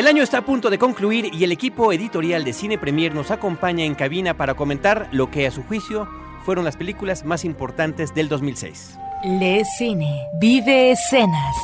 El 0.00 0.06
año 0.06 0.22
está 0.22 0.38
a 0.38 0.46
punto 0.46 0.70
de 0.70 0.78
concluir 0.78 1.28
y 1.30 1.44
el 1.44 1.52
equipo 1.52 1.92
editorial 1.92 2.42
de 2.42 2.54
Cine 2.54 2.78
Premier 2.78 3.14
nos 3.14 3.30
acompaña 3.30 3.84
en 3.84 3.94
cabina 3.94 4.32
para 4.32 4.54
comentar 4.54 5.10
lo 5.12 5.30
que 5.30 5.46
a 5.46 5.50
su 5.50 5.62
juicio 5.62 6.08
fueron 6.42 6.64
las 6.64 6.78
películas 6.78 7.26
más 7.26 7.44
importantes 7.44 8.14
del 8.14 8.30
2006. 8.30 8.98
Le 9.24 9.62
Cine, 9.66 10.26
vive 10.32 10.92
escenas. 10.92 11.54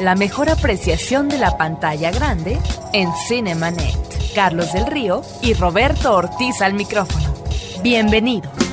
La 0.00 0.14
mejor 0.14 0.48
apreciación 0.48 1.28
de 1.28 1.38
la 1.38 1.56
pantalla 1.56 2.12
grande 2.12 2.56
en 2.92 3.08
Cinemanet. 3.26 3.98
Carlos 4.32 4.72
del 4.72 4.86
Río 4.86 5.22
y 5.42 5.54
Roberto 5.54 6.14
Ortiz 6.14 6.62
al 6.62 6.74
micrófono. 6.74 7.34
Bienvenidos. 7.82 8.71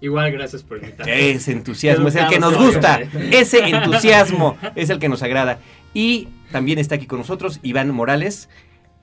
Igual, 0.00 0.32
gracias 0.32 0.62
por 0.62 0.78
invitarme. 0.78 1.30
Ese 1.32 1.52
entusiasmo 1.52 2.08
es 2.08 2.14
el 2.14 2.28
que 2.28 2.38
nos 2.38 2.56
gusta. 2.56 3.00
Ese 3.30 3.68
entusiasmo 3.68 4.56
es 4.76 4.88
el 4.88 4.98
que 4.98 5.10
nos 5.10 5.22
agrada. 5.22 5.58
Y 5.92 6.28
también 6.52 6.78
está 6.78 6.94
aquí 6.94 7.06
con 7.06 7.18
nosotros 7.18 7.60
Iván 7.62 7.90
Morales, 7.90 8.48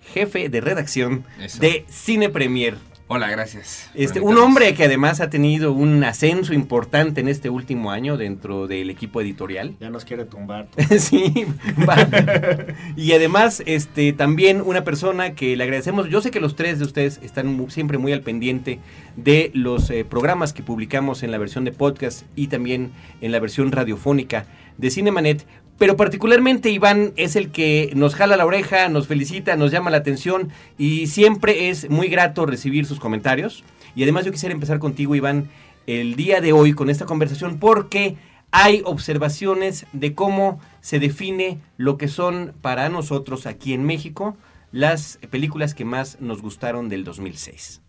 jefe 0.02 0.50
de 0.50 0.62
redacción 0.62 1.26
Eso. 1.40 1.60
de 1.60 1.86
Cine 1.90 2.30
Premier. 2.30 2.78
Hola, 3.14 3.30
gracias. 3.30 3.92
Este, 3.94 4.22
un 4.22 4.38
hombre 4.38 4.74
que 4.74 4.86
además 4.86 5.20
ha 5.20 5.30
tenido 5.30 5.74
un 5.74 6.02
ascenso 6.06 6.54
importante 6.54 7.20
en 7.20 7.28
este 7.28 7.50
último 7.50 7.92
año 7.92 8.16
dentro 8.16 8.68
del 8.68 8.90
equipo 8.90 9.20
editorial. 9.20 9.76
Ya 9.82 9.90
nos 9.90 10.06
quiere 10.06 10.24
tumbar. 10.24 10.70
sí, 10.98 11.46
va. 11.90 12.08
y 12.96 13.12
además, 13.12 13.64
este, 13.66 14.14
también 14.14 14.62
una 14.62 14.86
persona 14.86 15.36
que 15.36 15.58
le 15.58 15.64
agradecemos. 15.66 16.08
Yo 16.08 16.22
sé 16.22 16.32
que 16.32 16.40
los 16.40 16.56
tres 16.56 16.80
de 16.80 16.86
ustedes 16.86 17.20
están 17.22 17.70
siempre 17.70 17.98
muy 17.98 18.14
al 18.14 18.22
pendiente 18.22 18.80
de 19.18 19.52
los 19.54 19.90
eh, 19.90 20.06
programas 20.06 20.54
que 20.54 20.64
publicamos 20.64 21.22
en 21.22 21.32
la 21.32 21.38
versión 21.38 21.66
de 21.66 21.74
podcast 21.74 22.24
y 22.38 22.48
también 22.48 22.94
en 23.20 23.34
la 23.34 23.42
versión 23.42 23.74
radiofónica 23.74 24.46
de 24.78 24.90
Cinemanet. 24.90 25.46
Pero 25.82 25.98
particularmente 25.98 26.70
Iván 26.70 27.12
es 27.16 27.36
el 27.36 27.50
que 27.50 27.92
nos 27.96 28.14
jala 28.14 28.38
la 28.38 28.46
oreja, 28.46 28.88
nos 28.88 29.08
felicita, 29.08 29.56
nos 29.56 29.72
llama 29.72 29.90
la 29.90 29.98
atención 29.98 30.50
y 30.78 31.08
siempre 31.08 31.70
es 31.70 31.90
muy 31.90 32.08
grato 32.08 32.46
recibir 32.46 32.86
sus 32.86 33.00
comentarios. 33.00 33.64
Y 33.96 34.04
además 34.04 34.24
yo 34.26 34.32
quisiera 34.32 34.54
empezar 34.54 34.78
contigo, 34.78 35.16
Iván, 35.16 35.50
el 35.88 36.16
día 36.16 36.40
de 36.40 36.54
hoy 36.54 36.74
con 36.74 36.92
esta 36.92 37.08
conversación 37.08 37.58
porque 37.58 38.16
hay 38.52 38.84
observaciones 38.86 39.88
de 39.92 40.14
cómo 40.14 40.60
se 40.82 41.00
define 41.00 41.58
lo 41.78 41.98
que 41.98 42.08
son 42.08 42.54
para 42.62 42.88
nosotros 42.90 43.48
aquí 43.48 43.74
en 43.74 43.84
México 43.84 44.38
las 44.72 45.18
películas 45.32 45.74
que 45.74 45.84
más 45.84 46.22
nos 46.22 46.44
gustaron 46.44 46.90
del 46.90 47.04
2006. 47.04 47.82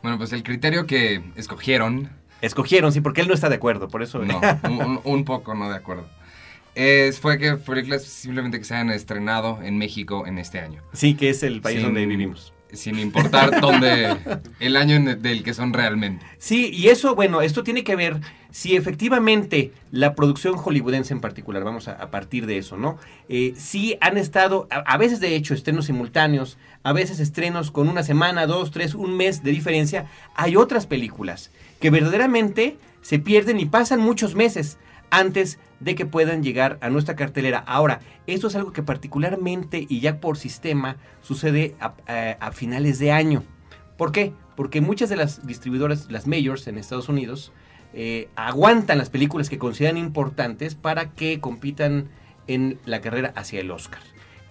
Bueno, 0.00 0.16
pues 0.16 0.32
el 0.32 0.42
criterio 0.42 0.86
que 0.86 1.22
escogieron, 1.36 2.08
Escogieron, 2.42 2.92
sí, 2.92 3.00
porque 3.00 3.22
él 3.22 3.28
no 3.28 3.34
está 3.34 3.48
de 3.48 3.56
acuerdo, 3.56 3.88
por 3.88 4.02
eso... 4.02 4.18
no, 4.18 4.40
un, 4.64 4.72
un- 4.82 5.00
un 5.04 5.24
poco 5.24 5.54
no 5.54 5.70
de 5.70 5.76
acuerdo, 5.76 6.06
es, 6.76 7.18
fue 7.18 7.38
que 7.38 7.56
películas 7.56 8.04
simplemente 8.04 8.58
que 8.58 8.64
se 8.64 8.74
hayan 8.74 8.90
estrenado 8.90 9.58
en 9.62 9.78
México 9.78 10.26
en 10.26 10.38
este 10.38 10.60
año. 10.60 10.82
sí, 10.92 11.14
que 11.14 11.30
es 11.30 11.42
el 11.42 11.60
país 11.60 11.76
Sin- 11.78 11.86
donde 11.86 12.06
vivimos. 12.06 12.52
Sin 12.72 12.98
importar 12.98 13.60
dónde, 13.62 14.16
el 14.60 14.76
año 14.76 14.96
en- 14.96 15.22
del 15.22 15.42
que 15.42 15.54
son 15.54 15.72
realmente. 15.72 16.26
Sí, 16.38 16.70
y 16.74 16.88
eso, 16.88 17.14
bueno, 17.14 17.40
esto 17.40 17.62
tiene 17.62 17.84
que 17.84 17.94
ver 17.96 18.20
si 18.50 18.76
efectivamente 18.76 19.72
la 19.92 20.14
producción 20.14 20.56
hollywoodense 20.56 21.14
en 21.14 21.20
particular, 21.20 21.62
vamos 21.64 21.86
a, 21.88 21.92
a 21.92 22.10
partir 22.10 22.44
de 22.46 22.58
eso, 22.58 22.76
¿no? 22.76 22.98
Eh, 23.28 23.54
sí 23.56 23.96
han 24.00 24.18
estado, 24.18 24.66
a, 24.70 24.78
a 24.80 24.96
veces 24.98 25.20
de 25.20 25.36
hecho, 25.36 25.54
estrenos 25.54 25.86
simultáneos, 25.86 26.58
a 26.82 26.92
veces 26.92 27.20
estrenos 27.20 27.70
con 27.70 27.88
una 27.88 28.02
semana, 28.02 28.46
dos, 28.46 28.70
tres, 28.72 28.94
un 28.94 29.16
mes 29.16 29.42
de 29.44 29.52
diferencia. 29.52 30.06
Hay 30.34 30.56
otras 30.56 30.86
películas 30.86 31.50
que 31.80 31.90
verdaderamente 31.90 32.76
se 33.00 33.18
pierden 33.20 33.60
y 33.60 33.66
pasan 33.66 34.00
muchos 34.00 34.34
meses 34.34 34.76
antes 35.10 35.58
de 35.80 35.94
que 35.94 36.06
puedan 36.06 36.42
llegar 36.42 36.78
a 36.80 36.90
nuestra 36.90 37.16
cartelera. 37.16 37.58
Ahora, 37.58 38.00
esto 38.26 38.48
es 38.48 38.56
algo 38.56 38.72
que 38.72 38.82
particularmente 38.82 39.86
y 39.88 40.00
ya 40.00 40.20
por 40.20 40.38
sistema 40.38 40.96
sucede 41.20 41.74
a, 41.80 41.94
a 42.40 42.52
finales 42.52 42.98
de 42.98 43.12
año. 43.12 43.42
¿Por 43.96 44.12
qué? 44.12 44.32
Porque 44.56 44.80
muchas 44.80 45.08
de 45.08 45.16
las 45.16 45.46
distribuidoras, 45.46 46.10
las 46.10 46.26
majors 46.26 46.66
en 46.66 46.78
Estados 46.78 47.08
Unidos, 47.08 47.52
eh, 47.98 48.28
aguantan 48.36 48.98
las 48.98 49.08
películas 49.08 49.48
que 49.48 49.58
consideran 49.58 49.96
importantes 49.96 50.74
para 50.74 51.12
que 51.12 51.40
compitan 51.40 52.10
en 52.46 52.78
la 52.84 53.00
carrera 53.00 53.32
hacia 53.36 53.60
el 53.60 53.70
Oscar. 53.70 54.00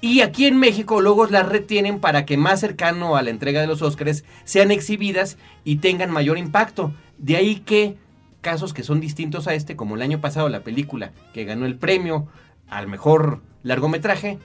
Y 0.02 0.22
aquí 0.22 0.46
en 0.46 0.58
México 0.58 1.00
luego 1.00 1.28
las 1.28 1.48
retienen 1.48 2.00
para 2.00 2.26
que 2.26 2.38
más 2.38 2.60
cercano 2.60 3.16
a 3.16 3.22
la 3.22 3.30
entrega 3.30 3.62
de 3.62 3.68
los 3.68 3.82
Oscars 3.82 4.24
sean 4.44 4.72
exhibidas 4.72 5.38
y 5.64 5.78
tengan 5.78 6.12
mayor 6.12 6.38
impacto. 6.38 6.94
De 7.18 7.38
ahí 7.38 7.58
que 7.58 7.98
casos 8.46 8.76
que 8.76 8.84
son 8.84 9.02
distintos 9.02 9.48
a 9.48 9.56
este, 9.56 9.76
como 9.76 9.96
el 9.96 10.04
año 10.04 10.22
pasado 10.22 10.50
la 10.50 10.60
película 10.60 11.14
que 11.34 11.46
ganó 11.46 11.66
el 11.66 11.78
premio 11.78 12.28
al 12.70 12.88
mejor 12.88 13.42
largometraje, 13.64 14.38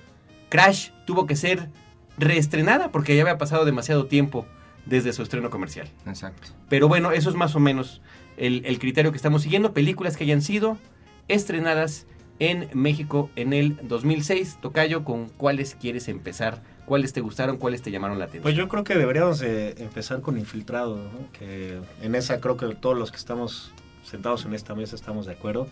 Crash 0.49 0.89
tuvo 1.05 1.27
que 1.27 1.37
ser 1.37 1.69
reestrenada 2.17 2.93
porque 2.93 3.15
ya 3.15 3.21
había 3.21 3.37
pasado 3.37 3.67
demasiado 3.67 4.07
tiempo 4.07 4.47
desde 4.87 5.13
su 5.13 5.23
estreno 5.23 5.51
comercial. 5.51 5.91
Exacto. 6.07 6.49
Pero 6.71 6.89
bueno, 6.89 7.13
eso 7.13 7.29
es 7.29 7.37
más 7.37 7.55
o 7.55 7.61
menos 7.61 8.01
el, 8.39 8.63
el 8.65 8.79
criterio 8.79 9.11
que 9.13 9.19
estamos 9.19 9.43
siguiendo. 9.43 9.75
Películas 9.75 10.17
que 10.17 10.25
hayan 10.25 10.41
sido 10.41 10.79
estrenadas 11.29 12.07
en 12.39 12.71
México 12.73 13.29
en 13.37 13.53
el 13.53 13.77
2006. 13.83 14.61
Tocayo, 14.63 15.05
¿con 15.05 15.29
cuáles 15.29 15.75
quieres 15.75 16.09
empezar? 16.09 16.63
¿Cuáles 16.87 17.13
te 17.13 17.21
gustaron? 17.21 17.59
¿Cuáles 17.59 17.83
te 17.83 17.91
llamaron 17.91 18.19
la 18.19 18.25
atención? 18.25 18.45
Pues 18.45 18.55
yo 18.55 18.67
creo 18.67 18.83
que 18.83 18.95
deberíamos 18.95 19.41
de 19.41 19.75
empezar 19.77 20.23
con 20.23 20.39
Infiltrado, 20.39 20.97
¿no? 20.97 21.31
que 21.39 21.79
en 22.01 22.15
esa 22.15 22.41
creo 22.41 22.57
que 22.57 22.75
todos 22.77 22.97
los 22.97 23.11
que 23.11 23.19
estamos 23.19 23.73
sentados 24.11 24.45
en 24.45 24.55
esta 24.55 24.75
mesa 24.75 24.97
estamos 24.97 25.27
de 25.27 25.33
acuerdo. 25.33 25.69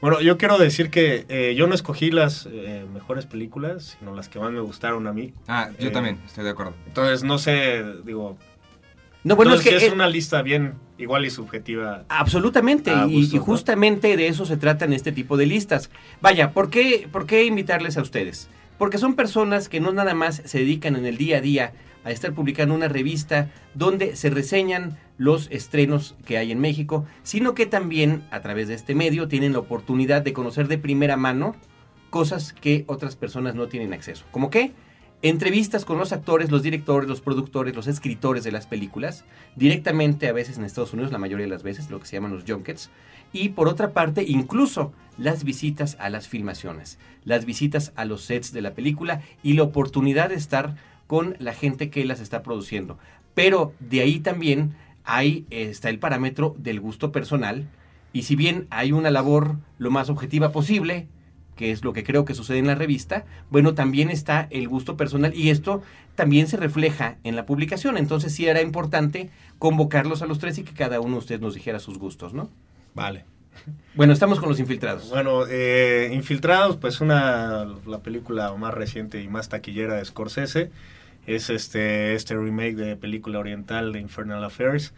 Bueno, 0.00 0.20
yo 0.20 0.38
quiero 0.38 0.58
decir 0.58 0.90
que 0.90 1.26
eh, 1.28 1.54
yo 1.56 1.66
no 1.66 1.74
escogí 1.74 2.10
las 2.10 2.48
eh, 2.50 2.86
mejores 2.92 3.26
películas, 3.26 3.96
sino 3.98 4.14
las 4.14 4.28
que 4.28 4.38
más 4.38 4.50
me 4.50 4.60
gustaron 4.60 5.06
a 5.06 5.12
mí. 5.12 5.34
Ah, 5.46 5.70
yo 5.78 5.88
Eh, 5.88 5.90
también, 5.90 6.18
estoy 6.26 6.44
de 6.44 6.50
acuerdo. 6.50 6.74
Entonces, 6.86 7.22
no 7.22 7.36
sé, 7.38 7.84
digo, 8.04 8.38
no, 9.22 9.36
bueno, 9.36 9.54
es 9.54 9.60
que 9.60 9.76
es 9.76 9.82
eh, 9.82 9.90
una 9.92 10.08
lista 10.08 10.40
bien 10.40 10.74
igual 10.96 11.26
y 11.26 11.30
subjetiva. 11.30 12.04
Absolutamente, 12.08 12.90
y, 13.08 13.20
gusto, 13.20 13.36
y 13.36 13.38
¿no? 13.38 13.44
justamente 13.44 14.16
de 14.16 14.28
eso 14.28 14.46
se 14.46 14.56
tratan 14.56 14.94
este 14.94 15.12
tipo 15.12 15.36
de 15.36 15.44
listas. 15.46 15.90
Vaya, 16.22 16.52
¿por 16.52 16.70
qué, 16.70 17.06
¿por 17.10 17.26
qué 17.26 17.44
invitarles 17.44 17.98
a 17.98 18.02
ustedes? 18.02 18.48
Porque 18.78 18.96
son 18.96 19.14
personas 19.14 19.68
que 19.68 19.80
no 19.80 19.92
nada 19.92 20.14
más 20.14 20.40
se 20.46 20.58
dedican 20.60 20.96
en 20.96 21.04
el 21.04 21.18
día 21.18 21.36
a 21.36 21.40
día 21.42 21.72
a 22.04 22.10
estar 22.10 22.32
publicando 22.32 22.74
una 22.74 22.88
revista 22.88 23.50
donde 23.74 24.16
se 24.16 24.30
reseñan 24.30 24.98
los 25.20 25.48
estrenos 25.50 26.16
que 26.24 26.38
hay 26.38 26.50
en 26.50 26.60
México, 26.60 27.04
sino 27.24 27.52
que 27.52 27.66
también 27.66 28.24
a 28.30 28.40
través 28.40 28.68
de 28.68 28.74
este 28.74 28.94
medio 28.94 29.28
tienen 29.28 29.52
la 29.52 29.58
oportunidad 29.58 30.22
de 30.22 30.32
conocer 30.32 30.66
de 30.66 30.78
primera 30.78 31.18
mano 31.18 31.54
cosas 32.08 32.54
que 32.54 32.84
otras 32.86 33.16
personas 33.16 33.54
no 33.54 33.68
tienen 33.68 33.92
acceso. 33.92 34.24
¿Cómo 34.30 34.48
qué? 34.48 34.72
Entrevistas 35.20 35.84
con 35.84 35.98
los 35.98 36.14
actores, 36.14 36.50
los 36.50 36.62
directores, 36.62 37.06
los 37.06 37.20
productores, 37.20 37.76
los 37.76 37.86
escritores 37.86 38.44
de 38.44 38.50
las 38.50 38.66
películas, 38.66 39.26
directamente 39.56 40.26
a 40.26 40.32
veces 40.32 40.56
en 40.56 40.64
Estados 40.64 40.94
Unidos, 40.94 41.12
la 41.12 41.18
mayoría 41.18 41.44
de 41.44 41.52
las 41.52 41.62
veces, 41.64 41.90
lo 41.90 42.00
que 42.00 42.06
se 42.06 42.16
llaman 42.16 42.32
los 42.32 42.44
junkets. 42.48 42.88
Y 43.30 43.50
por 43.50 43.68
otra 43.68 43.92
parte, 43.92 44.24
incluso 44.26 44.94
las 45.18 45.44
visitas 45.44 45.98
a 46.00 46.08
las 46.08 46.28
filmaciones, 46.28 46.98
las 47.24 47.44
visitas 47.44 47.92
a 47.94 48.06
los 48.06 48.22
sets 48.22 48.54
de 48.54 48.62
la 48.62 48.72
película 48.72 49.20
y 49.42 49.52
la 49.52 49.64
oportunidad 49.64 50.30
de 50.30 50.36
estar 50.36 50.76
con 51.06 51.36
la 51.40 51.52
gente 51.52 51.90
que 51.90 52.06
las 52.06 52.20
está 52.20 52.42
produciendo. 52.42 52.98
Pero 53.34 53.74
de 53.80 54.00
ahí 54.00 54.20
también 54.20 54.74
eh, 55.18 55.44
está 55.50 55.88
el 55.88 55.98
parámetro 55.98 56.54
del 56.58 56.80
gusto 56.80 57.12
personal. 57.12 57.66
Y 58.12 58.22
si 58.22 58.36
bien 58.36 58.66
hay 58.70 58.92
una 58.92 59.10
labor 59.10 59.56
lo 59.78 59.90
más 59.90 60.10
objetiva 60.10 60.52
posible, 60.52 61.06
que 61.56 61.70
es 61.70 61.84
lo 61.84 61.92
que 61.92 62.04
creo 62.04 62.24
que 62.24 62.34
sucede 62.34 62.58
en 62.58 62.66
la 62.66 62.74
revista, 62.74 63.24
bueno, 63.50 63.74
también 63.74 64.10
está 64.10 64.48
el 64.50 64.68
gusto 64.68 64.96
personal 64.96 65.34
y 65.34 65.50
esto 65.50 65.82
también 66.14 66.48
se 66.48 66.56
refleja 66.56 67.18
en 67.22 67.36
la 67.36 67.46
publicación. 67.46 67.96
Entonces 67.98 68.34
sí 68.34 68.46
era 68.46 68.62
importante 68.62 69.30
convocarlos 69.58 70.22
a 70.22 70.26
los 70.26 70.38
tres 70.38 70.58
y 70.58 70.64
que 70.64 70.72
cada 70.72 71.00
uno 71.00 71.12
de 71.12 71.18
ustedes 71.18 71.40
nos 71.40 71.54
dijera 71.54 71.78
sus 71.78 71.98
gustos, 71.98 72.32
¿no? 72.34 72.48
Vale. 72.94 73.24
Bueno, 73.94 74.12
estamos 74.12 74.40
con 74.40 74.48
los 74.48 74.58
infiltrados. 74.58 75.10
Bueno, 75.10 75.44
eh, 75.48 76.10
Infiltrados, 76.14 76.76
pues 76.76 77.00
una 77.00 77.66
la 77.86 77.98
película 77.98 78.54
más 78.54 78.72
reciente 78.72 79.22
y 79.22 79.28
más 79.28 79.48
taquillera 79.48 79.96
de 79.96 80.04
Scorsese 80.04 80.70
es 81.26 81.50
este 81.50 82.14
este 82.14 82.34
remake 82.34 82.74
de 82.76 82.96
película 82.96 83.38
oriental 83.38 83.92
de 83.92 84.00
Infernal 84.00 84.42
Affairs 84.44 84.94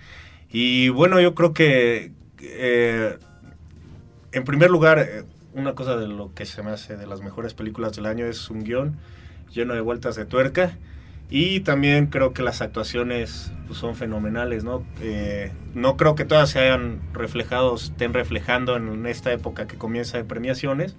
y 0.51 0.89
bueno 0.89 1.21
yo 1.21 1.35
creo 1.35 1.53
que 1.53 2.13
eh, 2.41 3.19
en 4.33 4.45
primer 4.45 4.71
lugar 4.71 4.99
eh, 4.99 5.25
una 5.55 5.75
cosa 5.75 5.97
de 5.97 6.09
lo 6.09 6.33
que 6.35 6.47
se 6.47 6.63
me 6.63 6.71
hace 6.71 6.97
de 6.97 7.07
las 7.07 7.21
mejores 7.21 7.55
películas 7.55 7.95
del 7.97 8.07
año 8.07 8.27
es 8.27 8.51
un 8.51 8.65
guion 8.65 8.97
lleno 9.53 9.75
de 9.75 9.81
vueltas 9.81 10.17
de 10.17 10.25
tuerca 10.25 10.77
y 11.35 11.61
también 11.61 12.09
creo 12.09 12.35
que 12.35 12.43
las 12.43 12.61
actuaciones 12.61 13.53
pues, 13.67 13.79
son 13.79 13.97
fenomenales, 13.97 14.65
¿no? 14.65 14.85
Eh, 15.01 15.51
no 15.75 15.97
creo 15.97 16.15
que 16.15 16.27
todas 16.27 16.51
se 16.51 16.59
hayan 16.59 17.01
reflejado, 17.15 17.75
estén 17.75 18.13
reflejando 18.13 18.77
en 18.77 19.07
esta 19.07 19.33
época 19.33 19.67
que 19.67 19.79
comienza 19.79 20.19
de 20.19 20.25
premiaciones, 20.25 20.95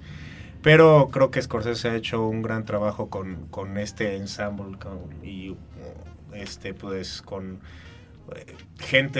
pero 0.63 1.10
creo 1.12 1.30
que 1.30 1.42
Scorsese 1.42 1.89
ha 1.89 1.95
hecho 1.95 2.25
un 2.25 2.42
gran 2.42 2.65
trabajo 2.65 3.10
con, 3.10 3.48
con 3.51 3.77
este 3.77 4.15
ensemble 4.15 4.77
con, 4.80 5.00
y 5.24 5.56
este 6.33 6.74
pues 6.74 7.21
con 7.21 7.60
eh, 8.36 8.56
gente 8.80 9.19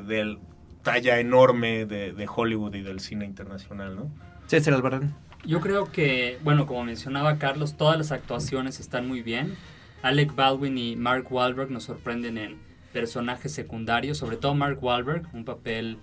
de 0.00 0.38
talla 0.82 1.18
enorme 1.18 1.84
de, 1.84 2.12
de, 2.12 2.28
Hollywood 2.32 2.74
y 2.74 2.82
del 2.82 3.00
cine 3.00 3.24
internacional, 3.24 3.96
¿no? 3.96 4.10
César 4.46 4.74
Albarrán. 4.74 5.14
Yo 5.44 5.60
creo 5.60 5.90
que, 5.90 6.38
bueno, 6.42 6.66
como 6.66 6.84
mencionaba 6.84 7.38
Carlos, 7.38 7.76
todas 7.76 7.98
las 7.98 8.12
actuaciones 8.12 8.80
están 8.80 9.08
muy 9.08 9.22
bien. 9.22 9.56
Alec 10.02 10.34
Baldwin 10.34 10.78
y 10.78 10.96
Mark 10.96 11.26
Wahlberg 11.30 11.70
nos 11.70 11.84
sorprenden 11.84 12.38
en 12.38 12.58
personajes 12.92 13.52
secundarios, 13.52 14.18
sobre 14.18 14.36
todo 14.36 14.54
Mark 14.54 14.78
Wahlberg, 14.82 15.26
un 15.32 15.44
papel 15.44 15.98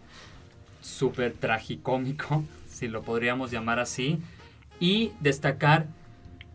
súper 0.82 1.34
tragicómico, 1.34 2.44
si 2.68 2.88
lo 2.88 3.04
podríamos 3.04 3.52
llamar 3.52 3.80
así, 3.80 4.20
y 4.82 5.14
destacar 5.22 5.88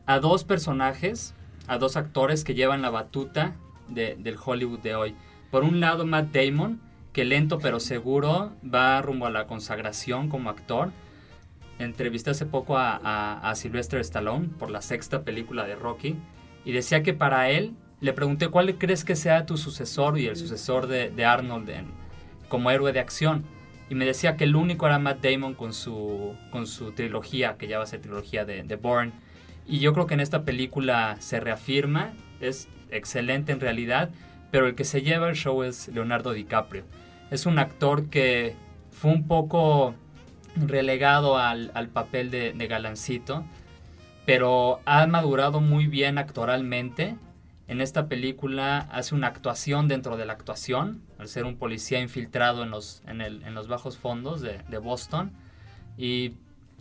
a 0.05 0.19
dos 0.19 0.45
personajes, 0.45 1.35
a 1.69 1.79
dos 1.79 1.97
actores 1.97 2.45
que 2.45 2.55
llevan 2.55 2.83
la 2.83 2.91
batuta 2.91 3.55
de, 3.89 4.17
del 4.17 4.37
Hollywood 4.45 4.81
de 4.81 4.95
hoy. 4.97 5.15
Por 5.51 5.65
un 5.65 5.81
lado, 5.81 6.05
Matt 6.05 6.35
Damon, 6.35 6.81
que 7.15 7.25
lento 7.25 7.59
pero 7.59 7.81
seguro 7.81 8.53
va 8.63 9.01
rumbo 9.01 9.27
a 9.27 9.31
la 9.31 9.47
consagración 9.47 10.29
como 10.29 10.51
actor. 10.51 10.91
Entrevisté 11.79 12.31
hace 12.31 12.47
poco 12.47 12.77
a, 12.77 13.01
a, 13.03 13.49
a 13.49 13.55
Sylvester 13.55 14.01
Stallone 14.01 14.49
por 14.59 14.71
la 14.71 14.83
sexta 14.83 15.23
película 15.23 15.65
de 15.65 15.77
Rocky 15.77 16.17
y 16.65 16.73
decía 16.73 17.03
que 17.03 17.15
para 17.15 17.49
él, 17.49 17.75
le 18.01 18.13
pregunté 18.13 18.49
cuál 18.49 18.77
crees 18.77 19.05
que 19.05 19.17
sea 19.17 19.47
tu 19.47 19.57
sucesor 19.57 20.19
y 20.19 20.27
el 20.27 20.37
sucesor 20.37 20.89
de, 20.89 21.11
de 21.11 21.25
Arnold 21.25 21.71
en, 21.71 21.87
como 22.49 22.71
héroe 22.71 22.93
de 22.93 23.01
acción. 23.01 23.45
Y 23.89 23.95
me 23.95 24.05
decía 24.05 24.37
que 24.37 24.45
el 24.45 24.57
único 24.57 24.87
era 24.87 24.99
Matt 24.99 25.23
Damon 25.23 25.55
con 25.55 25.73
su, 25.73 26.35
con 26.51 26.67
su 26.67 26.93
trilogía, 26.93 27.57
que 27.57 27.69
ya 27.69 27.79
va 27.79 27.85
a 27.85 27.87
ser 27.87 28.01
trilogía 28.01 28.45
de, 28.45 28.63
de 28.63 28.77
Bourne. 28.77 29.13
Y 29.67 29.79
yo 29.79 29.93
creo 29.93 30.07
que 30.07 30.15
en 30.15 30.21
esta 30.21 30.45
película 30.45 31.17
se 31.21 31.41
reafirma, 31.41 32.13
es 32.41 32.69
excelente 32.91 33.53
en 33.53 33.61
realidad, 33.61 34.11
pero 34.51 34.67
el 34.67 34.75
que 34.75 34.85
se 34.85 35.03
lleva 35.03 35.29
el 35.29 35.37
show 35.37 35.63
es 35.63 35.89
Leonardo 35.89 36.33
DiCaprio. 36.33 36.85
Es 37.31 37.47
un 37.47 37.59
actor 37.59 38.09
que 38.09 38.55
fue 38.91 39.11
un 39.11 39.27
poco 39.27 39.95
relegado 40.57 41.39
al, 41.39 41.71
al 41.75 41.89
papel 41.89 42.31
de, 42.31 42.53
de 42.53 42.67
galancito 42.67 43.45
pero 44.27 44.81
ha 44.85 45.07
madurado 45.07 45.61
muy 45.61 45.87
bien 45.87 46.19
actoralmente. 46.19 47.17
En 47.69 47.81
esta 47.81 48.07
película 48.07 48.79
hace 48.93 49.15
una 49.15 49.27
actuación 49.27 49.89
dentro 49.89 50.17
de 50.17 50.25
la 50.25 50.35
actuación, 50.35 51.03
al 51.19 51.29
ser 51.29 51.45
un 51.45 51.57
policía 51.57 52.01
infiltrado 52.01 52.63
en 52.63 52.71
los, 52.71 53.03
en 53.07 53.55
los 53.55 53.67
bajos 53.67 53.99
fondos 53.99 54.41
de, 54.41 54.61
de, 54.69 54.79
Boston. 54.79 55.33
Y 55.99 56.35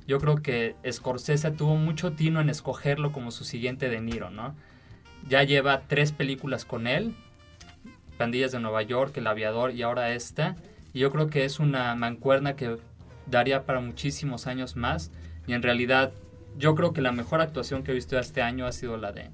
yo 0.07 0.19
creo 0.19 0.37
que 0.37 0.75
Scorsese 0.89 1.49
tuvo 1.51 1.75
mucho 1.75 2.11
tino 2.13 2.39
en 2.39 2.49
escogerlo 2.49 3.11
como 3.11 3.31
su 3.31 3.45
siguiente 3.45 3.89
De 3.89 3.99
Niro, 3.99 4.29
¿no? 4.29 4.55
Ya 5.27 5.41
lleva 5.41 5.81
tres 5.87 6.11
películas 6.11 6.65
con 6.65 6.85
él, 6.85 7.15
Pandillas 8.19 8.51
de 8.51 8.59
Nueva 8.59 8.83
York, 8.83 9.17
El 9.17 9.25
Aviador 9.25 9.71
y 9.71 9.81
ahora 9.81 10.13
esta. 10.13 10.55
Y 10.93 10.99
yo 10.99 11.11
creo 11.11 11.31
que 11.31 11.45
es 11.45 11.59
una 11.59 11.95
mancuerna 11.95 12.55
que 12.55 12.77
daría 13.25 13.65
para 13.65 13.79
muchísimos 13.79 14.45
años 14.45 14.75
más. 14.75 15.11
Y 15.47 15.53
en 15.53 15.63
realidad 15.63 16.13
yo 16.57 16.75
creo 16.75 16.93
que 16.93 17.01
la 17.01 17.11
mejor 17.11 17.41
actuación 17.41 17.83
que 17.83 17.91
he 17.91 17.95
visto 17.95 18.19
este 18.19 18.43
año 18.43 18.67
ha 18.67 18.71
sido 18.71 18.97
la 18.97 19.11
de 19.11 19.31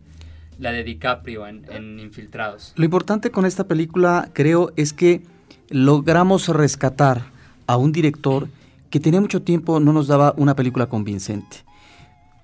la 0.61 0.71
de 0.71 0.83
DiCaprio 0.83 1.47
en, 1.47 1.65
en, 1.69 1.99
Infiltrados. 1.99 2.73
Lo 2.75 2.85
importante 2.85 3.31
con 3.31 3.45
esta 3.45 3.67
película, 3.67 4.29
creo, 4.31 4.71
es 4.77 4.93
que 4.93 5.23
logramos 5.69 6.47
rescatar 6.47 7.23
a 7.65 7.77
un 7.77 7.91
director 7.91 8.47
que 8.91 8.99
tenía 8.99 9.19
mucho 9.21 9.41
tiempo 9.41 9.79
no 9.79 9.91
nos 9.91 10.07
daba 10.07 10.33
una 10.37 10.55
película 10.55 10.87
convincente. 10.87 11.57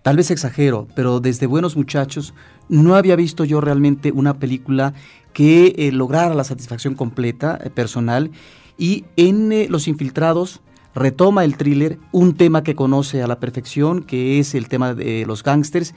Tal 0.02 0.16
vez 0.16 0.32
exagero, 0.32 0.88
pero 0.96 1.20
desde 1.20 1.46
Buenos 1.46 1.76
Muchachos 1.76 2.34
no 2.70 2.96
había 2.96 3.16
visto 3.16 3.44
yo 3.44 3.62
realmente 3.62 4.12
una 4.12 4.40
película 4.40 4.94
que 5.34 5.76
eh, 5.78 5.92
lograra 5.92 6.34
la 6.34 6.44
satisfacción 6.44 6.96
completa, 6.96 7.60
eh, 7.64 7.70
personal, 7.70 8.32
y 8.78 9.06
en 9.16 9.52
eh, 9.52 9.68
Los 9.70 9.88
Infiltrados 9.88 10.62
retoma 10.96 11.44
el 11.44 11.58
thriller, 11.58 12.00
un 12.12 12.36
tema 12.36 12.64
que 12.64 12.74
conoce 12.74 13.22
a 13.22 13.28
la 13.28 13.40
perfección, 13.40 14.02
que 14.02 14.40
es 14.40 14.56
el 14.56 14.70
tema 14.70 14.96
de 14.96 15.26
los 15.28 15.44
gángsters, 15.44 15.94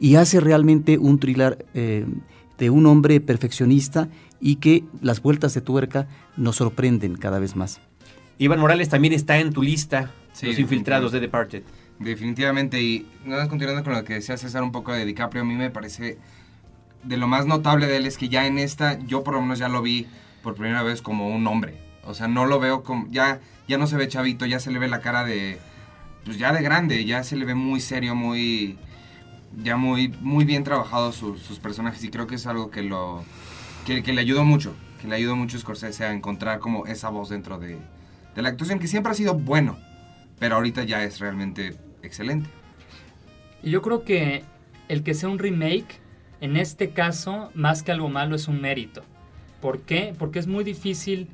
y 0.00 0.16
hace 0.16 0.40
realmente 0.40 0.98
un 0.98 1.20
thriller 1.20 1.66
eh, 1.74 2.06
de 2.58 2.70
un 2.70 2.86
hombre 2.86 3.20
perfeccionista 3.20 4.08
y 4.40 4.56
que 4.56 4.84
las 5.00 5.22
vueltas 5.22 5.54
de 5.54 5.60
tuerca 5.60 6.08
nos 6.36 6.56
sorprenden 6.56 7.16
cada 7.16 7.38
vez 7.38 7.54
más. 7.54 7.80
Iván 8.38 8.58
Morales 8.58 8.88
también 8.88 9.12
está 9.12 9.38
en 9.38 9.52
tu 9.52 9.62
lista, 9.62 10.10
sí, 10.32 10.46
Los 10.46 10.58
Infiltrados 10.58 11.12
de 11.12 11.20
Departed. 11.20 11.62
Definitivamente, 11.98 12.82
y 12.82 13.06
nada 13.26 13.42
más 13.42 13.50
continuando 13.50 13.84
con 13.84 13.92
lo 13.92 14.02
que 14.04 14.14
decía 14.14 14.38
César 14.38 14.62
un 14.62 14.72
poco 14.72 14.92
de 14.92 15.04
DiCaprio, 15.04 15.42
a 15.42 15.44
mí 15.44 15.54
me 15.54 15.70
parece 15.70 16.16
de 17.02 17.16
lo 17.16 17.28
más 17.28 17.46
notable 17.46 17.86
de 17.86 17.96
él 17.96 18.06
es 18.06 18.18
que 18.18 18.28
ya 18.28 18.46
en 18.46 18.58
esta, 18.58 18.98
yo 19.06 19.22
por 19.22 19.34
lo 19.34 19.42
menos 19.42 19.58
ya 19.58 19.68
lo 19.68 19.82
vi 19.82 20.06
por 20.42 20.54
primera 20.54 20.82
vez 20.82 21.02
como 21.02 21.28
un 21.28 21.46
hombre. 21.46 21.74
O 22.04 22.14
sea, 22.14 22.28
no 22.28 22.46
lo 22.46 22.58
veo 22.58 22.82
como. 22.82 23.06
Ya, 23.10 23.40
ya 23.68 23.78
no 23.78 23.86
se 23.86 23.96
ve 23.96 24.08
chavito, 24.08 24.46
ya 24.46 24.60
se 24.60 24.70
le 24.70 24.78
ve 24.78 24.88
la 24.88 25.00
cara 25.00 25.24
de. 25.24 25.58
Pues 26.24 26.38
ya 26.38 26.52
de 26.52 26.62
grande, 26.62 27.04
ya 27.04 27.22
se 27.24 27.36
le 27.36 27.44
ve 27.44 27.54
muy 27.54 27.80
serio, 27.80 28.14
muy. 28.14 28.78
Ya 29.56 29.76
muy, 29.76 30.08
muy 30.20 30.44
bien 30.44 30.64
trabajados 30.64 31.16
sus, 31.16 31.58
personajes. 31.58 32.02
Y 32.04 32.10
creo 32.10 32.26
que 32.26 32.36
es 32.36 32.46
algo 32.46 32.70
que 32.70 32.82
lo. 32.82 33.24
Que, 33.84 34.00
le 34.00 34.20
ayudó 34.20 34.44
mucho. 34.44 34.74
Que 35.00 35.08
le 35.08 35.16
ayudó 35.16 35.36
mucho 35.36 35.56
a 35.56 35.60
Scorsese 35.60 36.04
a 36.04 36.12
encontrar 36.12 36.60
como 36.60 36.86
esa 36.86 37.08
voz 37.08 37.30
dentro 37.30 37.58
de, 37.58 37.78
de 38.34 38.42
la 38.42 38.50
actuación, 38.50 38.78
que 38.78 38.86
siempre 38.86 39.12
ha 39.12 39.14
sido 39.14 39.34
bueno. 39.34 39.78
Pero 40.38 40.56
ahorita 40.56 40.84
ya 40.84 41.02
es 41.02 41.18
realmente 41.18 41.76
excelente. 42.02 42.48
Y 43.62 43.70
yo 43.70 43.82
creo 43.82 44.04
que 44.04 44.44
el 44.88 45.02
que 45.02 45.14
sea 45.14 45.28
un 45.28 45.38
remake, 45.38 46.00
en 46.40 46.56
este 46.56 46.90
caso, 46.90 47.50
más 47.54 47.82
que 47.82 47.92
algo 47.92 48.08
malo, 48.08 48.36
es 48.36 48.48
un 48.48 48.60
mérito. 48.60 49.02
¿Por 49.60 49.80
qué? 49.82 50.14
Porque 50.18 50.38
es 50.38 50.46
muy 50.46 50.64
difícil 50.64 51.28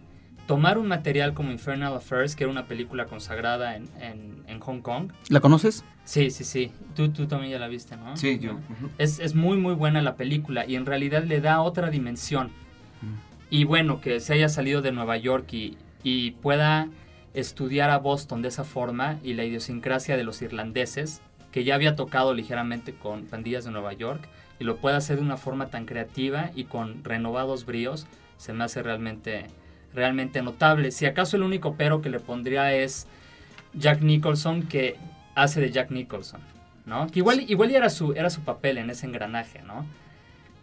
tomar 0.46 0.78
un 0.78 0.86
material 0.86 1.34
como 1.34 1.50
Infernal 1.50 1.94
Affairs, 1.94 2.36
que 2.36 2.44
era 2.44 2.50
una 2.50 2.66
película 2.66 3.06
consagrada 3.06 3.76
en, 3.76 3.88
en, 4.00 4.42
en 4.46 4.60
Hong 4.60 4.80
Kong. 4.80 5.12
¿La 5.28 5.40
conoces? 5.40 5.84
Sí, 6.04 6.30
sí, 6.30 6.44
sí. 6.44 6.70
Tú, 6.94 7.08
tú 7.10 7.26
también 7.26 7.52
ya 7.52 7.58
la 7.58 7.68
viste, 7.68 7.96
¿no? 7.96 8.16
Sí, 8.16 8.38
yo. 8.38 8.52
Uh 8.54 8.56
-huh. 8.56 8.90
es, 8.98 9.18
es, 9.18 9.34
muy, 9.34 9.58
muy 9.58 9.74
buena 9.74 10.02
la 10.02 10.14
película 10.14 10.64
y 10.66 10.76
en 10.76 10.86
realidad 10.86 11.24
le 11.24 11.40
da 11.40 11.60
otra 11.60 11.90
dimensión. 11.90 12.46
Uh 12.46 13.06
-huh. 13.06 13.18
Y 13.50 13.64
bueno, 13.64 14.00
que 14.00 14.20
se 14.20 14.34
haya 14.34 14.48
salido 14.48 14.82
de 14.82 14.92
Nueva 14.92 15.16
York 15.16 15.52
y, 15.52 15.76
y 16.02 16.30
pueda 16.30 16.88
estudiar 17.34 17.90
a 17.90 17.98
Boston 17.98 18.40
de 18.40 18.48
esa 18.48 18.64
forma 18.64 19.18
y 19.22 19.34
la 19.34 19.44
idiosincrasia 19.44 20.16
de 20.16 20.24
los 20.24 20.40
irlandeses, 20.42 21.20
que 21.52 21.64
ya 21.64 21.74
había 21.74 21.96
tocado 21.96 22.34
ligeramente 22.34 22.94
con 22.94 23.26
Pandillas 23.26 23.64
de 23.64 23.72
Nueva 23.72 23.92
York, 23.92 24.28
y 24.58 24.64
lo 24.64 24.76
pueda 24.76 24.96
hacer 24.96 25.16
de 25.16 25.22
una 25.22 25.36
forma 25.36 25.66
tan 25.66 25.84
creativa 25.86 26.50
y 26.54 26.64
con 26.64 27.04
renovados 27.04 27.66
bríos, 27.66 28.06
se 28.38 28.52
me 28.52 28.64
hace 28.64 28.82
realmente 28.82 29.46
realmente 29.96 30.42
notable. 30.42 30.92
Si 30.92 31.06
acaso 31.06 31.36
el 31.36 31.42
único 31.42 31.74
pero 31.76 32.02
que 32.02 32.10
le 32.10 32.20
pondría 32.20 32.72
es 32.72 33.08
Jack 33.74 34.02
Nicholson, 34.02 34.62
que 34.62 34.96
hace 35.34 35.60
de 35.60 35.70
Jack 35.72 35.90
Nicholson, 35.90 36.40
¿no? 36.84 37.08
Que 37.08 37.18
igual, 37.18 37.44
igual 37.48 37.74
era, 37.74 37.90
su, 37.90 38.12
era 38.12 38.30
su 38.30 38.42
papel 38.42 38.78
en 38.78 38.90
ese 38.90 39.06
engranaje, 39.06 39.62
¿no? 39.62 39.84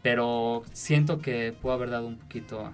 Pero 0.01 0.63
siento 0.71 1.19
que 1.19 1.53
pudo 1.59 1.73
haber 1.73 1.89
dado 1.89 2.07
un 2.07 2.17
poquito, 2.17 2.71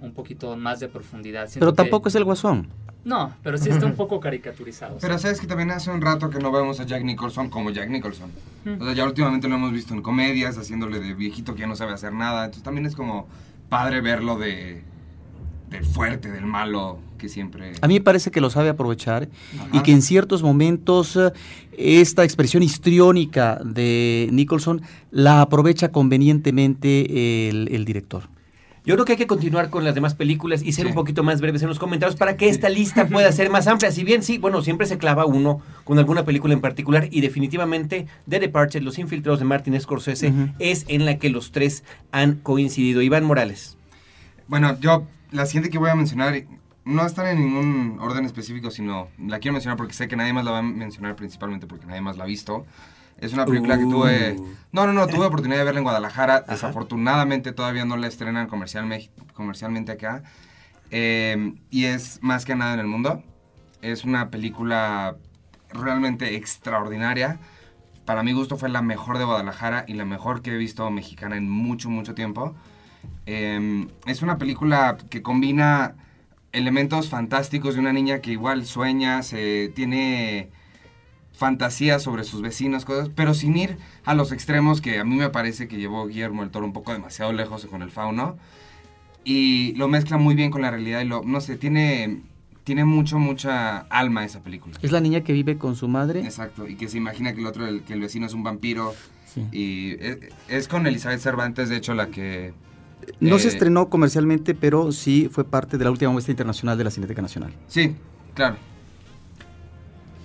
un 0.00 0.12
poquito 0.12 0.56
más 0.56 0.80
de 0.80 0.88
profundidad. 0.88 1.48
Siento 1.48 1.60
pero 1.60 1.74
tampoco 1.74 2.04
que, 2.04 2.08
es 2.10 2.14
el 2.14 2.24
guasón. 2.24 2.68
No, 3.04 3.34
pero 3.42 3.58
sí 3.58 3.68
está 3.68 3.86
un 3.86 3.94
poco 3.96 4.20
caricaturizado. 4.20 4.98
Pero 5.00 5.18
sabes 5.18 5.40
que 5.40 5.48
también 5.48 5.72
hace 5.72 5.90
un 5.90 6.00
rato 6.00 6.30
que 6.30 6.38
no 6.38 6.52
vemos 6.52 6.78
a 6.78 6.84
Jack 6.84 7.02
Nicholson 7.02 7.50
como 7.50 7.70
Jack 7.70 7.88
Nicholson. 7.88 8.30
Mm. 8.64 8.80
O 8.80 8.84
sea, 8.84 8.94
ya 8.94 9.04
últimamente 9.04 9.48
lo 9.48 9.56
hemos 9.56 9.72
visto 9.72 9.94
en 9.94 10.02
comedias, 10.02 10.56
haciéndole 10.58 11.00
de 11.00 11.14
viejito 11.14 11.54
que 11.54 11.62
ya 11.62 11.66
no 11.66 11.74
sabe 11.74 11.92
hacer 11.92 12.12
nada. 12.12 12.44
Entonces 12.44 12.62
también 12.62 12.86
es 12.86 12.94
como 12.94 13.26
padre 13.68 14.00
verlo 14.02 14.36
de, 14.36 14.84
del 15.72 15.84
fuerte, 15.84 16.30
del 16.30 16.44
malo, 16.46 16.98
que 17.18 17.28
siempre... 17.28 17.72
A 17.80 17.88
mí 17.88 17.94
me 17.94 18.00
parece 18.00 18.30
que 18.30 18.40
lo 18.40 18.50
sabe 18.50 18.68
aprovechar 18.68 19.28
y 19.72 19.80
que 19.80 19.92
en 19.92 20.02
ciertos 20.02 20.42
momentos 20.42 21.16
eh, 21.16 21.32
esta 21.76 22.22
expresión 22.24 22.62
histriónica 22.62 23.58
de 23.64 24.28
Nicholson 24.32 24.82
la 25.10 25.40
aprovecha 25.40 25.90
convenientemente 25.90 27.48
el, 27.48 27.68
el 27.72 27.84
director. 27.84 28.24
Yo 28.84 28.94
creo 28.96 29.04
que 29.04 29.12
hay 29.12 29.18
que 29.18 29.28
continuar 29.28 29.70
con 29.70 29.84
las 29.84 29.94
demás 29.94 30.14
películas 30.16 30.60
y 30.64 30.72
ser 30.72 30.86
Sí. 30.86 30.88
un 30.88 30.96
poquito 30.96 31.22
más 31.22 31.40
breves 31.40 31.62
en 31.62 31.68
los 31.68 31.78
comentarios 31.78 32.16
para 32.16 32.36
que 32.36 32.48
esta 32.48 32.68
lista 32.68 33.06
pueda 33.06 33.30
ser 33.38 33.48
más 33.48 33.68
amplia. 33.68 33.92
Si 33.92 34.02
bien 34.02 34.24
sí, 34.24 34.38
bueno, 34.38 34.60
siempre 34.60 34.88
se 34.88 34.98
clava 34.98 35.24
uno 35.24 35.60
con 35.84 36.00
alguna 36.00 36.24
película 36.24 36.52
en 36.52 36.60
particular 36.60 37.06
y 37.12 37.20
definitivamente 37.20 38.06
The 38.28 38.40
Departed, 38.40 38.82
Los 38.82 38.98
Infiltrados 38.98 39.38
de 39.38 39.44
Martin 39.44 39.80
Scorsese, 39.80 40.32
es 40.58 40.84
en 40.88 41.04
la 41.06 41.18
que 41.20 41.30
los 41.30 41.52
tres 41.52 41.84
han 42.10 42.34
coincidido. 42.42 43.02
Iván 43.02 43.22
Morales. 43.22 43.76
Bueno, 44.48 44.76
yo 44.80 45.06
la 45.32 45.46
siguiente 45.46 45.70
que 45.70 45.78
voy 45.78 45.90
a 45.90 45.94
mencionar 45.94 46.34
no 46.84 47.06
está 47.06 47.30
en 47.30 47.40
ningún 47.40 47.98
orden 48.00 48.24
específico, 48.24 48.70
sino 48.70 49.08
la 49.18 49.38
quiero 49.38 49.52
mencionar 49.52 49.76
porque 49.76 49.94
sé 49.94 50.08
que 50.08 50.16
nadie 50.16 50.32
más 50.32 50.44
la 50.44 50.50
va 50.52 50.58
a 50.58 50.62
mencionar 50.62 51.16
principalmente 51.16 51.66
porque 51.66 51.86
nadie 51.86 52.00
más 52.00 52.16
la 52.16 52.24
ha 52.24 52.26
visto. 52.26 52.66
Es 53.18 53.32
una 53.32 53.44
película 53.46 53.78
que 53.78 53.84
tuve... 53.84 54.36
Uh. 54.36 54.54
No, 54.72 54.86
no, 54.86 54.92
no, 54.92 55.06
tuve 55.06 55.26
oportunidad 55.26 55.58
de 55.58 55.64
verla 55.64 55.78
en 55.78 55.84
Guadalajara. 55.84 56.40
Desafortunadamente 56.40 57.52
todavía 57.52 57.84
no 57.84 57.96
la 57.96 58.08
estrenan 58.08 58.48
comercialme- 58.48 59.10
comercialmente 59.32 59.92
acá. 59.92 60.24
Eh, 60.90 61.54
y 61.70 61.84
es 61.84 62.18
más 62.20 62.44
que 62.44 62.56
nada 62.56 62.74
en 62.74 62.80
el 62.80 62.88
mundo. 62.88 63.22
Es 63.80 64.04
una 64.04 64.30
película 64.30 65.16
realmente 65.72 66.34
extraordinaria. 66.34 67.38
Para 68.06 68.24
mi 68.24 68.32
gusto 68.32 68.56
fue 68.56 68.68
la 68.68 68.82
mejor 68.82 69.18
de 69.18 69.24
Guadalajara 69.24 69.84
y 69.86 69.94
la 69.94 70.04
mejor 70.04 70.42
que 70.42 70.50
he 70.50 70.56
visto 70.56 70.90
mexicana 70.90 71.36
en 71.36 71.48
mucho, 71.48 71.90
mucho 71.90 72.14
tiempo. 72.14 72.56
Eh, 73.26 73.86
es 74.06 74.22
una 74.22 74.38
película 74.38 74.96
que 75.10 75.22
combina 75.22 75.94
elementos 76.52 77.08
fantásticos 77.08 77.74
de 77.74 77.80
una 77.80 77.92
niña 77.92 78.20
que 78.20 78.32
igual 78.32 78.66
sueña, 78.66 79.22
se 79.22 79.72
tiene 79.74 80.50
fantasías 81.32 82.02
sobre 82.02 82.24
sus 82.24 82.42
vecinos, 82.42 82.84
cosas, 82.84 83.10
pero 83.14 83.34
sin 83.34 83.56
ir 83.56 83.78
a 84.04 84.14
los 84.14 84.32
extremos 84.32 84.80
que 84.80 84.98
a 84.98 85.04
mí 85.04 85.16
me 85.16 85.30
parece 85.30 85.66
que 85.66 85.78
llevó 85.78 86.06
Guillermo 86.06 86.42
el 86.42 86.50
Toro 86.50 86.66
un 86.66 86.72
poco 86.72 86.92
demasiado 86.92 87.32
lejos 87.32 87.66
con 87.66 87.82
el 87.82 87.90
fauno. 87.90 88.36
Y 89.24 89.72
lo 89.76 89.88
mezcla 89.88 90.18
muy 90.18 90.34
bien 90.34 90.50
con 90.50 90.62
la 90.62 90.70
realidad 90.70 91.00
y 91.00 91.04
lo, 91.04 91.22
no 91.22 91.40
sé, 91.40 91.56
tiene, 91.56 92.20
tiene 92.64 92.84
mucho, 92.84 93.18
mucha 93.18 93.78
alma 93.88 94.24
esa 94.24 94.40
película. 94.40 94.76
Es 94.82 94.92
la 94.92 95.00
niña 95.00 95.22
que 95.22 95.32
vive 95.32 95.58
con 95.58 95.76
su 95.76 95.88
madre. 95.88 96.20
Exacto, 96.20 96.68
y 96.68 96.74
que 96.74 96.88
se 96.88 96.98
imagina 96.98 97.32
que 97.32 97.40
el 97.40 97.46
otro, 97.46 97.66
el, 97.66 97.82
que 97.82 97.92
el 97.92 98.00
vecino 98.00 98.26
es 98.26 98.34
un 98.34 98.42
vampiro. 98.42 98.94
Sí. 99.26 99.46
Y 99.52 100.04
es, 100.04 100.18
es 100.48 100.68
con 100.68 100.86
Elizabeth 100.86 101.20
Cervantes, 101.20 101.68
de 101.68 101.76
hecho, 101.76 101.94
la 101.94 102.08
que... 102.08 102.52
No 103.28 103.38
se 103.38 103.48
eh, 103.48 103.50
estrenó 103.52 103.88
comercialmente, 103.88 104.54
pero 104.54 104.92
sí 104.92 105.28
fue 105.30 105.44
parte 105.44 105.78
de 105.78 105.84
la 105.84 105.90
última 105.90 106.10
muestra 106.10 106.32
internacional 106.32 106.76
de 106.76 106.84
la 106.84 106.90
Cineteca 106.90 107.22
Nacional. 107.22 107.52
Sí, 107.68 107.94
claro. 108.34 108.56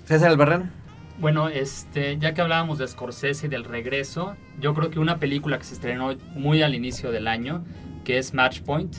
César 0.05 0.29
Albarrán. 0.29 0.71
Bueno, 1.19 1.49
este, 1.49 2.17
ya 2.17 2.33
que 2.33 2.41
hablábamos 2.41 2.77
de 2.77 2.87
Scorsese 2.87 3.47
y 3.47 3.49
del 3.49 3.63
regreso, 3.63 4.35
yo 4.59 4.73
creo 4.73 4.89
que 4.89 4.99
una 4.99 5.17
película 5.17 5.57
que 5.57 5.63
se 5.63 5.73
estrenó 5.73 6.15
muy 6.35 6.61
al 6.61 6.75
inicio 6.75 7.11
del 7.11 7.27
año, 7.27 7.63
que 8.03 8.17
es 8.19 8.33
Match 8.33 8.61
Point, 8.61 8.95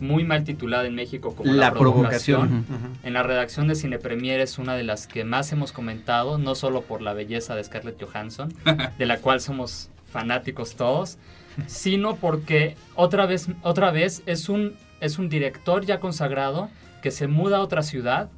muy 0.00 0.24
mal 0.24 0.44
titulada 0.44 0.86
en 0.86 0.94
México 0.94 1.34
como 1.34 1.52
La 1.52 1.66
La, 1.66 1.72
provocación. 1.72 2.48
provocación. 2.48 2.96
En 3.04 3.12
la 3.14 3.22
redacción 3.22 3.68
de 3.68 3.76
Cine 3.76 3.98
Premier 3.98 4.40
es 4.40 4.58
una 4.58 4.74
de 4.74 4.82
las 4.82 5.06
que 5.06 5.24
más 5.24 5.52
hemos 5.52 5.72
comentado, 5.72 6.38
no 6.38 6.54
solo 6.54 6.82
por 6.82 7.02
la 7.02 7.14
belleza 7.14 7.54
de 7.54 7.64
Scarlett 7.64 8.02
Johansson, 8.02 8.52
de 8.98 9.06
la 9.06 9.18
cual 9.18 9.40
somos 9.40 9.90
fanáticos 10.14 10.76
todos, 10.76 11.18
sino 11.66 12.14
porque 12.14 12.76
otra 12.94 13.26
vez, 13.26 13.48
otra 13.62 13.90
vez 13.90 14.22
es 14.26 14.48
un, 14.48 14.76
es 15.00 15.18
un 15.18 15.28
director 15.28 15.84
ya 15.84 15.98
consagrado 15.98 16.70
que 17.02 17.10
se 17.10 17.26
muda 17.26 17.56
a 17.56 17.62
otra 17.62 17.82
ciudad, 17.82 18.30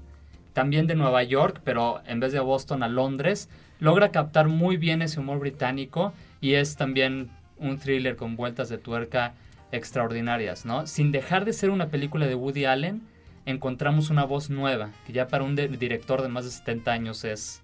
también 0.55 0.87
de 0.87 0.95
Nueva 0.95 1.23
York, 1.23 1.61
pero 1.65 2.01
en 2.07 2.19
vez 2.19 2.33
de 2.33 2.41
Boston 2.41 2.83
a 2.83 2.89
Londres, 2.89 3.51
logra 3.79 4.11
captar 4.11 4.49
muy 4.49 4.79
bien 4.79 5.03
ese 5.03 5.21
humor 5.21 5.39
británico 5.39 6.15
y 6.41 6.55
es 6.55 6.77
también 6.77 7.29
un 7.59 7.79
thriller 7.79 8.17
con 8.17 8.37
vueltas 8.37 8.71
de 8.71 8.79
tuerca 8.79 9.35
extraordinarias, 9.71 10.65
¿no? 10.65 10.87
Sin 10.87 11.13
dejar 11.13 11.45
de 11.45 11.53
ser 11.53 11.69
una 11.69 11.89
película 11.89 12.27
de 12.27 12.35
Woody 12.35 12.65
Allen, 12.65 13.03
encontramos 13.45 14.09
una 14.09 14.25
voz 14.25 14.49
nueva, 14.49 14.93
que 15.07 15.13
ya 15.13 15.29
para 15.29 15.45
un 15.45 15.57
director 15.57 16.23
de 16.23 16.29
más 16.29 16.47
de 16.47 16.53
70 16.53 16.91
años 16.91 17.25
es 17.25 17.63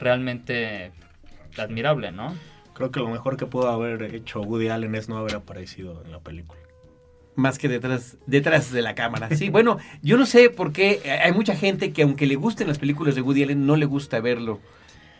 realmente 0.00 0.90
admirable, 1.58 2.12
¿no? 2.12 2.34
Creo 2.74 2.90
que 2.90 3.00
lo 3.00 3.08
mejor 3.08 3.36
que 3.36 3.46
pudo 3.46 3.68
haber 3.68 4.02
hecho 4.14 4.40
Woody 4.40 4.68
Allen 4.68 4.94
es 4.94 5.08
no 5.08 5.18
haber 5.18 5.34
aparecido 5.36 6.02
en 6.04 6.12
la 6.12 6.20
película. 6.20 6.60
Más 7.34 7.58
que 7.58 7.68
detrás, 7.68 8.18
detrás 8.26 8.72
de 8.72 8.82
la 8.82 8.94
cámara. 8.94 9.34
Sí, 9.34 9.48
bueno, 9.48 9.78
yo 10.02 10.16
no 10.18 10.26
sé 10.26 10.50
por 10.50 10.72
qué 10.72 11.00
hay 11.24 11.32
mucha 11.32 11.56
gente 11.56 11.92
que 11.92 12.02
aunque 12.02 12.26
le 12.26 12.34
gusten 12.36 12.68
las 12.68 12.78
películas 12.78 13.14
de 13.14 13.22
Woody 13.22 13.44
Allen, 13.44 13.66
no 13.66 13.76
le 13.76 13.86
gusta 13.86 14.20
verlo 14.20 14.60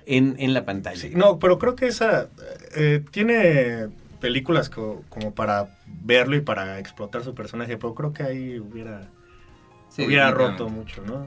en, 0.07 0.37
en 0.39 0.53
la 0.53 0.65
pantalla. 0.65 1.01
Sí, 1.01 1.13
no, 1.15 1.39
pero 1.39 1.59
creo 1.59 1.75
que 1.75 1.87
esa 1.87 2.29
eh, 2.75 3.03
tiene 3.11 3.89
películas 4.21 4.69
co- 4.69 5.03
como 5.09 5.35
para 5.35 5.79
verlo 5.87 6.37
y 6.37 6.41
para 6.43 6.79
explotar 6.79 7.25
su 7.25 7.35
personaje, 7.35 7.77
pero 7.79 7.95
creo 7.95 8.13
que 8.13 8.23
ahí 8.23 8.59
hubiera, 8.59 9.09
Sí, 9.89 10.05
hubiera 10.05 10.31
roto 10.31 10.69
mucho, 10.69 11.03
¿no? 11.03 11.27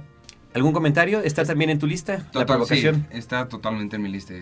¿Algún 0.53 0.71
comentario? 0.71 1.19
¿Está 1.21 1.43
también 1.45 1.69
en 1.71 1.79
tu 1.79 1.87
lista? 1.87 2.25
la 2.33 2.45
provocación. 2.45 3.07
sí, 3.11 3.17
está 3.17 3.47
totalmente 3.49 3.95
en 3.97 4.03
mi 4.03 4.09
lista 4.09 4.33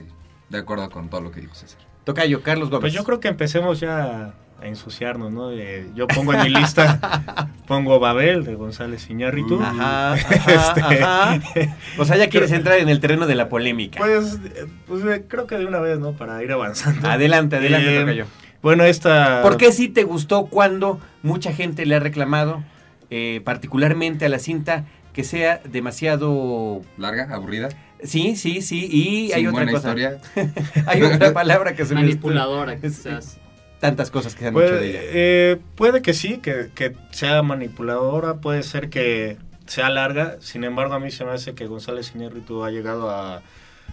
de 0.50 0.58
acuerdo 0.60 0.90
con 0.90 1.10
todo 1.10 1.22
lo 1.22 1.32
que 1.32 1.42
dijo 1.42 1.56
César. 1.56 1.80
Tocayo, 2.04 2.42
Carlos 2.44 2.70
Gómez. 2.70 2.82
Pues 2.82 2.94
yo 2.94 3.04
creo 3.04 3.20
que 3.20 3.28
empecemos 3.30 3.80
ya 3.80 4.34
a 4.62 4.66
ensuciarnos, 4.68 5.32
¿no? 5.32 5.52
Eh, 5.52 5.90
yo 5.96 6.08
pongo 6.08 6.34
en 6.34 6.42
mi 6.44 6.50
lista, 6.50 7.48
pongo 7.68 8.00
Babel 8.00 8.44
de 8.44 8.56
González 8.56 9.10
Iñárritu. 9.10 9.60
Ajá, 9.62 10.14
ajá, 10.14 10.52
Este, 10.54 10.82
ajá. 10.82 11.40
O 11.98 12.06
sea, 12.06 12.18
ya 12.18 12.30
quieres 12.30 12.52
entrar 12.52 12.78
en 12.80 12.90
el 12.90 13.00
terreno 13.00 13.26
de 13.28 13.36
la 13.36 13.50
polémica. 13.50 14.00
Pues, 14.00 14.40
eh, 14.44 14.66
pues 14.88 15.04
eh, 15.06 15.26
creo 15.28 15.48
que 15.48 15.58
de 15.58 15.66
una 15.66 15.80
vez, 15.80 16.00
¿no? 16.00 16.14
Para 16.14 16.42
ir 16.44 16.52
avanzando. 16.52 17.08
adelante, 17.10 17.56
adelante, 17.58 17.96
Eh, 17.96 18.00
Tocayo. 18.02 18.26
Bueno, 18.62 18.86
esta... 18.86 19.42
¿Por 19.42 19.58
qué 19.58 19.74
sí 19.74 19.90
te 19.90 20.04
gustó 20.04 20.46
cuando 20.46 21.00
mucha 21.22 21.52
gente 21.52 21.86
le 21.86 21.96
ha 21.96 22.00
reclamado, 22.00 22.64
eh, 23.10 23.42
particularmente 23.44 24.26
a 24.26 24.30
la 24.30 24.40
cinta, 24.40 24.86
que 25.12 25.26
sea 25.26 25.60
demasiado... 25.70 26.82
¿Larga? 26.98 27.28
¿Aburrida? 27.34 27.68
Sí, 28.04 28.36
sí, 28.36 28.62
sí, 28.62 28.86
y 28.92 29.28
sin 29.28 29.36
hay 29.36 29.48
otra 29.48 29.52
buena 29.64 29.72
cosa. 29.72 29.90
historia. 29.90 30.18
Hay 30.88 31.02
otra 31.04 31.34
palabra 31.34 31.74
que 31.76 31.86
se 31.86 31.96
me... 31.96 32.02
Manipuladora, 32.02 32.78
quizás. 32.78 33.38
Tantas 33.80 34.12
cosas 34.12 34.34
que 34.36 34.42
se 34.42 34.48
han 34.48 34.54
dicho 34.54 34.66
de 34.66 34.72
Puede, 34.72 34.90
ella. 34.90 35.00
eh, 35.04 35.58
puede 35.76 36.02
que 36.02 36.14
sí, 36.14 36.38
que, 36.38 36.70
que 36.76 36.96
sea 37.12 37.42
manipuladora, 37.44 38.36
puede 38.36 38.64
ser 38.64 38.90
que 38.90 39.38
sea 39.66 39.90
larga. 39.90 40.38
Sin 40.40 40.64
embargo, 40.64 40.94
a 40.94 41.00
mí 41.00 41.12
se 41.12 41.26
me 41.26 41.32
hace 41.32 41.54
que 41.54 41.66
González 41.68 42.12
Iñárritu 42.16 42.64
ha 42.64 42.72
llegado 42.72 43.10
a, 43.10 43.42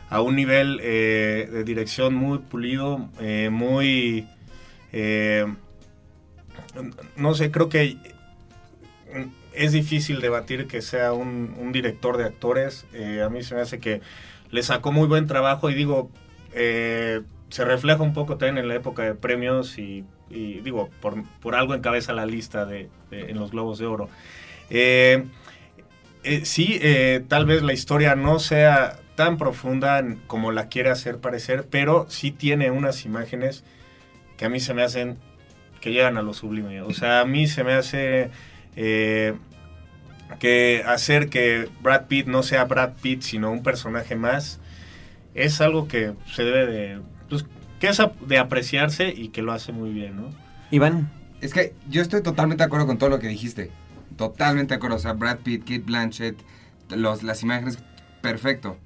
a 0.09 0.21
un 0.21 0.37
nivel 0.37 0.81
eh, 0.83 1.49
de 1.53 1.65
dirección 1.65 2.15
muy 2.15 2.39
pulido, 2.39 3.09
eh, 3.21 3.49
muy... 3.51 4.27
eh, 4.93 5.47
no 7.17 7.35
sé, 7.35 7.51
creo 7.51 7.69
que 7.69 7.97
es 9.53 9.73
difícil 9.73 10.21
debatir 10.21 10.67
que 10.67 10.83
sea 10.83 11.13
un, 11.13 11.73
director 11.73 12.17
de 12.17 12.25
actores. 12.25 12.87
Eh, 12.93 13.23
a 13.23 13.29
mí 13.29 13.43
se 13.43 13.55
me 13.55 13.61
hace 13.61 13.79
que 13.79 14.01
le 14.51 14.63
sacó 14.63 14.93
muy 14.93 15.07
buen 15.07 15.27
trabajo 15.27 15.71
y 15.71 15.75
digo, 15.75 16.11
eh, 16.55 17.23
se 17.49 17.65
refleja 17.65 18.03
un 18.03 18.13
poco 18.13 18.37
también 18.37 18.59
en 18.59 18.69
la 18.69 18.75
época 18.75 19.03
de 19.03 19.15
premios 19.15 19.79
y, 19.79 20.05
digo, 20.29 20.91
por, 21.01 21.55
algo 21.55 21.75
encabeza 21.75 22.13
la 22.13 22.27
lista 22.27 22.65
de, 22.65 22.89
en 23.11 23.39
los 23.39 23.51
Globos 23.51 23.79
de 23.79 23.87
Oro. 23.87 24.09
Eh, 24.71 25.25
sí, 26.45 26.81
tal 27.29 27.47
vez 27.47 27.63
la 27.63 27.73
historia 27.73 28.15
no 28.15 28.39
sea 28.39 29.01
tan 29.17 29.37
profunda 29.37 30.05
como 30.27 30.53
la 30.53 30.69
quiere 30.69 30.91
hacer 30.91 31.19
parecer, 31.19 31.67
pero 31.71 32.07
sí 32.09 32.31
tiene 32.31 32.71
unas 32.71 33.05
imágenes 33.05 33.65
que 34.37 34.47
a 34.47 34.49
mí 34.49 34.61
se 34.61 34.73
me 34.75 34.83
hacen 34.83 35.19
que 35.81 35.93
llegan 35.93 36.17
a 36.17 36.23
lo 36.23 36.35
sublime. 36.35 36.83
O 36.83 36.93
sea, 36.93 37.21
a 37.21 37.25
mí 37.25 37.47
se 37.47 37.65
me 37.65 37.73
hace 37.73 38.31
eh, 38.83 39.35
que 40.39 40.83
hacer 40.87 41.29
que 41.29 41.69
Brad 41.83 42.07
Pitt 42.07 42.27
no 42.27 42.43
sea 42.43 42.65
Brad 42.65 42.95
Pitt, 43.03 43.21
sino 43.21 43.51
un 43.51 43.63
personaje 43.63 44.17
más, 44.17 44.59
es 45.35 45.61
algo 45.61 45.87
que 45.87 46.15
se 46.35 46.45
debe 46.45 46.67
de... 46.67 47.03
pues, 47.29 47.45
que 47.79 47.89
es 47.89 48.01
de 48.27 48.39
apreciarse 48.39 49.13
y 49.15 49.29
que 49.29 49.43
lo 49.43 49.53
hace 49.53 49.73
muy 49.73 49.91
bien, 49.91 50.17
¿no? 50.17 50.31
Iván, 50.71 51.11
Es 51.43 51.53
que 51.53 51.75
yo 51.91 52.01
estoy 52.01 52.23
totalmente 52.23 52.63
de 52.63 52.69
acuerdo 52.69 52.87
con 52.87 52.97
todo 52.97 53.11
lo 53.11 53.19
que 53.19 53.29
dijiste. 53.29 53.71
Totalmente 54.17 54.73
de 54.73 54.77
acuerdo. 54.77 54.97
O 54.97 55.01
sea, 55.01 55.13
Brad 55.13 55.41
Pitt, 55.41 55.61
Kate 55.61 55.81
Blanchett, 55.81 56.39
los, 56.89 57.23
las 57.23 57.43
imágenes, 57.43 57.79
perfecto. 58.23 58.79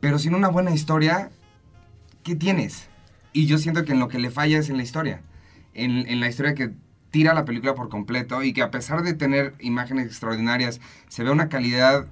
Pero 0.00 0.18
sin 0.18 0.34
una 0.34 0.48
buena 0.48 0.72
historia, 0.72 1.30
¿qué 2.24 2.34
tienes? 2.34 2.88
Y 3.32 3.46
yo 3.46 3.56
siento 3.58 3.84
que 3.84 3.92
en 3.92 4.00
lo 4.00 4.08
que 4.08 4.18
le 4.18 4.32
falla 4.32 4.58
es 4.58 4.68
en 4.68 4.78
la 4.78 4.82
historia. 4.82 5.22
En, 5.74 6.08
en 6.08 6.18
la 6.18 6.28
historia 6.28 6.56
que 6.56 6.72
tira 7.10 7.34
la 7.34 7.44
película 7.44 7.74
por 7.74 7.88
completo 7.88 8.42
y 8.42 8.52
que 8.52 8.62
a 8.62 8.70
pesar 8.70 9.02
de 9.02 9.14
tener 9.14 9.54
imágenes 9.60 10.06
extraordinarias, 10.06 10.80
se 11.08 11.24
ve 11.24 11.30
una 11.30 11.48
calidad, 11.48 12.06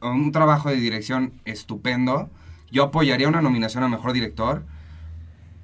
un 0.00 0.32
trabajo 0.32 0.68
de 0.68 0.76
dirección 0.76 1.32
estupendo. 1.44 2.30
Yo 2.70 2.84
apoyaría 2.84 3.28
una 3.28 3.42
nominación 3.42 3.84
a 3.84 3.88
Mejor 3.88 4.12
Director, 4.12 4.64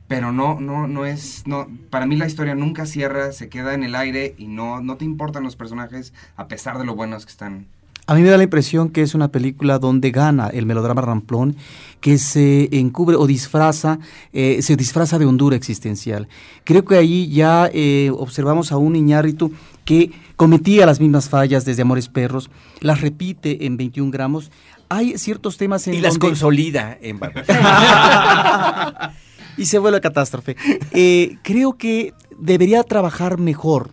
pero 0.09 0.33
no, 0.33 0.59
no, 0.61 0.87
no 0.87 1.05
es, 1.05 1.47
no, 1.47 1.69
para 1.90 2.07
mí 2.07 2.17
la 2.17 2.26
historia 2.26 2.55
nunca 2.55 2.87
cierra, 2.87 3.33
se 3.33 3.49
queda 3.49 3.75
en 3.75 3.85
el 3.85 3.95
aire 3.95 4.35
y 4.38 4.49
no, 4.49 4.81
no 4.81 4.97
te 4.97 5.05
importan 5.05 5.45
los 5.45 5.57
personajes 5.57 6.14
a 6.37 6.49
pesar 6.49 6.78
de 6.78 6.85
lo 6.85 6.95
buenos 6.95 7.26
que 7.26 7.33
están. 7.33 7.67
A 8.09 8.15
mí 8.15 8.23
me 8.23 8.31
da 8.31 8.38
la 8.38 8.45
impresión 8.45 8.88
que 8.88 9.03
es 9.03 9.15
una 9.15 9.29
película 9.29 9.79
donde 9.79 10.11
gana 10.11 10.47
el 10.49 10.65
melodrama 10.65 11.03
ramplón, 11.03 11.57
que 12.00 12.17
se 12.17 12.71
encubre 12.79 13.17
o 13.17 13.27
disfraza, 13.27 13.99
eh, 14.33 14.62
se 14.62 14.77
disfraza 14.77 15.19
de 15.19 15.27
hondura 15.27 15.57
existencial. 15.57 16.27
Creo 16.65 16.87
que 16.87 16.97
ahí 16.97 17.29
ya 17.29 17.69
eh, 17.71 18.11
observamos 18.17 18.73
a 18.73 18.79
un 18.79 18.97
Iñárritu 18.97 19.53
que 19.85 20.11
cometía 20.37 20.87
las 20.87 21.00
mismas 21.00 21.29
fallas 21.29 21.67
desde 21.67 21.83
Amores 21.83 22.09
Perros, 22.09 22.49
las 22.81 23.03
repite 23.03 23.67
en 23.67 23.77
21 23.77 24.11
gramos. 24.11 24.50
Hay 24.88 25.19
ciertos 25.19 25.59
temas 25.59 25.87
en 25.87 25.93
Y 25.93 26.00
las 26.00 26.15
donde- 26.15 26.29
consolida 26.29 26.97
en 27.03 27.21
y 29.59 29.67
se 29.67 29.79
vuelve 29.79 30.00
catástrofe. 30.00 30.57
Eh, 30.93 31.37
creo 31.43 31.77
que 31.77 32.15
debería 32.38 32.83
trabajar 32.85 33.38
mejor 33.38 33.91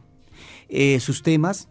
sus 1.00 1.22
temas 1.22 1.68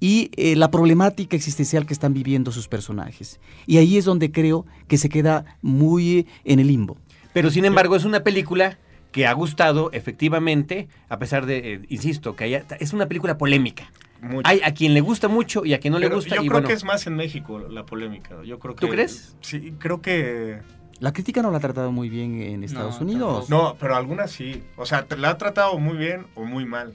y 0.00 0.30
eh, 0.36 0.56
la 0.56 0.70
problemática 0.70 1.36
existencial 1.36 1.86
que 1.86 1.92
están 1.92 2.12
viviendo 2.12 2.52
sus 2.52 2.68
personajes. 2.68 3.40
Y 3.66 3.78
ahí 3.78 3.96
es 3.96 4.04
donde 4.04 4.30
creo 4.30 4.66
que 4.88 4.98
se 4.98 5.08
queda 5.08 5.44
muy 5.62 6.26
en 6.44 6.60
el 6.60 6.68
limbo. 6.68 6.96
Pero 7.32 7.50
sin 7.50 7.64
embargo 7.64 7.96
es 7.96 8.04
una 8.04 8.20
película 8.20 8.78
que 9.12 9.26
ha 9.26 9.32
gustado 9.32 9.90
efectivamente, 9.92 10.88
a 11.08 11.18
pesar 11.18 11.46
de, 11.46 11.74
eh, 11.74 11.80
insisto, 11.88 12.36
que 12.36 12.44
haya, 12.44 12.64
es 12.80 12.92
una 12.92 13.06
película 13.06 13.38
polémica. 13.38 13.90
Mucho. 14.20 14.48
Hay 14.48 14.60
a 14.64 14.72
quien 14.72 14.94
le 14.94 15.00
gusta 15.00 15.28
mucho 15.28 15.64
y 15.64 15.74
a 15.74 15.80
quien 15.80 15.92
no 15.92 15.98
le 15.98 16.06
Pero 16.06 16.16
gusta. 16.16 16.36
Yo 16.36 16.42
y 16.42 16.46
creo 16.46 16.52
bueno, 16.52 16.68
que 16.68 16.74
es 16.74 16.84
más 16.84 17.06
en 17.06 17.16
México 17.16 17.58
la 17.58 17.84
polémica. 17.84 18.42
Yo 18.44 18.58
creo 18.58 18.74
¿Tú 18.74 18.88
crees? 18.88 19.36
Sí, 19.40 19.74
creo 19.78 20.00
que... 20.00 20.58
La 21.00 21.12
crítica 21.12 21.42
no 21.42 21.50
la 21.50 21.58
ha 21.58 21.60
tratado 21.60 21.92
muy 21.92 22.08
bien 22.08 22.40
en 22.40 22.64
Estados 22.64 23.00
Unidos. 23.00 23.50
No, 23.50 23.76
pero 23.78 23.96
algunas 23.96 24.30
sí. 24.30 24.62
O 24.76 24.86
sea, 24.86 25.06
la 25.18 25.30
ha 25.30 25.38
tratado 25.38 25.78
muy 25.78 25.98
bien 25.98 26.26
o 26.34 26.44
muy 26.44 26.64
mal. 26.64 26.94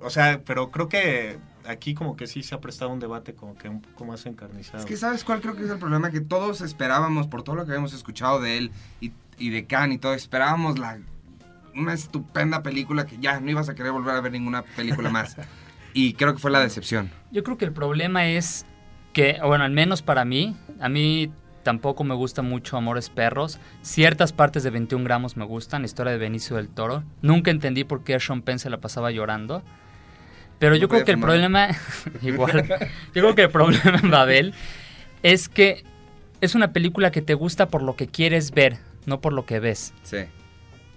O 0.00 0.10
sea, 0.10 0.40
pero 0.44 0.70
creo 0.70 0.88
que 0.88 1.38
aquí 1.68 1.94
como 1.94 2.16
que 2.16 2.26
sí 2.26 2.42
se 2.42 2.54
ha 2.54 2.60
prestado 2.60 2.90
un 2.90 3.00
debate 3.00 3.34
como 3.34 3.56
que 3.56 3.68
un 3.68 3.80
poco 3.80 4.04
más 4.04 4.26
encarnizado. 4.26 4.78
Es 4.78 4.84
que 4.84 4.96
¿sabes 4.96 5.24
cuál 5.24 5.40
creo 5.40 5.56
que 5.56 5.64
es 5.64 5.70
el 5.70 5.78
problema? 5.78 6.10
Que 6.10 6.20
todos 6.20 6.60
esperábamos, 6.60 7.26
por 7.26 7.42
todo 7.42 7.56
lo 7.56 7.64
que 7.64 7.72
habíamos 7.72 7.92
escuchado 7.92 8.40
de 8.40 8.58
él 8.58 8.70
y, 9.00 9.12
y 9.38 9.50
de 9.50 9.66
Khan 9.66 9.92
y 9.92 9.98
todo, 9.98 10.14
esperábamos 10.14 10.78
la, 10.78 10.98
una 11.74 11.92
estupenda 11.92 12.62
película 12.62 13.06
que 13.06 13.18
ya 13.18 13.40
no 13.40 13.50
ibas 13.50 13.68
a 13.68 13.74
querer 13.74 13.92
volver 13.92 14.14
a 14.14 14.20
ver 14.20 14.32
ninguna 14.32 14.62
película 14.62 15.10
más. 15.10 15.36
y 15.92 16.14
creo 16.14 16.34
que 16.34 16.40
fue 16.40 16.50
la 16.50 16.60
decepción. 16.60 17.10
Yo 17.30 17.42
creo 17.42 17.56
que 17.56 17.64
el 17.64 17.72
problema 17.72 18.26
es 18.26 18.66
que, 19.12 19.38
bueno, 19.44 19.64
al 19.64 19.72
menos 19.72 20.02
para 20.02 20.24
mí, 20.24 20.56
a 20.80 20.88
mí 20.88 21.32
tampoco 21.62 22.04
me 22.04 22.14
gusta 22.14 22.42
mucho 22.42 22.76
Amores 22.76 23.10
Perros. 23.10 23.58
Ciertas 23.82 24.32
partes 24.32 24.62
de 24.62 24.70
21 24.70 25.04
gramos 25.04 25.36
me 25.36 25.44
gustan, 25.44 25.82
la 25.82 25.86
historia 25.86 26.12
de 26.12 26.18
Benicio 26.18 26.56
del 26.56 26.68
Toro. 26.68 27.02
Nunca 27.22 27.50
entendí 27.50 27.84
por 27.84 28.04
qué 28.04 28.20
Sean 28.20 28.42
Penn 28.42 28.58
se 28.58 28.70
la 28.70 28.78
pasaba 28.78 29.10
llorando. 29.10 29.62
Pero 30.58 30.72
No 30.74 30.80
yo 30.80 30.88
creo 30.88 31.04
que 31.04 31.12
el 31.12 31.20
problema, 31.20 31.68
igual, 32.22 32.66
yo 33.14 33.22
creo 33.22 33.34
que 33.34 33.42
el 33.42 33.50
problema 33.50 33.98
en 34.02 34.10
Babel 34.10 34.54
es 35.22 35.48
que 35.48 35.84
es 36.40 36.54
una 36.54 36.72
película 36.72 37.10
que 37.10 37.22
te 37.22 37.34
gusta 37.34 37.66
por 37.68 37.82
lo 37.82 37.96
que 37.96 38.06
quieres 38.06 38.50
ver, 38.52 38.78
no 39.06 39.20
por 39.20 39.32
lo 39.32 39.44
que 39.46 39.60
ves. 39.60 39.92
Sí. 40.02 40.18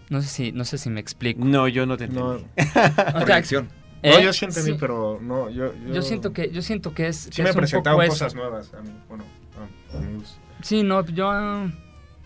No 0.09 0.21
sé 0.21 0.27
si, 0.27 0.51
no 0.51 0.65
sé 0.65 0.77
si 0.77 0.89
me 0.89 0.99
explico. 0.99 1.43
No, 1.43 1.67
yo 1.67 1.85
no 1.85 1.97
te 1.97 2.07
No, 2.07 2.37
entiendo. 2.37 2.51
O 2.57 3.11
sea, 3.11 3.25
Proyección. 3.25 3.69
no, 4.03 4.09
¿eh? 4.09 4.23
yo 4.23 4.33
sí 4.33 4.45
entendí, 4.45 4.71
Sí. 4.71 4.77
pero 4.79 5.19
no, 5.21 5.49
yo... 5.49 5.73
Yo, 5.85 5.93
Yo 5.95 6.01
siento 6.01 6.33
que, 6.33 6.49
yo 6.51 6.61
siento 6.61 6.93
que 6.93 7.07
es. 7.07 7.17
Sí 7.17 7.29
que 7.31 7.43
me 7.43 7.49
es 7.49 7.55
un 7.55 7.59
presentaron 7.61 7.97
poco 7.99 8.03
eso. 8.03 8.11
cosas 8.25 8.35
nuevas 8.35 8.73
a 8.73 8.81
mí. 8.81 8.89
Bueno, 9.07 9.23
a, 9.93 9.97
a 9.97 9.99
mi 10.01 10.15
gusto. 10.15 10.39
Sí, 10.61 10.83
no, 10.83 11.05
yo... 11.05 11.31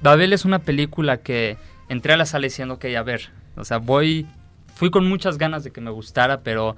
Babel 0.01 0.33
es 0.33 0.45
una 0.45 0.59
película 0.59 1.17
que 1.17 1.57
entré 1.89 2.13
a 2.13 2.17
la 2.17 2.25
sala 2.25 2.43
diciendo 2.43 2.79
que 2.79 2.95
a 2.97 3.03
ver, 3.03 3.29
o 3.55 3.63
sea, 3.65 3.77
voy... 3.79 4.27
Fui 4.75 4.89
con 4.89 5.07
muchas 5.07 5.37
ganas 5.37 5.63
de 5.63 5.71
que 5.71 5.81
me 5.81 5.91
gustara, 5.91 6.41
pero 6.41 6.75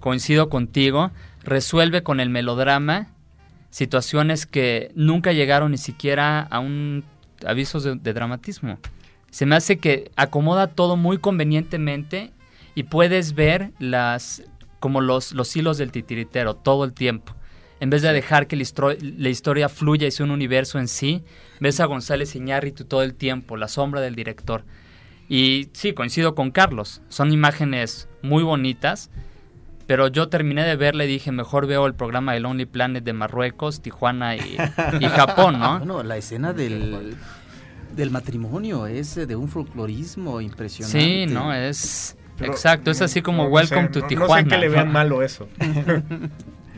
coincido 0.00 0.48
contigo, 0.48 1.10
resuelve 1.44 2.02
con 2.02 2.20
el 2.20 2.30
melodrama 2.30 3.14
situaciones 3.70 4.46
que 4.46 4.90
nunca 4.94 5.32
llegaron 5.32 5.72
ni 5.72 5.78
siquiera 5.78 6.40
a 6.40 6.58
un 6.58 7.04
avisos 7.46 7.84
de, 7.84 7.96
de 7.96 8.12
dramatismo. 8.12 8.78
Se 9.30 9.46
me 9.46 9.56
hace 9.56 9.78
que 9.78 10.10
acomoda 10.16 10.68
todo 10.68 10.96
muy 10.96 11.18
convenientemente 11.18 12.32
y 12.74 12.84
puedes 12.84 13.34
ver 13.34 13.72
las 13.78 14.42
como 14.80 15.00
los, 15.00 15.32
los 15.32 15.54
hilos 15.56 15.78
del 15.78 15.92
titiritero 15.92 16.54
todo 16.54 16.84
el 16.84 16.92
tiempo. 16.92 17.34
En 17.80 17.90
vez 17.90 18.02
de 18.02 18.12
dejar 18.12 18.46
que 18.46 18.56
la, 18.56 18.64
la 19.00 19.28
historia 19.28 19.68
fluya 19.68 20.06
y 20.06 20.10
sea 20.10 20.24
un 20.24 20.32
universo 20.32 20.78
en 20.78 20.88
sí, 20.88 21.24
ves 21.60 21.80
a 21.80 21.86
González 21.86 22.34
Iñárritu 22.34 22.84
todo 22.84 23.02
el 23.02 23.14
tiempo, 23.14 23.56
la 23.56 23.68
sombra 23.68 24.00
del 24.00 24.14
director. 24.14 24.64
Y 25.28 25.68
sí, 25.72 25.92
coincido 25.92 26.34
con 26.34 26.50
Carlos, 26.50 27.02
son 27.08 27.32
imágenes 27.32 28.08
muy 28.22 28.42
bonitas, 28.42 29.10
pero 29.88 30.06
yo 30.06 30.28
terminé 30.28 30.62
de 30.64 30.76
verla 30.76 31.04
y 31.04 31.08
dije, 31.08 31.32
mejor 31.32 31.66
veo 31.66 31.84
el 31.86 31.94
programa 31.94 32.34
de 32.34 32.40
Lonely 32.40 32.66
Planet 32.66 33.02
de 33.02 33.12
Marruecos, 33.12 33.80
Tijuana 33.82 34.36
y, 34.36 34.56
y 35.00 35.06
Japón, 35.08 35.58
¿no? 35.58 35.78
Bueno, 35.78 36.02
la 36.04 36.16
escena 36.16 36.52
del, 36.52 37.16
del 37.96 38.10
matrimonio 38.12 38.86
es 38.86 39.16
eh, 39.16 39.26
de 39.26 39.34
un 39.34 39.48
folclorismo 39.48 40.40
impresionante. 40.40 41.00
Sí, 41.00 41.26
no, 41.26 41.52
es... 41.52 42.16
Pero, 42.36 42.52
exacto, 42.52 42.92
es 42.92 43.02
así 43.02 43.20
como 43.22 43.42
no- 43.44 43.48
Welcome 43.48 43.88
sé, 43.88 43.88
to 43.94 44.00
no- 44.02 44.06
Tijuana. 44.06 44.42
No 44.42 44.48
sé 44.50 44.54
qué 44.54 44.58
le 44.60 44.68
vean 44.68 44.92
malo 44.92 45.22
eso. 45.24 45.48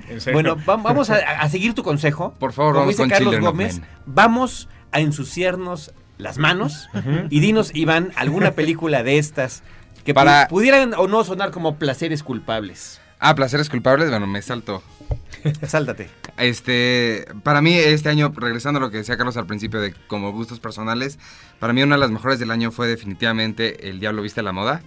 En 0.09 0.21
serio. 0.21 0.33
Bueno, 0.35 0.57
va- 0.69 0.77
vamos 0.77 1.09
a, 1.11 1.17
a 1.17 1.49
seguir 1.49 1.73
tu 1.75 1.83
consejo. 1.85 2.35
Por 2.41 2.53
favor, 2.53 2.73
Como 2.73 2.81
vamos 2.87 2.95
dice 2.97 3.03
con 3.03 3.11
Carlos 3.11 3.39
Gómez, 3.39 3.81
vamos 4.07 4.69
a 4.91 4.99
ensuciarnos 5.01 5.93
las 6.19 6.37
manos 6.39 6.89
y 7.31 7.39
dinos, 7.41 7.71
Iván, 7.75 8.11
alguna 8.17 8.51
película 8.53 9.03
de 9.05 9.19
estas 9.19 9.63
que 10.15 10.21
pu- 10.21 10.25
Para- 10.25 10.49
pudieran 10.49 10.95
o 10.95 11.09
no 11.09 11.25
sonar 11.25 11.51
como 11.51 11.77
placeres 11.77 12.23
culpables. 12.23 13.01
Ah, 13.19 13.35
placeres 13.35 13.69
culpables, 13.69 14.09
bueno, 14.11 14.27
me 14.27 14.41
saltó. 14.43 14.83
Sáltate. 15.67 16.09
Este, 16.39 17.27
para 17.43 17.61
mí 17.61 17.75
este 17.75 18.09
año, 18.09 18.33
regresando 18.35 18.79
a 18.79 18.81
lo 18.81 18.91
que 18.91 18.99
decía 18.99 19.17
Carlos 19.17 19.37
al 19.37 19.47
principio 19.47 19.81
de 19.81 19.95
como 20.07 20.33
gustos 20.33 20.59
personales, 20.61 21.19
para 21.59 21.73
mí 21.73 21.83
una 21.83 21.97
de 21.97 22.01
las 22.01 22.11
mejores 22.11 22.39
del 22.39 22.51
año 22.51 22.71
fue 22.71 22.89
definitivamente 22.89 23.89
El 23.89 24.01
Diablo 24.01 24.23
Viste 24.23 24.41
a 24.41 24.43
la 24.43 24.53
Moda 24.53 24.83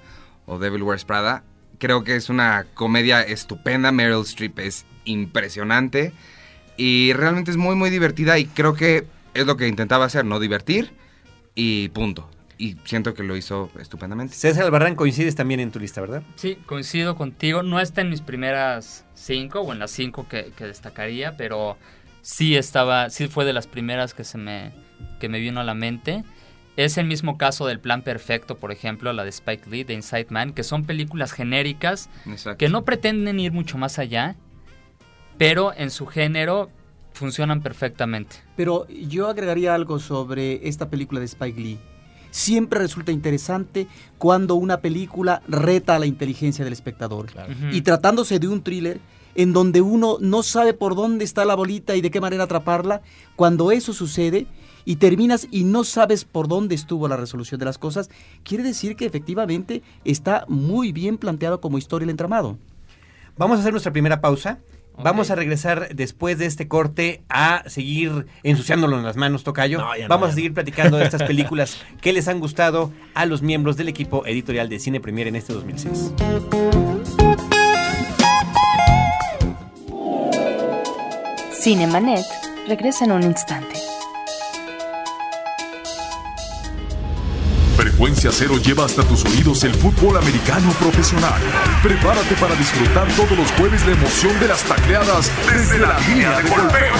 o 0.46 0.58
Devil 0.60 0.84
Wears 0.84 1.06
Prada. 1.06 1.44
Creo 1.80 2.04
que 2.04 2.16
es 2.16 2.30
una 2.30 2.66
comedia 2.74 3.22
estupenda, 3.22 3.92
Meryl 3.92 4.22
Streep 4.22 4.60
es 4.60 4.86
impresionante 5.06 6.14
y 6.78 7.14
realmente 7.14 7.52
es 7.52 7.58
muy 7.58 7.76
muy 7.76 7.90
divertida 7.90 8.38
y 8.40 8.46
creo 8.46 8.74
que 8.74 9.06
es 9.34 9.46
lo 9.46 9.58
que 9.58 9.68
intentaba 9.68 10.06
hacer, 10.06 10.26
no 10.26 10.40
divertir 10.40 10.92
y 11.56 11.90
punto. 11.90 12.30
Y 12.58 12.78
siento 12.86 13.14
que 13.14 13.24
lo 13.24 13.36
hizo 13.36 13.72
estupendamente. 13.80 14.36
César 14.36 14.64
Albarrán 14.66 14.96
coincides 14.96 15.36
también 15.36 15.60
en 15.60 15.72
tu 15.72 15.80
lista, 15.80 16.02
¿verdad? 16.02 16.24
Sí, 16.36 16.58
coincido 16.66 17.16
contigo. 17.16 17.64
No 17.64 17.80
está 17.80 18.02
en 18.02 18.10
mis 18.10 18.22
primeras 18.22 19.06
cinco 19.16 19.62
o 19.62 19.74
en 19.74 19.80
las 19.80 19.92
cinco 19.92 20.28
que, 20.28 20.52
que 20.56 20.66
destacaría, 20.66 21.36
pero 21.36 21.78
sí 22.22 22.56
estaba, 22.56 23.10
sí 23.10 23.28
fue 23.28 23.46
de 23.46 23.54
las 23.54 23.68
primeras 23.68 24.14
que 24.14 24.24
se 24.24 24.38
me, 24.38 24.72
que 25.20 25.30
me 25.30 25.40
vino 25.40 25.60
a 25.60 25.64
la 25.64 25.74
mente. 25.74 26.24
Es 26.76 26.98
el 26.98 27.06
mismo 27.06 27.38
caso 27.38 27.68
del 27.68 27.80
Plan 27.80 28.02
Perfecto, 28.02 28.58
por 28.58 28.72
ejemplo, 28.72 29.14
la 29.14 29.24
de 29.24 29.30
Spike 29.30 29.70
Lee, 29.70 29.84
de 29.84 29.94
Inside 29.94 30.28
Man, 30.30 30.54
que 30.54 30.64
son 30.64 30.86
películas 30.86 31.32
genéricas 31.32 32.10
Exacto. 32.26 32.58
que 32.58 32.70
no 32.70 32.84
pretenden 32.84 33.40
ir 33.40 33.52
mucho 33.52 33.78
más 33.78 34.00
allá, 34.00 34.36
pero 35.38 35.74
en 35.76 35.92
su 35.92 36.08
género 36.08 36.72
funcionan 37.14 37.62
perfectamente. 37.62 38.38
Pero 38.56 38.88
yo 38.88 39.28
agregaría 39.28 39.76
algo 39.76 40.00
sobre 40.00 40.68
esta 40.68 40.90
película 40.90 41.20
de 41.20 41.28
Spike 41.28 41.60
Lee. 41.60 41.80
Siempre 42.34 42.80
resulta 42.80 43.12
interesante 43.12 43.86
cuando 44.18 44.56
una 44.56 44.82
película 44.82 45.44
reta 45.48 45.94
a 45.94 46.00
la 46.00 46.08
inteligencia 46.08 46.64
del 46.64 46.74
espectador. 46.74 47.28
Y 47.72 47.82
tratándose 47.82 48.40
de 48.40 48.48
un 48.48 48.64
thriller 48.64 49.00
en 49.36 49.54
donde 49.54 49.82
uno 49.82 50.18
no 50.20 50.42
sabe 50.42 50.74
por 50.74 50.96
dónde 50.96 51.26
está 51.26 51.46
la 51.46 51.54
bolita 51.54 51.96
y 51.96 52.02
de 52.02 52.10
qué 52.10 52.20
manera 52.20 52.46
atraparla, 52.46 53.04
cuando 53.36 53.72
eso 53.72 53.94
sucede 53.94 54.48
y 54.84 54.96
terminas 54.96 55.48
y 55.52 55.64
no 55.64 55.84
sabes 55.84 56.26
por 56.26 56.48
dónde 56.48 56.74
estuvo 56.74 57.08
la 57.08 57.18
resolución 57.18 57.60
de 57.60 57.66
las 57.66 57.78
cosas, 57.78 58.10
quiere 58.42 58.64
decir 58.64 58.96
que 58.96 59.06
efectivamente 59.06 59.84
está 60.04 60.46
muy 60.48 60.92
bien 60.92 61.20
planteado 61.20 61.62
como 61.62 61.78
historia 61.78 62.06
el 62.06 62.10
entramado. 62.10 62.58
Vamos 63.38 63.58
a 63.58 63.62
hacer 63.62 63.74
nuestra 63.74 63.92
primera 63.92 64.22
pausa. 64.22 64.58
Vamos 64.98 65.32
a 65.32 65.36
regresar 65.36 65.96
después 65.96 66.38
de 66.38 66.46
este 66.46 66.68
corte 66.68 67.24
a 67.30 67.64
seguir 67.68 68.28
ensuciándolo 68.44 68.98
en 68.98 69.04
las 69.04 69.16
manos, 69.16 69.44
Tocayo. 69.44 69.80
No, 69.80 69.96
ya 69.96 70.04
no, 70.04 70.10
Vamos 70.10 70.30
ya 70.30 70.32
a 70.34 70.36
seguir 70.36 70.54
platicando 70.54 70.98
de 70.98 71.06
estas 71.06 71.24
películas 71.28 71.82
que 72.02 72.14
les 72.14 72.28
han 72.28 72.40
gustado 72.40 72.92
a 73.14 73.26
los 73.26 73.42
miembros 73.42 73.76
del 73.76 73.90
equipo 73.90 74.26
editorial 74.26 74.70
de 74.70 74.80
Cine 74.80 75.00
Premier 75.00 75.28
en 75.28 75.36
este 75.36 75.54
2006. 75.54 76.14
Cinemanet 81.54 82.26
regresa 82.68 83.06
en 83.06 83.14
un 83.14 83.24
instante. 83.24 83.83
Frecuencia 88.04 88.32
Cero 88.34 88.58
lleva 88.58 88.84
hasta 88.84 89.02
tus 89.04 89.24
oídos 89.24 89.64
el 89.64 89.74
fútbol 89.76 90.18
americano 90.18 90.70
profesional. 90.74 91.42
Prepárate 91.82 92.36
para 92.36 92.54
disfrutar 92.56 93.08
todos 93.16 93.32
los 93.32 93.50
jueves 93.54 93.86
la 93.86 93.94
emoción 93.94 94.38
de 94.42 94.50
las 94.50 94.62
tacleadas 94.64 95.32
desde 95.50 95.80
la 95.80 95.98
línea 96.00 96.38
de 96.38 96.50
golpeo. 96.50 96.94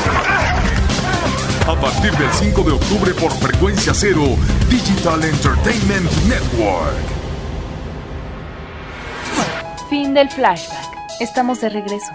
A 1.68 1.76
partir 1.76 2.14
del 2.14 2.32
5 2.32 2.64
de 2.64 2.72
octubre 2.72 3.14
por 3.16 3.34
Frecuencia 3.34 3.94
Cero, 3.94 4.24
Digital 4.70 5.26
Entertainment 5.26 6.10
Network. 6.26 6.96
Fin 9.90 10.14
del 10.14 10.30
flashback. 10.30 10.88
Estamos 11.20 11.60
de 11.60 11.68
regreso. 11.68 12.14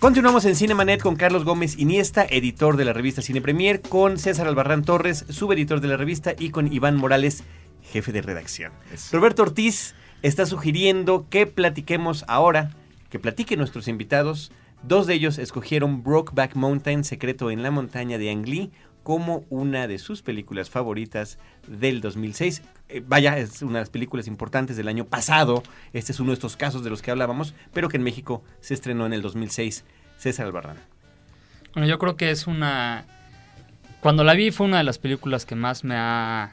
Continuamos 0.00 0.46
en 0.46 0.56
Cinemanet 0.56 1.02
con 1.02 1.14
Carlos 1.14 1.44
Gómez 1.44 1.78
Iniesta, 1.78 2.24
editor 2.24 2.78
de 2.78 2.86
la 2.86 2.94
revista 2.94 3.20
Cine 3.20 3.42
Premier, 3.42 3.82
con 3.82 4.18
César 4.18 4.46
Albarrán 4.46 4.82
Torres, 4.82 5.26
subeditor 5.28 5.82
de 5.82 5.88
la 5.88 5.98
revista, 5.98 6.32
y 6.38 6.48
con 6.48 6.72
Iván 6.72 6.96
Morales, 6.96 7.44
jefe 7.82 8.10
de 8.10 8.22
redacción. 8.22 8.72
Roberto 9.12 9.42
Ortiz 9.42 9.94
está 10.22 10.46
sugiriendo 10.46 11.26
que 11.28 11.46
platiquemos 11.46 12.24
ahora, 12.28 12.70
que 13.10 13.18
platiquen 13.18 13.58
nuestros 13.58 13.88
invitados. 13.88 14.52
Dos 14.82 15.06
de 15.06 15.12
ellos 15.12 15.36
escogieron 15.36 16.02
Brokeback 16.02 16.54
Mountain, 16.56 17.04
Secreto 17.04 17.50
en 17.50 17.62
la 17.62 17.70
Montaña 17.70 18.16
de 18.16 18.30
Ang 18.30 18.46
Lee, 18.48 18.72
como 19.02 19.44
una 19.50 19.86
de 19.86 19.98
sus 19.98 20.22
películas 20.22 20.70
favoritas 20.70 21.38
del 21.66 22.00
2006. 22.00 22.62
Eh, 22.88 23.02
vaya, 23.06 23.38
es 23.38 23.62
una 23.62 23.74
de 23.74 23.80
las 23.80 23.90
películas 23.90 24.26
importantes 24.26 24.76
del 24.76 24.88
año 24.88 25.04
pasado. 25.04 25.62
Este 25.92 26.12
es 26.12 26.20
uno 26.20 26.30
de 26.30 26.34
estos 26.34 26.56
casos 26.56 26.84
de 26.84 26.90
los 26.90 27.02
que 27.02 27.10
hablábamos, 27.10 27.54
pero 27.72 27.88
que 27.88 27.96
en 27.96 28.02
México 28.02 28.42
se 28.60 28.74
estrenó 28.74 29.06
en 29.06 29.12
el 29.12 29.22
2006. 29.22 29.84
César 30.18 30.46
Albarrán. 30.46 30.76
Bueno, 31.74 31.88
yo 31.88 31.98
creo 31.98 32.16
que 32.16 32.30
es 32.30 32.46
una... 32.46 33.04
Cuando 34.00 34.24
la 34.24 34.34
vi 34.34 34.50
fue 34.50 34.66
una 34.66 34.78
de 34.78 34.84
las 34.84 34.98
películas 34.98 35.46
que 35.46 35.54
más 35.54 35.84
me 35.84 35.94
ha 35.96 36.52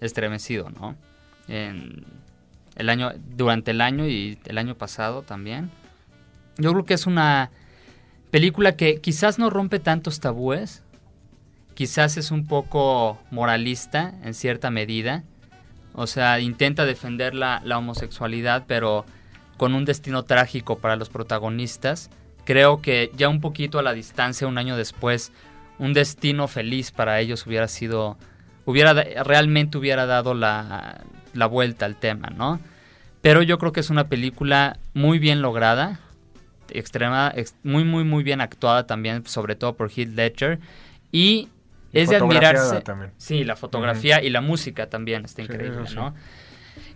estremecido, 0.00 0.70
¿no? 0.70 0.96
En 1.48 2.04
el 2.76 2.88
año, 2.88 3.12
durante 3.36 3.72
el 3.72 3.80
año 3.80 4.06
y 4.06 4.38
el 4.44 4.58
año 4.58 4.76
pasado 4.76 5.22
también. 5.22 5.70
Yo 6.58 6.72
creo 6.72 6.84
que 6.84 6.94
es 6.94 7.06
una 7.06 7.50
película 8.30 8.76
que 8.76 9.00
quizás 9.00 9.38
no 9.38 9.50
rompe 9.50 9.78
tantos 9.78 10.20
tabúes, 10.20 10.82
quizás 11.76 12.16
es 12.16 12.32
un 12.32 12.46
poco 12.46 13.22
moralista 13.30 14.14
en 14.24 14.34
cierta 14.34 14.70
medida, 14.70 15.22
o 15.92 16.08
sea, 16.08 16.40
intenta 16.40 16.84
defender 16.84 17.34
la, 17.34 17.60
la 17.64 17.78
homosexualidad, 17.78 18.64
pero 18.66 19.04
con 19.56 19.74
un 19.74 19.84
destino 19.84 20.24
trágico 20.24 20.78
para 20.78 20.96
los 20.96 21.08
protagonistas. 21.08 22.10
Creo 22.44 22.80
que 22.80 23.12
ya 23.16 23.28
un 23.28 23.40
poquito 23.40 23.78
a 23.78 23.82
la 23.82 23.92
distancia, 23.92 24.46
un 24.46 24.58
año 24.58 24.76
después, 24.76 25.32
un 25.78 25.92
destino 25.92 26.48
feliz 26.48 26.90
para 26.90 27.20
ellos 27.20 27.46
hubiera 27.46 27.68
sido, 27.68 28.16
hubiera 28.64 28.92
realmente 28.94 29.78
hubiera 29.78 30.06
dado 30.06 30.34
la, 30.34 31.04
la 31.34 31.46
vuelta 31.46 31.86
al 31.86 31.96
tema, 31.96 32.30
¿no? 32.30 32.58
Pero 33.20 33.42
yo 33.42 33.58
creo 33.58 33.72
que 33.72 33.80
es 33.80 33.90
una 33.90 34.08
película 34.08 34.78
muy 34.94 35.18
bien 35.18 35.42
lograda, 35.42 36.00
extrema, 36.70 37.32
ex- 37.34 37.54
muy, 37.64 37.84
muy, 37.84 38.04
muy 38.04 38.22
bien 38.22 38.40
actuada 38.40 38.86
también, 38.86 39.26
sobre 39.26 39.56
todo 39.56 39.74
por 39.76 39.90
Heath 39.90 40.14
Ledger. 40.14 40.58
Y 41.12 41.48
es 42.02 42.08
de 42.08 42.16
admirarse. 42.16 42.80
también. 42.80 43.12
Sí, 43.16 43.44
la 43.44 43.56
fotografía 43.56 44.22
y 44.22 44.30
la 44.30 44.40
música 44.40 44.88
también 44.88 45.24
está 45.24 45.42
increíble, 45.42 45.86
sí. 45.86 45.94
¿no? 45.94 46.14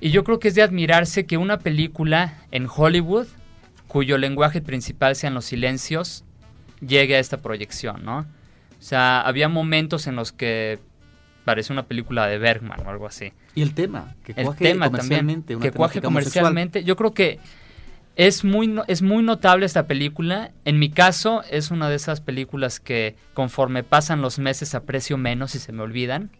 Y 0.00 0.10
yo 0.10 0.24
creo 0.24 0.38
que 0.40 0.48
es 0.48 0.54
de 0.54 0.62
admirarse 0.62 1.26
que 1.26 1.36
una 1.36 1.58
película 1.58 2.34
en 2.50 2.66
Hollywood, 2.74 3.26
cuyo 3.88 4.18
lenguaje 4.18 4.60
principal 4.60 5.16
sean 5.16 5.34
los 5.34 5.44
silencios, 5.44 6.24
llegue 6.80 7.16
a 7.16 7.18
esta 7.18 7.38
proyección, 7.38 8.04
¿no? 8.04 8.20
O 8.20 8.82
sea, 8.82 9.20
había 9.20 9.48
momentos 9.48 10.06
en 10.06 10.16
los 10.16 10.32
que 10.32 10.78
parece 11.44 11.72
una 11.72 11.84
película 11.86 12.26
de 12.26 12.38
Bergman 12.38 12.80
o 12.86 12.90
algo 12.90 13.06
así. 13.06 13.32
Y 13.54 13.62
el 13.62 13.74
tema, 13.74 14.14
que 14.24 14.32
El 14.36 14.46
cuaje 14.46 14.64
tema 14.64 14.86
comercialmente. 14.86 15.54
también, 15.54 15.56
una 15.58 15.70
que 15.70 15.76
cuaje 15.76 15.98
homosexual. 15.98 16.44
comercialmente. 16.44 16.84
Yo 16.84 16.96
creo 16.96 17.12
que 17.12 17.38
es 18.16 18.44
muy, 18.44 18.80
es 18.86 19.02
muy 19.02 19.22
notable 19.22 19.66
esta 19.66 19.86
película. 19.86 20.50
En 20.64 20.78
mi 20.78 20.90
caso, 20.90 21.42
es 21.50 21.70
una 21.70 21.88
de 21.88 21.96
esas 21.96 22.20
películas 22.20 22.80
que 22.80 23.16
conforme 23.34 23.82
pasan 23.82 24.20
los 24.20 24.38
meses 24.38 24.74
aprecio 24.74 25.16
menos 25.16 25.54
y 25.54 25.58
se 25.58 25.72
me 25.72 25.82
olvidan. 25.82 26.30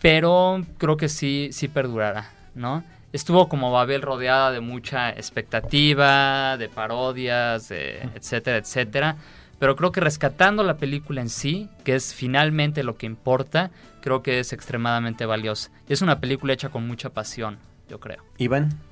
Pero 0.00 0.64
creo 0.78 0.96
que 0.96 1.08
sí, 1.08 1.48
sí 1.52 1.68
perdurará, 1.68 2.30
¿no? 2.54 2.84
Estuvo 3.12 3.48
como 3.48 3.72
Babel 3.72 4.02
rodeada 4.02 4.50
de 4.50 4.60
mucha 4.60 5.10
expectativa, 5.10 6.56
de 6.58 6.68
parodias, 6.68 7.68
de 7.68 8.08
etcétera, 8.14 8.58
etcétera. 8.58 9.16
Pero 9.58 9.74
creo 9.74 9.90
que 9.90 10.00
rescatando 10.00 10.62
la 10.62 10.76
película 10.76 11.22
en 11.22 11.30
sí, 11.30 11.68
que 11.82 11.94
es 11.94 12.14
finalmente 12.14 12.82
lo 12.82 12.96
que 12.96 13.06
importa, 13.06 13.70
creo 14.02 14.22
que 14.22 14.38
es 14.38 14.52
extremadamente 14.52 15.24
valiosa. 15.24 15.70
Y 15.88 15.94
es 15.94 16.02
una 16.02 16.20
película 16.20 16.52
hecha 16.52 16.68
con 16.68 16.86
mucha 16.86 17.10
pasión, 17.10 17.58
yo 17.88 17.98
creo. 17.98 18.22
Iván. 18.36 18.85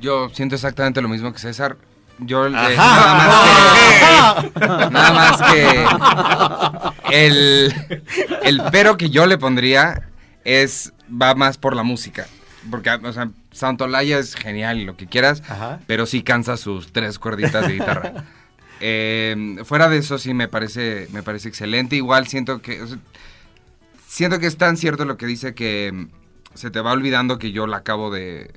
Yo 0.00 0.28
siento 0.30 0.54
exactamente 0.54 1.00
lo 1.02 1.08
mismo 1.08 1.32
que 1.32 1.38
César. 1.38 1.76
Yo 2.20 2.46
eh, 2.46 2.50
nada 2.50 2.72
más 3.14 3.92
que 4.52 4.60
nada 4.90 5.12
más 5.12 5.42
que 5.52 7.24
el 7.24 7.74
el 8.42 8.62
pero 8.72 8.96
que 8.96 9.10
yo 9.10 9.26
le 9.26 9.38
pondría 9.38 10.08
es 10.44 10.92
va 11.10 11.34
más 11.34 11.58
por 11.58 11.76
la 11.76 11.84
música, 11.84 12.26
porque 12.70 12.90
o 12.90 13.12
sea, 13.12 13.30
Santolaya 13.52 14.18
es 14.18 14.34
genial 14.34 14.78
y 14.78 14.84
lo 14.84 14.96
que 14.96 15.06
quieras, 15.06 15.42
Ajá. 15.48 15.78
pero 15.86 16.06
sí 16.06 16.22
cansa 16.22 16.56
sus 16.56 16.92
tres 16.92 17.18
cuerditas 17.18 17.66
de 17.66 17.74
guitarra. 17.74 18.12
Eh, 18.80 19.56
fuera 19.64 19.88
de 19.88 19.98
eso 19.98 20.18
sí 20.18 20.34
me 20.34 20.46
parece 20.46 21.08
me 21.10 21.24
parece 21.24 21.48
excelente. 21.48 21.96
Igual 21.96 22.28
siento 22.28 22.62
que 22.62 22.80
o 22.80 22.86
sea, 22.86 22.98
siento 24.06 24.38
que 24.38 24.46
es 24.46 24.56
tan 24.56 24.76
cierto 24.76 25.04
lo 25.04 25.16
que 25.16 25.26
dice 25.26 25.52
que 25.52 26.06
se 26.54 26.70
te 26.70 26.80
va 26.80 26.92
olvidando 26.92 27.40
que 27.40 27.50
yo 27.50 27.66
la 27.66 27.78
acabo 27.78 28.12
de, 28.12 28.52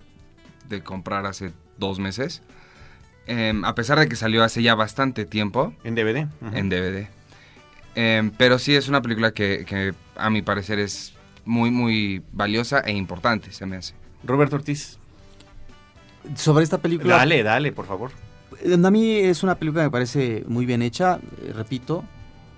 de 0.71 0.81
comprar 0.83 1.25
hace 1.27 1.51
dos 1.77 1.99
meses. 1.99 2.41
Em, 3.27 3.63
a 3.65 3.75
pesar 3.75 3.99
de 3.99 4.07
que 4.09 4.15
salió 4.15 4.43
hace 4.43 4.63
ya 4.63 4.73
bastante 4.73 5.25
tiempo 5.25 5.73
En 5.83 5.93
DVD. 5.93 6.27
En 6.53 6.69
DVD. 6.69 7.07
Em, 7.93 8.31
pero 8.31 8.57
sí 8.57 8.73
es 8.75 8.87
una 8.87 9.01
película 9.01 9.31
que, 9.31 9.63
que 9.65 9.93
a 10.15 10.29
mi 10.29 10.41
parecer 10.41 10.79
es 10.79 11.13
muy, 11.45 11.69
muy 11.71 12.23
valiosa 12.31 12.79
e 12.79 12.93
importante, 12.93 13.51
se 13.51 13.65
me 13.65 13.75
hace. 13.77 13.93
Roberto 14.23 14.55
Ortiz. 14.55 14.97
Sobre 16.35 16.63
esta 16.63 16.77
película. 16.79 17.17
Dale, 17.17 17.43
dale, 17.43 17.71
por 17.71 17.85
favor. 17.85 18.11
Eh, 18.63 18.73
A 18.83 18.91
mí 18.91 19.15
es 19.17 19.43
una 19.43 19.55
película 19.55 19.83
que 19.83 19.87
me 19.87 19.91
parece 19.91 20.43
muy 20.47 20.65
bien 20.65 20.81
hecha, 20.81 21.19
eh, 21.43 21.51
repito. 21.53 22.03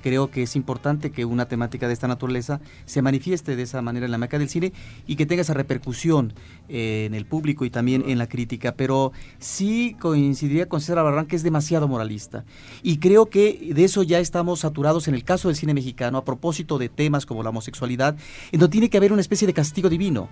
Creo 0.04 0.30
que 0.30 0.44
es 0.44 0.58
importante 0.58 1.12
que 1.12 1.24
una 1.24 1.48
temática 1.48 1.88
de 1.88 1.94
esta 1.94 2.10
naturaleza 2.10 2.60
se 2.86 3.02
manifieste 3.02 3.56
de 3.56 3.64
esa 3.64 3.82
manera 3.82 4.06
en 4.06 4.12
la 4.12 4.18
meca 4.18 4.38
del 4.38 4.50
cine 4.50 4.74
y 5.08 5.16
que 5.16 5.26
tenga 5.26 5.44
esa 5.44 5.54
repercusión 5.54 6.34
eh, 6.68 7.06
en 7.08 7.14
el 7.14 7.26
público 7.26 7.64
y 7.64 7.70
también 7.70 8.04
en 8.06 8.18
la 8.18 8.28
crítica. 8.28 8.76
Pero 8.76 9.14
sí 9.40 9.96
coincidiría 10.02 10.68
con 10.68 10.82
César 10.82 11.02
Barran 11.02 11.26
que 11.26 11.38
es 11.38 11.44
demasiado 11.44 11.88
moralista. 11.88 12.44
Y 12.82 12.98
creo 12.98 13.28
que 13.28 13.72
de 13.74 13.86
eso 13.86 14.04
ya 14.04 14.20
estamos 14.20 14.60
saturados 14.60 15.08
en 15.08 15.16
el 15.16 15.24
caso 15.24 15.48
del 15.48 15.56
cine 15.56 15.74
mexicano 15.74 16.18
a 16.18 16.26
propósito 16.26 16.78
de 16.78 16.90
temas 16.90 17.26
como 17.26 17.42
la 17.42 17.52
homosexualidad, 17.52 18.18
en 18.52 18.60
donde 18.60 18.74
tiene 18.74 18.90
que 18.90 18.98
haber 18.98 19.14
una 19.14 19.22
especie 19.22 19.48
de 19.48 19.54
castigo 19.54 19.88
divino 19.88 20.28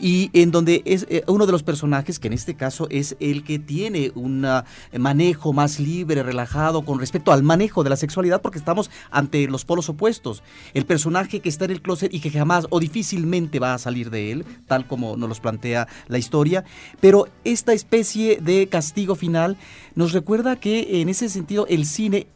y 0.00 0.30
en 0.32 0.50
donde 0.50 0.82
es 0.84 1.06
eh, 1.08 1.24
uno 1.26 1.46
de 1.46 1.52
los 1.52 1.62
personajes, 1.62 2.18
que 2.18 2.28
en 2.28 2.34
este 2.34 2.54
caso 2.54 2.86
es 2.90 3.16
el 3.20 3.44
que 3.44 3.58
tiene 3.58 4.12
un 4.14 4.44
ah, 4.44 4.64
manejo 4.98 5.52
más 5.52 5.80
libre, 5.80 6.22
relajado 6.22 6.84
con 6.84 6.98
respecto 6.98 7.32
al 7.32 7.42
manejo 7.42 7.84
de 7.84 7.90
la 7.90 7.96
sexualidad, 7.96 8.42
porque 8.42 8.58
estamos 8.58 8.90
ante 9.10 9.46
los 9.48 9.64
polos 9.64 9.88
opuestos. 9.88 10.42
El 10.74 10.86
personaje 10.86 11.40
que 11.40 11.48
está 11.48 11.64
en 11.64 11.72
el 11.72 11.82
closet 11.82 12.12
y 12.12 12.20
que 12.20 12.30
jamás 12.30 12.66
o 12.70 12.80
difícilmente 12.80 13.58
va 13.58 13.74
a 13.74 13.78
salir 13.78 14.10
de 14.10 14.32
él, 14.32 14.44
tal 14.66 14.86
como 14.86 15.16
nos 15.16 15.28
los 15.28 15.40
plantea 15.40 15.88
la 16.08 16.18
historia, 16.18 16.64
pero 17.00 17.28
esta 17.44 17.72
especie 17.72 18.38
de 18.40 18.68
castigo 18.68 19.14
final 19.14 19.56
nos 19.94 20.12
recuerda 20.12 20.56
que 20.56 21.00
en 21.00 21.08
ese 21.08 21.28
sentido 21.28 21.66
el 21.68 21.86
cine 21.86 22.26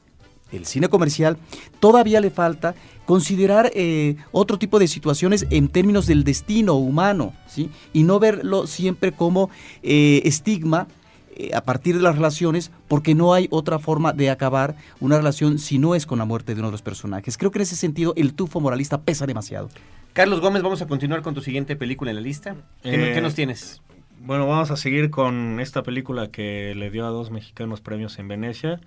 el 0.53 0.67
cine 0.67 0.89
comercial, 0.89 1.37
todavía 1.81 2.21
le 2.21 2.31
falta 2.31 2.75
considerar 3.05 3.71
eh, 3.75 4.17
otro 4.33 4.59
tipo 4.59 4.79
de 4.79 4.89
situaciones 4.89 5.47
en 5.51 5.69
términos 5.69 6.07
del 6.07 6.25
destino 6.25 6.75
humano, 6.75 7.35
¿sí? 7.47 7.71
Y 7.93 8.03
no 8.03 8.19
verlo 8.19 8.67
siempre 8.67 9.13
como 9.13 9.51
eh, 9.83 10.23
estigma 10.25 10.89
eh, 11.37 11.51
a 11.55 11.61
partir 11.61 11.97
de 11.97 12.03
las 12.03 12.17
relaciones, 12.17 12.71
porque 12.89 13.15
no 13.15 13.35
hay 13.35 13.47
otra 13.51 13.79
forma 13.79 14.13
de 14.13 14.31
acabar 14.31 14.75
una 15.01 15.19
relación 15.19 15.59
si 15.59 15.79
no 15.79 15.95
es 15.95 16.07
con 16.07 16.19
la 16.19 16.25
muerte 16.25 16.55
de 16.55 16.61
uno 16.61 16.69
de 16.69 16.73
los 16.73 16.83
personajes. 16.83 17.37
Creo 17.37 17.51
que 17.51 17.59
en 17.59 17.63
ese 17.63 17.77
sentido 17.77 18.15
el 18.17 18.35
tufo 18.35 18.61
moralista 18.61 19.03
pesa 19.03 19.27
demasiado. 19.27 19.69
Carlos 20.15 20.41
Gómez, 20.41 20.63
vamos 20.63 20.81
a 20.81 20.87
continuar 20.87 21.21
con 21.21 21.35
tu 21.35 21.43
siguiente 21.43 21.77
película 21.77 22.11
en 22.11 22.17
la 22.17 22.23
lista. 22.23 22.57
¿Qué, 22.83 23.11
Eh, 23.11 23.15
qué 23.15 23.21
nos 23.21 23.35
tienes? 23.35 23.83
Bueno, 24.19 24.47
vamos 24.47 24.71
a 24.71 24.77
seguir 24.77 25.11
con 25.11 25.61
esta 25.61 25.83
película 25.83 26.31
que 26.31 26.75
le 26.75 26.91
dio 26.91 27.07
a 27.07 27.11
dos 27.11 27.31
mexicanos 27.31 27.83
premios 27.83 28.19
en 28.19 28.29
Venecia, 28.29 28.81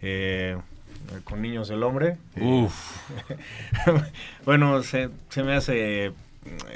eh, 0.00 0.56
con 1.24 1.40
Niños 1.42 1.68
del 1.68 1.82
Hombre. 1.82 2.16
Eh, 2.36 2.68
bueno, 4.44 4.82
se, 4.82 5.10
se 5.28 5.42
me 5.42 5.54
hace 5.54 6.06
eh, 6.06 6.12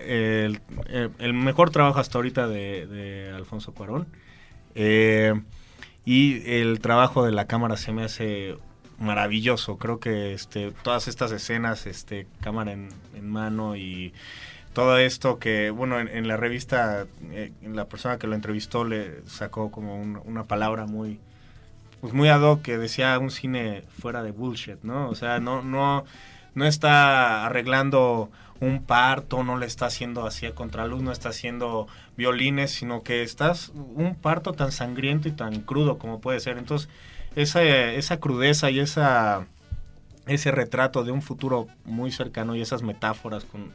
el, 0.06 0.61
el- 0.88 1.11
el 1.18 1.35
mejor 1.35 1.70
trabajo 1.70 1.98
hasta 2.00 2.18
ahorita 2.18 2.46
de, 2.48 2.87
de 2.87 3.32
Alfonso 3.35 3.72
Cuarón. 3.72 4.06
Eh, 4.74 5.35
y 6.04 6.42
el 6.50 6.80
trabajo 6.80 7.24
de 7.24 7.32
la 7.32 7.46
cámara 7.46 7.76
se 7.76 7.92
me 7.92 8.04
hace 8.04 8.56
maravilloso. 8.98 9.78
Creo 9.78 10.00
que 10.00 10.32
este, 10.32 10.72
todas 10.82 11.08
estas 11.08 11.30
escenas, 11.32 11.87
este, 11.87 12.26
cámara 12.40 12.72
en, 12.72 12.88
en 13.14 13.28
mano 13.30 13.76
y 13.76 14.12
todo 14.74 14.96
esto 14.98 15.38
que, 15.38 15.70
bueno, 15.70 16.00
en, 16.00 16.08
en 16.08 16.26
la 16.26 16.37
revista, 16.37 17.06
eh, 17.30 17.52
la 17.62 17.85
persona 17.87 18.18
que 18.18 18.26
lo 18.26 18.35
entrevistó 18.35 18.85
le 18.85 19.20
sacó 19.26 19.70
como 19.70 20.00
un- 20.00 20.20
una 20.24 20.44
palabra 20.44 20.87
muy, 20.87 21.20
pues 22.03 22.12
muy 22.12 22.29
ad 22.29 22.43
hoc 22.43 22.62
que 22.62 22.79
decía 22.79 23.17
un 23.21 23.31
cine 23.31 23.85
fuera 24.01 24.25
de 24.25 24.33
bullshit, 24.33 24.83
¿no? 24.83 25.09
O 25.09 25.15
sea, 25.15 25.38
no, 25.38 25.62
no, 25.62 26.05
no 26.55 26.67
está 26.67 27.47
arreglando 27.47 28.29
un 28.59 28.83
parto, 28.83 29.45
no 29.45 29.57
le 29.57 29.67
está 29.67 29.87
haciendo 29.87 30.27
así 30.27 30.45
a 30.45 30.53
contraluz, 30.53 31.01
no 31.01 31.12
está 31.12 31.29
haciendo 31.29 31.87
violines, 32.17 32.73
sino 32.73 33.05
que 33.05 33.23
estás 33.23 33.71
un 33.75 34.17
parto 34.17 34.53
tan 34.53 34.73
sangriento 34.73 35.29
y 35.29 35.33
tan 35.33 35.61
crudo 35.61 35.99
como 35.99 36.21
puede 36.21 36.41
ser. 36.41 36.59
Entonces, 36.59 36.88
esa, 37.37 37.62
esa 37.62 38.19
crudeza 38.19 38.69
y 38.69 38.81
esa 38.81 39.47
ese 40.27 40.51
retrato 40.51 41.05
de 41.05 41.12
un 41.12 41.23
futuro 41.23 41.69
muy 41.85 42.11
cercano 42.11 42.57
y 42.57 42.62
esas 42.62 42.83
metáforas 42.83 43.45
con, 43.45 43.73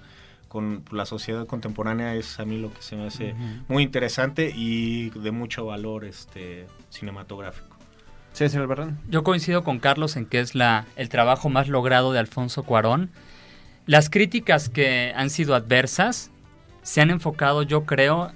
con 0.50 0.84
la 0.92 1.06
sociedad 1.06 1.46
contemporánea 1.46 2.16
es 2.16 2.42
a 2.42 2.46
mí 2.46 2.58
lo 2.58 2.74
que 2.74 2.82
se 2.82 2.98
me 2.98 3.08
hace 3.08 3.36
muy 3.70 3.84
interesante 3.84 4.52
y 4.54 5.12
de 5.12 5.32
mucho 5.32 5.66
valor 5.66 6.04
este 6.04 6.68
cinematográfico. 6.90 7.67
César 8.38 8.62
Albarrán. 8.62 9.00
Yo 9.10 9.24
coincido 9.24 9.64
con 9.64 9.80
Carlos 9.80 10.16
en 10.16 10.28
que 10.28 10.40
es 10.40 10.54
la, 10.54 10.86
el 10.96 11.10
trabajo 11.10 11.50
más 11.50 11.68
logrado 11.68 12.14
de 12.14 12.20
Alfonso 12.20 12.62
Cuarón. 12.62 13.10
Las 13.88 14.12
críticas 14.12 14.70
que 14.70 15.12
han 15.16 15.32
sido 15.32 15.56
adversas 15.56 16.30
se 16.84 17.02
han 17.02 17.10
enfocado, 17.10 17.64
yo 17.64 17.86
creo, 17.86 18.32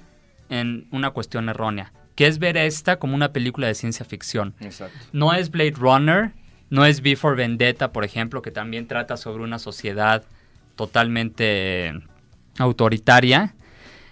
en 0.48 0.88
una 0.90 1.10
cuestión 1.10 1.48
errónea, 1.48 1.92
que 2.16 2.26
es 2.26 2.40
ver 2.40 2.56
esta 2.56 2.98
como 2.98 3.14
una 3.14 3.32
película 3.32 3.68
de 3.68 3.74
ciencia 3.74 4.04
ficción. 4.04 4.54
Exacto. 4.58 4.98
No 5.12 5.34
es 5.34 5.52
Blade 5.52 5.74
Runner, 5.78 6.32
no 6.68 6.84
es 6.84 7.00
Before 7.00 7.36
Vendetta, 7.36 7.92
por 7.92 8.04
ejemplo, 8.04 8.42
que 8.42 8.50
también 8.50 8.88
trata 8.88 9.16
sobre 9.16 9.44
una 9.44 9.60
sociedad 9.60 10.24
totalmente 10.74 11.92
autoritaria, 12.58 13.54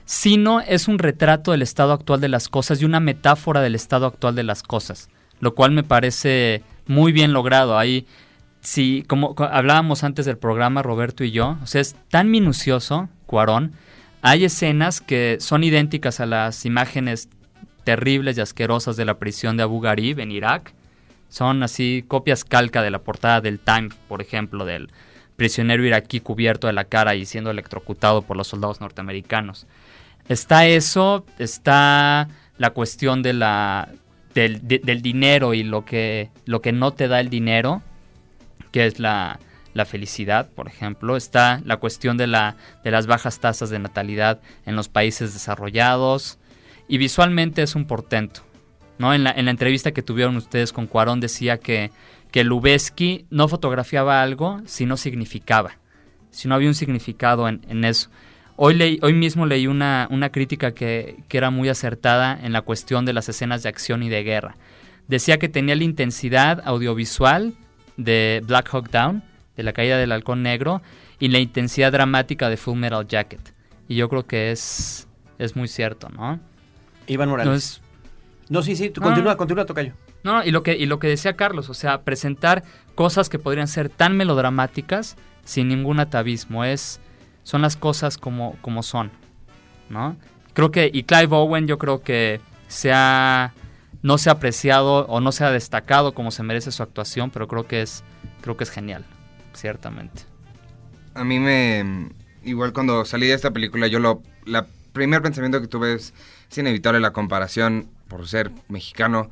sino 0.05 0.61
es 0.61 0.87
un 0.87 1.00
retrato 1.00 1.50
del 1.50 1.62
estado 1.62 1.92
actual 1.92 2.20
de 2.20 2.29
las 2.29 2.48
cosas 2.48 2.81
y 2.81 2.85
una 2.85 3.00
metáfora 3.00 3.61
del 3.61 3.74
estado 3.74 4.07
actual 4.07 4.37
de 4.37 4.44
las 4.44 4.62
cosas, 4.62 5.09
lo 5.40 5.55
cual 5.55 5.72
me 5.72 5.83
parece 5.83 6.62
muy 6.87 7.12
bien 7.12 7.33
logrado. 7.33 7.79
Ahí, 7.79 8.07
sí, 8.61 9.05
como 9.09 9.35
hablábamos 9.38 10.05
antes 10.05 10.26
del 10.26 10.38
programa, 10.38 10.83
Roberto 10.83 11.24
y 11.24 11.33
yo, 11.33 11.59
o 11.62 11.66
sea, 11.66 11.81
es 11.81 11.96
tan 12.11 12.31
minucioso, 12.31 13.09
Cuarón, 13.26 13.72
hay 14.22 14.44
escenas 14.44 15.00
que 15.00 15.38
son 15.40 15.64
idénticas 15.64 16.20
a 16.20 16.26
las 16.26 16.66
imágenes 16.66 17.29
terribles 17.85 18.37
y 18.37 18.40
asquerosas 18.42 18.96
de 18.96 19.05
la 19.05 19.18
prisión 19.18 19.57
de 19.57 19.62
Abu 19.62 19.81
Ghraib 19.81 20.20
en 20.20 20.31
Irak. 20.31 20.74
Son 21.29 21.62
así 21.62 22.05
copias 22.07 22.44
calca 22.44 22.83
de 22.83 22.90
la 22.90 22.98
portada 22.98 23.40
del 23.40 23.59
Time, 23.61 23.88
por 24.09 24.20
ejemplo, 24.20 24.64
del 24.64 24.90
prisionero 25.37 25.85
iraquí 25.87 26.20
cubierto 26.20 26.66
de 26.66 26.74
la 26.74 26.85
cara 26.85 27.14
y 27.14 27.24
siendo 27.24 27.50
electrocutado 27.50 28.22
por 28.22 28.37
los 28.37 28.48
soldados 28.48 28.81
norteamericanos. 28.81 29.66
Está 30.29 30.66
eso, 30.66 31.24
está 31.38 32.29
la 32.59 32.70
cuestión 32.70 33.22
de 33.22 33.33
la, 33.33 33.88
del, 34.42 34.66
de- 34.66 34.79
del 34.83 35.03
dinero 35.03 35.53
y 35.55 35.62
lo 35.62 35.85
que, 35.85 36.31
lo 36.46 36.61
que 36.62 36.72
no 36.72 36.92
te 36.92 37.09
da 37.09 37.20
el 37.20 37.29
dinero, 37.29 37.83
que 38.72 38.87
es 38.87 38.98
la, 38.98 39.38
la 39.74 39.85
felicidad, 39.85 40.48
por 40.55 40.66
ejemplo. 40.66 41.16
Está 41.16 41.61
la 41.64 41.76
cuestión 41.76 42.16
de, 42.16 42.26
la, 42.26 42.57
de 42.85 42.90
las 42.90 43.07
bajas 43.07 43.38
tasas 43.40 43.70
de 43.70 43.79
natalidad 43.79 44.40
en 44.66 44.76
los 44.76 44.88
países 44.88 45.33
desarrollados. 45.33 46.38
Y 46.88 46.98
visualmente 46.98 47.62
es 47.62 47.74
un 47.74 47.85
portento. 47.87 48.40
¿no? 48.98 49.14
En, 49.14 49.24
la, 49.24 49.31
en 49.33 49.44
la 49.44 49.50
entrevista 49.50 49.92
que 49.92 50.03
tuvieron 50.03 50.37
ustedes 50.37 50.72
con 50.72 50.87
Cuarón 50.87 51.20
decía 51.20 51.59
que, 51.59 51.90
que 52.31 52.44
Lubeski 52.44 53.26
no 53.31 53.48
fotografiaba 53.48 54.22
algo 54.22 54.61
si 54.66 54.87
no 54.87 54.96
significaba, 54.96 55.79
si 56.31 56.48
no 56.48 56.55
había 56.55 56.68
un 56.68 56.74
significado 56.74 57.48
en, 57.48 57.61
en 57.68 57.85
eso. 57.85 58.11
Hoy, 58.62 58.75
leí, 58.75 58.99
hoy 59.01 59.14
mismo 59.14 59.46
leí 59.46 59.66
una, 59.66 60.07
una 60.11 60.31
crítica 60.31 60.73
que, 60.73 61.25
que 61.29 61.38
era 61.38 61.49
muy 61.49 61.70
acertada 61.70 62.38
en 62.42 62.53
la 62.53 62.61
cuestión 62.61 63.07
de 63.07 63.14
las 63.14 63.27
escenas 63.31 63.62
de 63.62 63.70
acción 63.70 64.03
y 64.03 64.11
de 64.11 64.23
guerra. 64.23 64.55
Decía 65.09 65.38
que 65.38 65.49
tenía 65.49 65.75
la 65.75 65.85
intensidad 65.85 66.61
audiovisual 66.66 67.55
de 67.96 68.42
Black 68.46 68.68
Hawk 68.68 68.90
Down, 68.90 69.23
de 69.57 69.62
la 69.62 69.73
caída 69.73 69.96
del 69.96 70.12
halcón 70.12 70.42
negro, 70.42 70.83
y 71.18 71.29
la 71.29 71.38
intensidad 71.38 71.90
dramática 71.90 72.51
de 72.51 72.59
Full 72.59 72.77
Metal 72.77 73.09
Jacket. 73.09 73.55
Y 73.88 73.94
yo 73.94 74.11
creo 74.11 74.27
que 74.27 74.51
es, 74.51 75.09
es 75.38 75.57
muy 75.57 75.66
cierto, 75.66 76.11
¿no? 76.11 76.38
Iván 77.07 77.31
Morales. 77.31 77.46
Entonces, 77.49 77.83
no, 78.51 78.61
sí, 78.61 78.77
sí, 78.77 78.90
tú 78.90 79.01
No, 79.01 79.07
continúa, 79.07 79.38
continúa, 79.38 79.64
Tocayo. 79.64 79.94
no, 80.23 80.35
no, 80.35 80.44
y 80.44 80.51
lo 80.51 80.62
que 80.62 80.77
y 80.77 80.85
lo 80.85 80.99
que 80.99 81.09
decía 81.09 81.35
Carlos, 81.35 81.70
o 81.70 81.75
sea, 81.75 82.03
presentar 82.03 82.62
cosas 82.94 83.31
que 83.31 83.38
podrían 83.38 83.68
ser 83.68 83.88
tan 83.88 84.18
melodramáticas 84.18 85.16
sin 85.46 85.68
ningún 85.68 85.99
atavismo, 85.99 86.62
es 86.62 87.01
son 87.42 87.62
las 87.62 87.76
cosas 87.76 88.18
como 88.18 88.57
como 88.62 88.83
son, 88.83 89.11
¿no? 89.88 90.16
Creo 90.55 90.70
que 90.70 90.90
y 90.92 91.05
Clive 91.05 91.35
Owen 91.35 91.66
yo 91.66 91.79
creo 91.79 92.03
que 92.03 92.40
ha 92.92 93.53
no 94.03 94.18
se 94.18 94.31
ha 94.31 94.35
apreciado 94.35 95.07
o 95.07 95.20
no 95.20 95.33
se 95.33 95.44
ha 95.44 95.50
destacado 95.50 96.14
como 96.14 96.31
se 96.31 96.42
merece 96.42 96.72
su 96.72 96.83
actuación, 96.83 97.31
pero 97.31 97.48
creo 97.48 97.66
que 97.66 97.83
es 97.83 98.03
creo 98.40 98.57
que 98.57 98.64
es 98.64 98.70
genial, 98.70 99.05
ciertamente. 99.53 100.22
A 101.14 101.24
mí 101.24 101.38
me... 101.38 102.11
Igual 102.42 102.72
cuando 102.72 103.05
salí 103.05 103.26
de 103.26 103.35
esta 103.35 103.50
película, 103.50 103.87
yo 103.87 103.98
lo... 103.98 104.22
La 104.46 104.66
primer 104.92 105.22
pensamiento 105.22 105.61
que 105.61 105.68
tuve 105.68 105.94
es, 105.94 106.14
es 106.50 106.59
inevitable 106.59 107.00
la 107.00 107.12
comparación 107.12 107.88
por 108.09 108.26
ser 108.26 108.50
mexicano. 108.68 109.31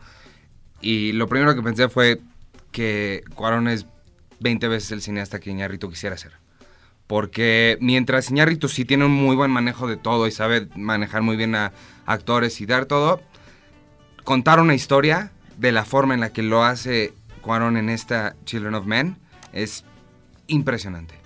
Y 0.80 1.12
lo 1.12 1.28
primero 1.28 1.54
que 1.54 1.62
pensé 1.62 1.88
fue 1.88 2.20
que 2.70 3.24
Cuarón 3.34 3.68
es 3.68 3.86
20 4.40 4.68
veces 4.68 4.92
el 4.92 5.02
cineasta 5.02 5.40
que 5.40 5.50
Iñárritu 5.50 5.88
quisiera 5.88 6.16
ser. 6.16 6.32
Porque 7.08 7.76
mientras 7.80 8.30
Iñárritu 8.30 8.68
sí 8.68 8.84
tiene 8.84 9.06
un 9.06 9.12
muy 9.12 9.34
buen 9.34 9.50
manejo 9.50 9.88
de 9.88 9.96
todo 9.96 10.28
y 10.28 10.30
sabe 10.30 10.68
manejar 10.76 11.22
muy 11.22 11.36
bien 11.36 11.56
a 11.56 11.72
actores 12.06 12.60
y 12.60 12.66
dar 12.66 12.86
todo, 12.86 13.20
contar 14.22 14.60
una 14.60 14.74
historia 14.74 15.32
de 15.56 15.72
la 15.72 15.84
forma 15.84 16.14
en 16.14 16.20
la 16.20 16.32
que 16.32 16.42
lo 16.42 16.62
hace 16.62 17.12
Cuarón 17.40 17.76
en 17.76 17.88
esta 17.88 18.36
Children 18.44 18.74
of 18.74 18.86
Men 18.86 19.16
es 19.52 19.84
impresionante. 20.46 21.17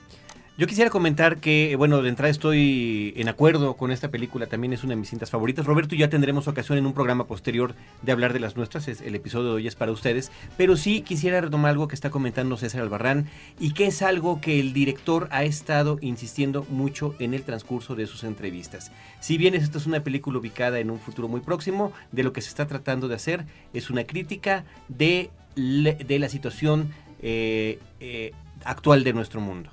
Yo 0.63 0.69
quisiera 0.69 0.91
comentar 0.91 1.39
que, 1.39 1.75
bueno, 1.75 2.03
de 2.03 2.09
entrada 2.09 2.31
estoy 2.31 3.15
en 3.17 3.29
acuerdo 3.29 3.75
con 3.77 3.91
esta 3.91 4.13
película, 4.13 4.47
también 4.47 4.73
es 4.73 4.85
una 4.85 4.91
de 4.91 5.01
mis 5.01 5.11
cintas 5.11 5.29
favoritas. 5.29 5.67
Roberto 5.67 5.97
ya 5.97 6.09
tendremos 6.09 6.47
ocasión 6.47 6.79
en 6.79 6.87
un 6.87 6.93
programa 6.95 7.27
posterior 7.27 7.75
de 8.03 8.13
hablar 8.13 8.33
de 8.33 8.39
las 8.39 8.57
nuestras, 8.57 8.87
es- 8.87 9.01
el 9.01 9.17
episodio 9.17 9.47
de 9.49 9.55
hoy 9.55 9.67
es 9.67 9.75
para 9.75 9.91
ustedes, 9.91 10.31
pero 10.57 10.77
sí 10.77 11.01
quisiera 11.01 11.41
retomar 11.41 11.73
algo 11.73 11.89
que 11.89 11.97
está 11.97 12.11
comentando 12.11 12.57
César 12.57 12.83
Albarrán 12.83 13.27
y 13.59 13.73
que 13.73 13.87
es 13.87 14.03
algo 14.03 14.41
que 14.41 14.61
el 14.61 14.73
director 14.73 15.27
ha 15.33 15.43
estado 15.43 15.99
insistiendo 16.01 16.65
mucho 16.71 17.17
en 17.19 17.35
el 17.35 17.43
transcurso 17.43 17.97
de 17.97 18.07
sus 18.07 18.23
entrevistas. 18.23 18.93
Si 19.19 19.39
bien 19.39 19.57
esta 19.57 19.79
es 19.79 19.87
una 19.87 20.05
película 20.05 20.39
ubicada 20.39 20.79
en 20.79 20.93
un 20.93 21.01
futuro 21.01 21.27
muy 21.27 21.41
próximo, 21.41 21.93
de 22.13 22.23
lo 22.23 22.33
que 22.33 22.41
se 22.41 22.51
está 22.51 22.69
tratando 22.69 23.09
de 23.09 23.17
hacer 23.17 23.47
es 23.75 23.91
una 23.91 24.05
crítica 24.05 24.65
de 24.87 25.33
la 25.57 26.29
situación 26.29 26.91
eh, 27.21 27.81
eh, 27.99 28.31
actual 28.65 29.03
de 29.03 29.13
nuestro 29.13 29.41
mundo. 29.41 29.71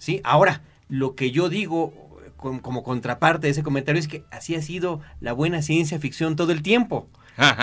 ¿Sí? 0.00 0.20
Ahora, 0.24 0.62
lo 0.88 1.14
que 1.14 1.30
yo 1.30 1.48
digo 1.48 1.92
con- 2.36 2.58
como 2.58 2.82
contraparte 2.82 3.46
de 3.46 3.50
ese 3.52 3.62
comentario 3.62 4.00
es 4.00 4.08
que 4.08 4.24
así 4.32 4.56
ha 4.56 4.62
sido 4.62 5.00
la 5.20 5.32
buena 5.32 5.62
ciencia 5.62 6.00
ficción 6.00 6.34
todo 6.34 6.50
el 6.50 6.62
tiempo. 6.62 7.06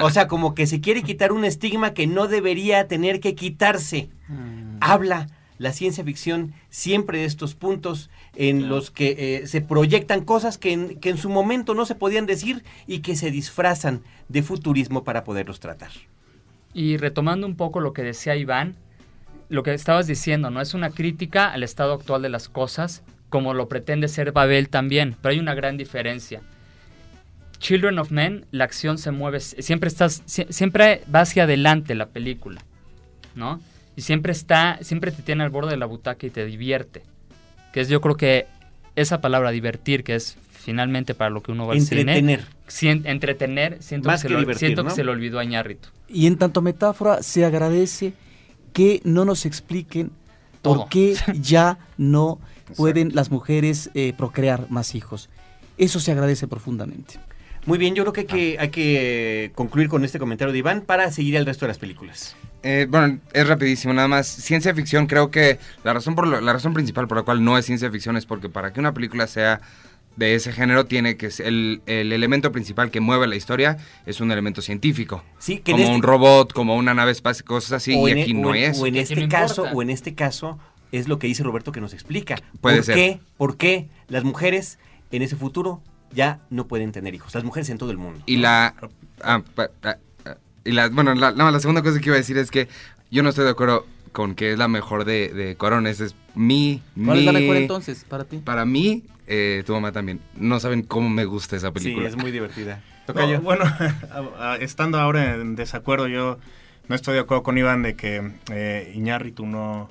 O 0.01 0.09
sea, 0.09 0.27
como 0.27 0.55
que 0.55 0.65
se 0.65 0.79
quiere 0.79 1.03
quitar 1.03 1.31
un 1.33 1.43
estigma 1.45 1.93
que 1.93 2.07
no 2.07 2.27
debería 2.27 2.87
tener 2.87 3.19
que 3.19 3.35
quitarse. 3.35 4.09
Habla 4.79 5.27
la 5.59 5.73
ciencia 5.73 6.03
ficción 6.03 6.53
siempre 6.69 7.17
de 7.19 7.25
estos 7.25 7.55
puntos 7.55 8.09
en 8.35 8.69
los 8.69 8.91
que 8.91 9.15
eh, 9.41 9.47
se 9.47 9.61
proyectan 9.61 10.23
cosas 10.23 10.57
que 10.59 10.71
en, 10.71 10.99
que 10.99 11.09
en 11.09 11.17
su 11.17 11.29
momento 11.29 11.73
no 11.73 11.85
se 11.85 11.95
podían 11.95 12.27
decir 12.27 12.63
y 12.85 12.99
que 12.99 13.15
se 13.15 13.31
disfrazan 13.31 14.01
de 14.29 14.43
futurismo 14.43 15.03
para 15.03 15.23
poderlos 15.23 15.59
tratar. 15.59 15.89
Y 16.73 16.97
retomando 16.97 17.47
un 17.47 17.55
poco 17.55 17.79
lo 17.79 17.91
que 17.93 18.03
decía 18.03 18.35
Iván, 18.35 18.75
lo 19.49 19.63
que 19.63 19.73
estabas 19.73 20.07
diciendo, 20.07 20.49
¿no? 20.49 20.61
Es 20.61 20.73
una 20.73 20.89
crítica 20.89 21.51
al 21.51 21.63
estado 21.63 21.93
actual 21.93 22.21
de 22.21 22.29
las 22.29 22.49
cosas, 22.49 23.03
como 23.29 23.53
lo 23.53 23.67
pretende 23.69 24.07
ser 24.07 24.31
Babel 24.31 24.69
también, 24.69 25.15
pero 25.21 25.33
hay 25.33 25.39
una 25.39 25.53
gran 25.53 25.77
diferencia. 25.77 26.41
Children 27.59 27.97
of 27.99 28.11
Men, 28.11 28.45
la 28.51 28.65
acción 28.65 28.97
se 28.97 29.11
mueve, 29.11 29.39
siempre 29.39 29.87
estás, 29.87 30.23
sie- 30.27 30.47
siempre 30.51 31.01
va 31.13 31.21
hacia 31.21 31.43
adelante 31.43 31.95
la 31.95 32.07
película, 32.07 32.61
¿no? 33.35 33.59
Y 33.95 34.01
siempre 34.01 34.31
está, 34.31 34.77
siempre 34.81 35.11
te 35.11 35.23
tiene 35.23 35.43
al 35.43 35.49
borde 35.49 35.71
de 35.71 35.77
la 35.77 35.87
butaca 35.87 36.27
y 36.27 36.29
te 36.29 36.45
divierte. 36.45 37.01
Que 37.73 37.81
es 37.81 37.89
yo 37.89 37.99
creo 37.99 38.15
que 38.15 38.45
esa 38.95 39.21
palabra 39.21 39.49
divertir, 39.49 40.03
que 40.03 40.13
es 40.15 40.37
finalmente 40.51 41.15
para 41.15 41.31
lo 41.31 41.41
que 41.41 41.51
uno 41.51 41.65
va 41.65 41.73
al 41.73 41.81
cine, 41.81 42.01
Entretener. 42.01 42.45
entretener, 43.09 43.77
siento, 43.81 44.07
Más 44.09 44.21
que, 44.21 44.27
que 44.27 44.29
se, 44.29 44.33
lo, 44.35 44.39
divertir, 44.41 44.67
siento 44.67 44.83
¿no? 44.83 44.89
que 44.89 44.95
se 44.95 45.03
lo 45.03 45.13
olvidó 45.13 45.39
a. 45.39 45.89
Y 46.07 46.27
en 46.27 46.37
tanto 46.37 46.61
metáfora 46.61 47.23
se 47.23 47.43
agradece 47.43 48.13
que 48.77 49.01
no 49.03 49.25
nos 49.25 49.47
expliquen 49.47 50.11
Todo. 50.61 50.81
por 50.81 50.89
qué 50.89 51.15
ya 51.41 51.79
no 51.97 52.39
pueden 52.75 53.15
las 53.15 53.31
mujeres 53.31 53.89
eh, 53.95 54.13
procrear 54.15 54.67
más 54.69 54.93
hijos. 54.93 55.29
Eso 55.79 55.99
se 55.99 56.11
agradece 56.11 56.47
profundamente. 56.47 57.15
Muy 57.65 57.79
bien, 57.79 57.95
yo 57.95 58.03
creo 58.03 58.13
que 58.13 58.21
hay 58.21 58.27
que, 58.27 58.57
hay 58.59 58.69
que 58.69 59.51
concluir 59.55 59.89
con 59.89 60.05
este 60.05 60.19
comentario 60.19 60.51
de 60.51 60.59
Iván 60.59 60.81
para 60.81 61.11
seguir 61.11 61.35
el 61.37 61.45
resto 61.47 61.65
de 61.65 61.69
las 61.69 61.79
películas. 61.79 62.35
Eh, 62.61 62.85
bueno, 62.87 63.19
es 63.33 63.47
rapidísimo, 63.47 63.93
nada 63.93 64.07
más. 64.07 64.27
Ciencia 64.27 64.75
ficción, 64.75 65.07
creo 65.07 65.31
que 65.31 65.57
la 65.83 65.93
razón, 65.93 66.13
por 66.13 66.27
lo- 66.27 66.39
la 66.39 66.53
razón 66.53 66.73
principal 66.75 67.07
por 67.07 67.17
la 67.17 67.23
cual 67.23 67.43
no 67.43 67.57
es 67.57 67.65
ciencia 67.65 67.89
ficción 67.89 68.15
es 68.15 68.27
porque 68.27 68.47
para 68.47 68.71
que 68.73 68.79
una 68.79 68.93
película 68.93 69.25
sea 69.25 69.59
de 70.17 70.35
ese 70.35 70.51
género 70.51 70.85
tiene 70.85 71.15
que 71.15 71.31
ser 71.31 71.47
el, 71.47 71.81
el 71.85 72.11
elemento 72.11 72.51
principal 72.51 72.91
que 72.91 72.99
mueve 72.99 73.27
la 73.27 73.35
historia 73.35 73.77
es 74.05 74.19
un 74.19 74.31
elemento 74.31 74.61
científico. 74.61 75.23
Sí, 75.39 75.59
que 75.59 75.71
como 75.71 75.83
este- 75.83 75.95
un 75.95 76.01
robot, 76.01 76.51
como 76.53 76.75
una 76.75 76.93
nave 76.93 77.11
espacial, 77.11 77.45
cosas 77.45 77.71
así, 77.73 77.95
o 77.97 78.07
y 78.07 78.11
en, 78.11 78.19
aquí 78.19 78.31
e- 78.31 78.33
no 78.33 78.49
o 78.49 78.55
en- 78.55 78.71
es. 78.71 78.79
o 78.81 78.87
en 78.87 78.95
este 78.97 79.15
no 79.21 79.29
caso, 79.29 79.61
importa. 79.61 79.77
o 79.77 79.81
en 79.83 79.89
este 79.91 80.13
caso, 80.15 80.59
es 80.91 81.07
lo 81.07 81.19
que 81.19 81.27
dice 81.27 81.43
Roberto 81.43 81.71
que 81.71 81.79
nos 81.81 81.93
explica. 81.93 82.35
Puede 82.61 82.77
¿Por 82.77 82.85
ser. 82.85 82.95
qué? 82.95 83.19
¿Por 83.37 83.57
qué 83.57 83.87
las 84.07 84.23
mujeres 84.23 84.79
en 85.11 85.21
ese 85.21 85.35
futuro 85.35 85.81
ya 86.11 86.39
no 86.49 86.67
pueden 86.67 86.91
tener 86.91 87.13
hijos? 87.13 87.33
Las 87.35 87.43
mujeres 87.43 87.69
en 87.69 87.77
todo 87.77 87.91
el 87.91 87.97
mundo. 87.97 88.21
Y 88.25 88.37
la. 88.37 88.73
ah, 89.21 89.41
pa- 89.55 89.69
ah, 89.83 89.97
ah, 90.25 90.37
y 90.65 90.71
la. 90.71 90.89
Bueno, 90.89 91.13
la, 91.13 91.31
no, 91.31 91.51
la 91.51 91.59
segunda 91.59 91.83
cosa 91.83 91.99
que 91.99 92.07
iba 92.07 92.15
a 92.15 92.19
decir 92.19 92.37
es 92.37 92.49
que 92.51 92.67
yo 93.11 93.21
no 93.21 93.29
estoy 93.29 93.45
de 93.45 93.51
acuerdo 93.51 93.85
con 94.13 94.33
que 94.33 94.53
es 94.53 94.57
la 94.57 94.67
mejor 94.67 95.05
de, 95.05 95.29
de 95.33 95.55
Corona. 95.57 95.89
Esa 95.91 96.05
es 96.05 96.15
mi. 96.33 96.81
¿Cuál 97.05 97.19
es 97.19 97.25
la 97.25 97.33
mi- 97.33 97.41
mejor 97.41 97.57
entonces 97.57 98.03
para 98.07 98.23
ti? 98.23 98.37
Para 98.37 98.65
mí, 98.65 99.03
eh, 99.27 99.63
tu 99.65 99.73
mamá 99.73 99.91
también. 99.91 100.19
No 100.35 100.59
saben 100.59 100.83
cómo 100.83 101.09
me 101.09 101.25
gusta 101.25 101.55
esa 101.55 101.67
Sí, 101.67 101.73
película. 101.73 102.07
es 102.07 102.15
muy 102.15 102.31
divertida. 102.31 102.81
No, 103.15 103.39
bueno, 103.41 103.63
estando 104.59 104.99
ahora 104.99 105.35
en 105.35 105.55
desacuerdo, 105.55 106.09
yo 106.09 106.39
no 106.89 106.95
estoy 106.95 107.13
de 107.13 107.21
acuerdo 107.21 107.41
con 107.41 107.57
Iván 107.57 107.81
de 107.81 107.95
que 107.95 108.31
eh, 108.51 108.91
Iñárritu 108.95 109.45
no... 109.45 109.89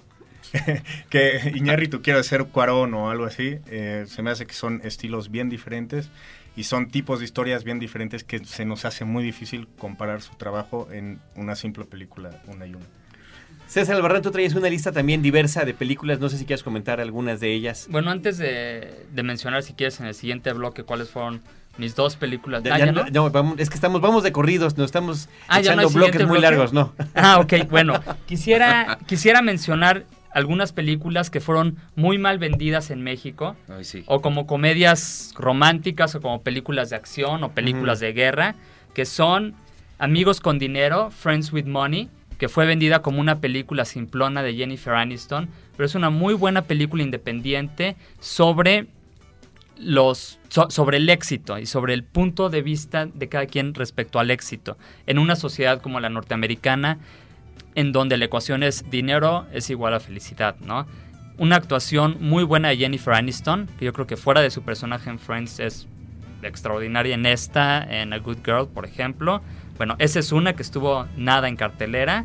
que 1.11 1.53
Iñárritu 1.55 2.03
quiere 2.03 2.23
ser 2.25 2.45
Cuarón 2.45 2.93
o 2.93 3.11
algo 3.11 3.25
así. 3.25 3.57
Eh, 3.69 4.05
se 4.07 4.23
me 4.23 4.31
hace 4.31 4.47
que 4.47 4.53
son 4.53 4.83
estilos 4.85 5.31
bien 5.31 5.49
diferentes 5.49 6.11
y 6.57 6.65
son 6.65 6.89
tipos 6.91 7.19
de 7.21 7.25
historias 7.25 7.65
bien 7.65 7.79
diferentes 7.79 8.23
que 8.23 8.45
se 8.45 8.67
nos 8.67 8.85
hace 8.85 9.05
muy 9.07 9.25
difícil 9.25 9.67
comparar 9.79 10.21
su 10.21 10.35
trabajo 10.37 10.89
en 10.93 11.19
una 11.37 11.57
simple 11.57 11.85
película, 11.87 12.43
una 12.49 12.67
y 12.67 12.75
una. 12.75 12.85
César 13.67 13.97
Albarrán, 13.97 14.23
tú 14.23 14.31
traías 14.31 14.55
una 14.55 14.69
lista 14.71 14.93
también 14.93 15.23
diversa 15.23 15.65
de 15.65 15.75
películas. 15.75 16.21
No 16.21 16.29
sé 16.29 16.39
si 16.39 16.45
quieres 16.47 16.63
comentar 16.63 17.01
algunas 17.01 17.41
de 17.41 17.53
ellas. 17.53 17.89
Bueno, 17.91 18.11
antes 18.11 18.39
de, 18.39 19.07
de 19.13 19.23
mencionar, 19.23 19.63
si 19.63 19.73
quieres, 19.75 19.99
en 20.01 20.07
el 20.07 20.15
siguiente 20.15 20.53
bloque, 20.53 20.85
cuáles 20.85 21.11
fueron 21.11 21.43
mis 21.77 21.95
dos 21.95 22.17
películas. 22.17 22.63
Ya- 22.63 22.75
Ah, 22.75 22.79
ya 22.79 22.87
¿ya 22.87 22.93
no- 22.93 23.05
no? 23.05 23.11
no, 23.11 23.31
vamos- 23.31 23.59
es 23.59 23.69
que 23.69 23.75
estamos, 23.75 24.01
vamos 24.01 24.23
de 24.23 24.33
corridos, 24.33 24.77
nos 24.79 24.87
estamos 24.87 25.29
Ah, 25.49 25.57
no 25.57 25.61
echando 25.61 25.89
bloques 25.91 26.21
muy 26.23 26.39
bloque. 26.39 26.41
largos, 26.41 26.73
¿no? 26.73 26.95
Ah, 27.15 27.39
ok, 27.41 27.69
bueno. 27.69 28.01
Quisiera, 28.27 28.99
quisiera 29.07 29.43
mencionar 29.43 30.05
algunas 30.33 30.73
películas 30.73 31.29
que 31.31 31.41
fueron 31.41 31.77
muy 31.97 32.19
mal 32.19 32.39
vendidas 32.39 32.91
en 32.91 33.03
México, 33.03 33.57
Ay, 33.69 33.85
sí. 33.85 34.05
o 34.07 34.21
como 34.23 34.47
comedias 34.47 35.33
románticas, 35.37 36.15
o 36.15 36.21
como 36.21 36.43
películas 36.43 36.91
de 36.91 36.97
acción, 36.97 37.43
o 37.43 37.51
películas 37.53 38.01
de 38.01 38.13
guerra, 38.13 38.55
que 38.95 39.05
son 39.07 39.55
Amigos 39.99 40.41
con 40.41 40.59
Dinero, 40.59 41.11
Friends 41.11 41.53
with 41.53 41.65
Money, 41.65 42.09
que 42.39 42.49
fue 42.49 42.67
vendida 42.67 43.03
como 43.03 43.21
una 43.21 43.41
película 43.41 43.85
simplona 43.85 44.43
de 44.43 44.55
Jennifer 44.55 44.95
Aniston, 44.95 45.49
pero 45.77 45.87
es 45.87 45.95
una 45.95 46.11
muy 46.11 46.35
buena 46.35 46.63
película 46.63 47.03
independiente 47.03 47.97
sobre 48.21 48.87
los 49.79 50.39
so- 50.49 50.71
sobre 50.71 50.97
el 50.97 51.09
éxito 51.11 51.59
y 51.59 51.67
sobre 51.67 51.93
el 51.93 52.03
punto 52.03 52.49
de 52.49 52.63
vista 52.63 53.07
de 53.07 53.29
cada 53.29 53.47
quien 53.47 53.75
respecto 53.75 54.19
al 54.19 54.31
éxito 54.31 54.79
en 55.07 55.19
una 55.19 55.37
sociedad 55.37 55.83
como 55.83 56.01
la 56.01 56.09
norteamericana 56.09 56.99
en 57.75 57.93
donde 57.93 58.17
la 58.17 58.25
ecuación 58.25 58.63
es 58.63 58.89
dinero 58.91 59.47
es 59.53 59.69
igual 59.69 59.93
a 59.93 60.01
felicidad, 60.01 60.57
¿no? 60.61 60.87
Una 61.37 61.57
actuación 61.57 62.17
muy 62.21 62.43
buena 62.45 62.69
de 62.71 62.79
Jennifer 62.79 63.13
Aniston, 63.13 63.69
que 63.79 63.85
yo 63.85 63.93
creo 63.93 64.07
que 64.07 64.17
fuera 64.17 64.41
de 64.41 64.51
su 64.51 64.63
personaje 64.63 65.11
en 65.11 65.19
Friends 65.19 65.61
es 65.61 65.87
extraordinaria 66.43 67.15
en 67.15 67.27
esta, 67.27 67.83
en 67.83 68.15
A 68.15 68.19
Good 68.19 68.39
Girl, 68.45 68.69
por 68.69 68.87
ejemplo. 68.87 69.43
Bueno, 69.77 69.97
esa 69.99 70.19
es 70.19 70.33
una 70.33 70.55
que 70.55 70.63
estuvo 70.63 71.07
nada 71.17 71.49
en 71.49 71.57
cartelera. 71.57 72.25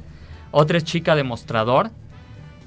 Otra 0.51 0.77
es 0.77 0.83
Chica 0.83 1.15
Demostrador, 1.15 1.91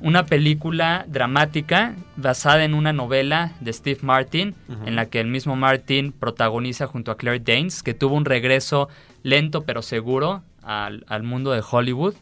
una 0.01 0.27
película 0.27 1.07
dramática 1.09 1.95
basada 2.17 2.65
en 2.65 2.75
una 2.75 2.93
novela 2.93 3.53
de 3.61 3.73
Steve 3.73 4.01
Martin, 4.03 4.55
en 4.85 4.97
la 4.97 5.07
que 5.07 5.21
el 5.21 5.29
mismo 5.29 5.57
Martin 5.57 6.13
protagoniza 6.13 6.87
junto 6.87 7.11
a 7.11 7.17
Claire 7.17 7.43
Danes, 7.45 7.83
que 7.83 7.95
tuvo 7.95 8.15
un 8.15 8.25
regreso 8.25 8.89
lento 9.23 9.63
pero 9.63 9.81
seguro 9.83 10.43
al, 10.63 11.05
al 11.09 11.23
mundo 11.23 11.53
de 11.53 11.63
Hollywood, 11.69 12.15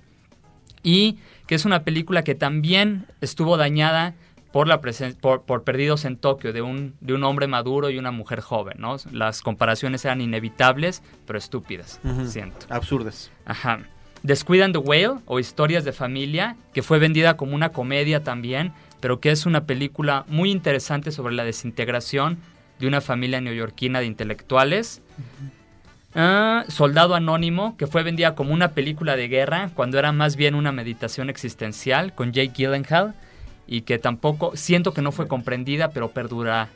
y 0.82 1.18
que 1.46 1.54
es 1.54 1.64
una 1.64 1.82
película 1.82 2.22
que 2.22 2.34
también 2.34 3.06
estuvo 3.20 3.56
dañada 3.56 4.14
por, 4.52 4.68
la 4.68 4.80
presen- 4.80 5.16
por, 5.16 5.42
por 5.42 5.64
Perdidos 5.64 6.04
en 6.04 6.16
Tokio, 6.16 6.52
de 6.52 6.62
un, 6.62 6.94
de 7.00 7.14
un 7.14 7.24
hombre 7.24 7.46
maduro 7.46 7.90
y 7.90 7.98
una 7.98 8.10
mujer 8.10 8.40
joven. 8.40 8.74
¿no? 8.78 8.96
Las 9.12 9.42
comparaciones 9.42 10.04
eran 10.04 10.20
inevitables, 10.20 11.02
pero 11.26 11.38
estúpidas, 11.38 12.00
siento. 12.26 12.66
Absurdas. 12.68 13.30
Ajá. 13.46 13.80
Descuidan 14.22 14.72
the 14.72 14.78
Whale 14.78 15.14
o 15.26 15.40
Historias 15.40 15.84
de 15.84 15.92
Familia, 15.92 16.56
que 16.72 16.82
fue 16.82 16.98
vendida 17.00 17.36
como 17.36 17.54
una 17.56 17.70
comedia 17.70 18.22
también, 18.22 18.72
pero 19.00 19.18
que 19.18 19.30
es 19.32 19.46
una 19.46 19.64
película 19.64 20.24
muy 20.28 20.52
interesante 20.52 21.10
sobre 21.10 21.34
la 21.34 21.42
desintegración 21.44 22.38
de 22.78 22.86
una 22.86 23.00
familia 23.00 23.40
neoyorquina 23.40 23.98
de 23.98 24.06
intelectuales. 24.06 25.02
Ah, 26.14 26.64
Soldado 26.68 27.14
Anónimo, 27.14 27.76
que 27.76 27.86
fue 27.86 28.02
vendida 28.02 28.34
como 28.34 28.52
una 28.52 28.72
película 28.72 29.16
de 29.16 29.28
guerra, 29.28 29.70
cuando 29.74 29.98
era 29.98 30.12
más 30.12 30.36
bien 30.36 30.54
una 30.54 30.70
meditación 30.70 31.30
existencial 31.30 32.14
con 32.14 32.32
Jake 32.32 32.52
Gyllenhaal, 32.54 33.14
y 33.72 33.82
que 33.82 33.98
tampoco, 33.98 34.54
siento 34.54 34.92
que 34.92 35.00
no 35.00 35.12
fue 35.12 35.26
comprendida, 35.26 35.92
pero 35.92 36.10
perdurará. 36.10 36.68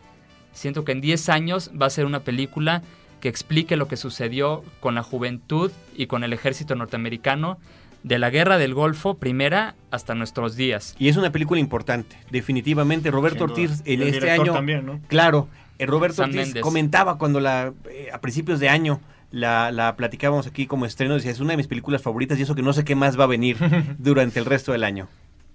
Siento 0.54 0.82
que 0.86 0.92
en 0.92 1.02
10 1.02 1.28
años 1.28 1.70
va 1.78 1.84
a 1.84 1.90
ser 1.90 2.06
una 2.06 2.20
película 2.20 2.82
que 3.20 3.28
explique 3.28 3.76
lo 3.76 3.86
que 3.86 3.98
sucedió 3.98 4.64
con 4.80 4.94
la 4.94 5.02
juventud 5.02 5.70
y 5.94 6.06
con 6.06 6.24
el 6.24 6.32
ejército 6.32 6.74
norteamericano 6.74 7.58
de 8.02 8.18
la 8.18 8.30
guerra 8.30 8.56
del 8.56 8.72
Golfo 8.72 9.18
primera 9.18 9.74
hasta 9.90 10.14
nuestros 10.14 10.56
días. 10.56 10.96
Y 10.98 11.08
es 11.08 11.18
una 11.18 11.30
película 11.32 11.60
importante, 11.60 12.16
definitivamente. 12.30 13.10
Roberto. 13.10 13.44
Ortiz 13.44 13.82
en 13.84 14.00
el 14.00 14.14
este 14.14 14.30
año, 14.30 14.54
también, 14.54 14.86
¿no? 14.86 14.98
claro, 15.06 15.50
eh, 15.78 15.84
Roberto 15.84 16.22
Ortiz 16.22 16.36
Mendes. 16.36 16.62
comentaba 16.62 17.18
cuando 17.18 17.40
la 17.40 17.74
eh, 17.90 18.08
a 18.10 18.22
principios 18.22 18.58
de 18.58 18.70
año 18.70 19.02
la, 19.30 19.70
la 19.70 19.96
platicábamos 19.96 20.46
aquí 20.46 20.66
como 20.66 20.86
estreno, 20.86 21.12
decía, 21.12 21.30
es 21.30 21.40
una 21.40 21.50
de 21.50 21.58
mis 21.58 21.66
películas 21.66 22.00
favoritas 22.00 22.38
y 22.38 22.42
eso 22.42 22.54
que 22.54 22.62
no 22.62 22.72
sé 22.72 22.84
qué 22.84 22.94
más 22.94 23.20
va 23.20 23.24
a 23.24 23.26
venir 23.26 23.58
durante 23.98 24.38
el 24.38 24.46
resto 24.46 24.72
del 24.72 24.82
año. 24.82 25.08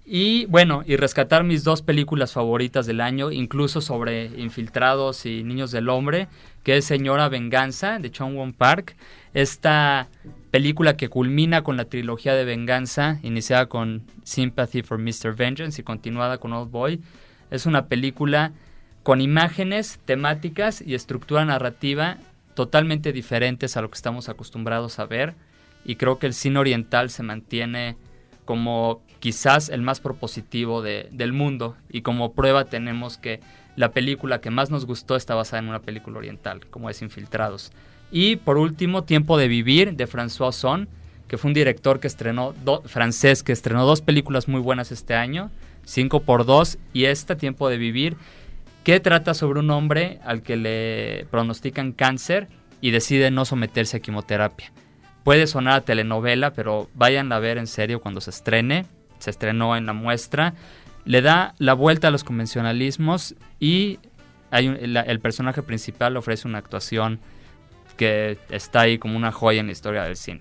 Y 0.04 0.46
bueno, 0.46 0.82
y 0.84 0.96
rescatar 0.96 1.44
mis 1.44 1.62
dos 1.62 1.80
películas 1.80 2.32
favoritas 2.32 2.86
del 2.86 3.00
año, 3.00 3.30
incluso 3.30 3.80
sobre 3.80 4.26
infiltrados 4.36 5.26
y 5.26 5.44
niños 5.44 5.70
del 5.70 5.88
hombre, 5.88 6.26
que 6.64 6.76
es 6.76 6.84
Señora 6.84 7.28
Venganza 7.28 7.98
de 8.00 8.10
Chong 8.10 8.36
Won 8.36 8.52
Park. 8.52 8.96
Esta 9.32 10.08
película 10.50 10.96
que 10.96 11.08
culmina 11.08 11.62
con 11.62 11.76
la 11.76 11.84
trilogía 11.84 12.34
de 12.34 12.44
Venganza, 12.44 13.20
iniciada 13.22 13.66
con 13.66 14.02
Sympathy 14.24 14.82
for 14.82 14.98
Mr. 14.98 15.36
Vengeance 15.36 15.80
y 15.80 15.84
continuada 15.84 16.38
con 16.38 16.52
Old 16.52 16.70
Boy. 16.70 17.00
Es 17.50 17.64
una 17.64 17.86
película 17.86 18.52
con 19.04 19.20
imágenes, 19.20 20.00
temáticas 20.04 20.82
y 20.84 20.94
estructura 20.94 21.44
narrativa 21.44 22.18
totalmente 22.54 23.12
diferentes 23.12 23.76
a 23.76 23.82
lo 23.82 23.88
que 23.88 23.96
estamos 23.96 24.28
acostumbrados 24.28 24.98
a 24.98 25.06
ver. 25.06 25.34
Y 25.84 25.94
creo 25.96 26.18
que 26.18 26.26
el 26.26 26.34
cine 26.34 26.58
oriental 26.58 27.08
se 27.10 27.22
mantiene 27.22 27.96
como 28.44 29.02
quizás 29.22 29.68
el 29.68 29.82
más 29.82 30.00
propositivo 30.00 30.82
de- 30.82 31.08
del 31.12 31.32
mundo 31.32 31.76
y 31.88 32.02
como 32.02 32.32
prueba 32.32 32.64
tenemos 32.64 33.18
que 33.18 33.38
la 33.76 33.92
película 33.92 34.40
que 34.40 34.50
más 34.50 34.68
nos 34.70 34.84
gustó 34.84 35.14
está 35.14 35.36
basada 35.36 35.62
en 35.62 35.68
una 35.68 35.78
película 35.78 36.18
oriental, 36.18 36.66
como 36.70 36.90
es 36.90 37.02
Infiltrados. 37.02 37.70
Y 38.10 38.34
por 38.34 38.58
último, 38.58 39.04
Tiempo 39.04 39.38
de 39.38 39.46
Vivir 39.46 39.94
de 39.94 40.08
François 40.08 40.50
Son, 40.50 40.88
que 41.28 41.38
fue 41.38 41.50
un 41.50 41.54
director 41.54 42.00
que 42.00 42.08
estrenó 42.08 42.52
francés 42.86 43.44
que 43.44 43.52
estrenó 43.52 43.86
dos 43.86 44.00
películas 44.00 44.48
muy 44.48 44.60
buenas 44.60 44.90
este 44.90 45.14
año, 45.14 45.52
5 45.84 46.20
por 46.24 46.44
2 46.44 46.78
y 46.92 47.04
esta 47.04 47.36
Tiempo 47.36 47.68
de 47.68 47.78
Vivir, 47.78 48.16
que 48.82 48.98
trata 48.98 49.34
sobre 49.34 49.60
un 49.60 49.70
hombre 49.70 50.18
al 50.24 50.42
que 50.42 50.56
le 50.56 51.26
pronostican 51.30 51.92
cáncer 51.92 52.48
y 52.80 52.90
decide 52.90 53.30
no 53.30 53.44
someterse 53.44 53.98
a 53.98 54.00
quimioterapia. 54.00 54.72
Puede 55.22 55.46
sonar 55.46 55.74
a 55.74 55.80
telenovela, 55.82 56.52
pero 56.52 56.90
vayan 56.94 57.30
a 57.32 57.38
ver 57.38 57.56
en 57.56 57.68
serio 57.68 58.00
cuando 58.00 58.20
se 58.20 58.30
estrene. 58.30 58.84
Se 59.22 59.30
estrenó 59.30 59.76
en 59.76 59.86
la 59.86 59.92
muestra. 59.92 60.54
Le 61.04 61.22
da 61.22 61.54
la 61.58 61.74
vuelta 61.74 62.08
a 62.08 62.10
los 62.10 62.24
convencionalismos 62.24 63.34
y 63.60 63.98
hay 64.50 64.68
un- 64.68 64.78
la- 64.92 65.02
el 65.02 65.20
personaje 65.20 65.62
principal 65.62 66.16
ofrece 66.16 66.48
una 66.48 66.58
actuación 66.58 67.20
que 67.96 68.38
está 68.50 68.80
ahí 68.80 68.98
como 68.98 69.16
una 69.16 69.30
joya 69.30 69.60
en 69.60 69.66
la 69.66 69.72
historia 69.72 70.02
del 70.02 70.16
cine. 70.16 70.40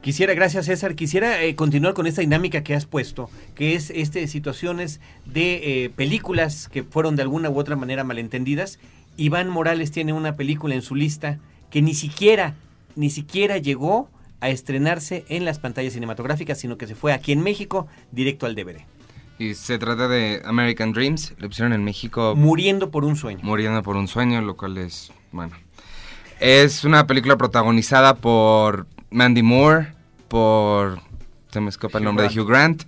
Quisiera, 0.00 0.34
gracias 0.34 0.66
César, 0.66 0.94
quisiera 0.94 1.42
eh, 1.42 1.54
continuar 1.56 1.94
con 1.94 2.06
esta 2.06 2.20
dinámica 2.20 2.62
que 2.62 2.74
has 2.74 2.86
puesto, 2.86 3.28
que 3.54 3.74
es 3.74 3.90
este 3.90 4.26
situaciones 4.28 5.00
de 5.24 5.84
eh, 5.84 5.90
películas 5.90 6.68
que 6.68 6.82
fueron 6.84 7.16
de 7.16 7.22
alguna 7.22 7.50
u 7.50 7.58
otra 7.58 7.76
manera 7.76 8.04
malentendidas. 8.04 8.78
Iván 9.16 9.48
Morales 9.48 9.90
tiene 9.92 10.12
una 10.12 10.36
película 10.36 10.74
en 10.74 10.82
su 10.82 10.94
lista 10.94 11.38
que 11.70 11.82
ni 11.82 11.94
siquiera, 11.94 12.54
ni 12.94 13.10
siquiera 13.10 13.58
llegó 13.58 14.08
a 14.46 14.50
estrenarse 14.50 15.24
en 15.28 15.44
las 15.44 15.58
pantallas 15.58 15.92
cinematográficas, 15.92 16.58
sino 16.58 16.78
que 16.78 16.86
se 16.86 16.94
fue 16.94 17.12
aquí 17.12 17.32
en 17.32 17.42
México 17.42 17.88
directo 18.12 18.46
al 18.46 18.54
DVD. 18.54 18.76
Y 19.40 19.54
se 19.54 19.76
trata 19.78 20.06
de 20.06 20.40
American 20.44 20.92
Dreams. 20.92 21.34
Lo 21.38 21.48
pusieron 21.48 21.72
en 21.72 21.82
México 21.82 22.34
Muriendo 22.36 22.92
por 22.92 23.04
un 23.04 23.16
sueño. 23.16 23.40
Muriendo 23.42 23.82
por 23.82 23.96
un 23.96 24.06
sueño, 24.06 24.40
lo 24.40 24.56
cual 24.56 24.78
es, 24.78 25.12
bueno. 25.32 25.56
Es 26.38 26.84
una 26.84 27.08
película 27.08 27.36
protagonizada 27.36 28.14
por 28.14 28.86
Mandy 29.10 29.42
Moore, 29.42 29.88
por... 30.28 31.00
Se 31.50 31.60
me 31.60 31.68
escapa 31.68 31.98
el 31.98 32.04
nombre 32.04 32.26
Grant. 32.26 32.34
de 32.34 32.40
Hugh 32.40 32.48
Grant. 32.48 32.82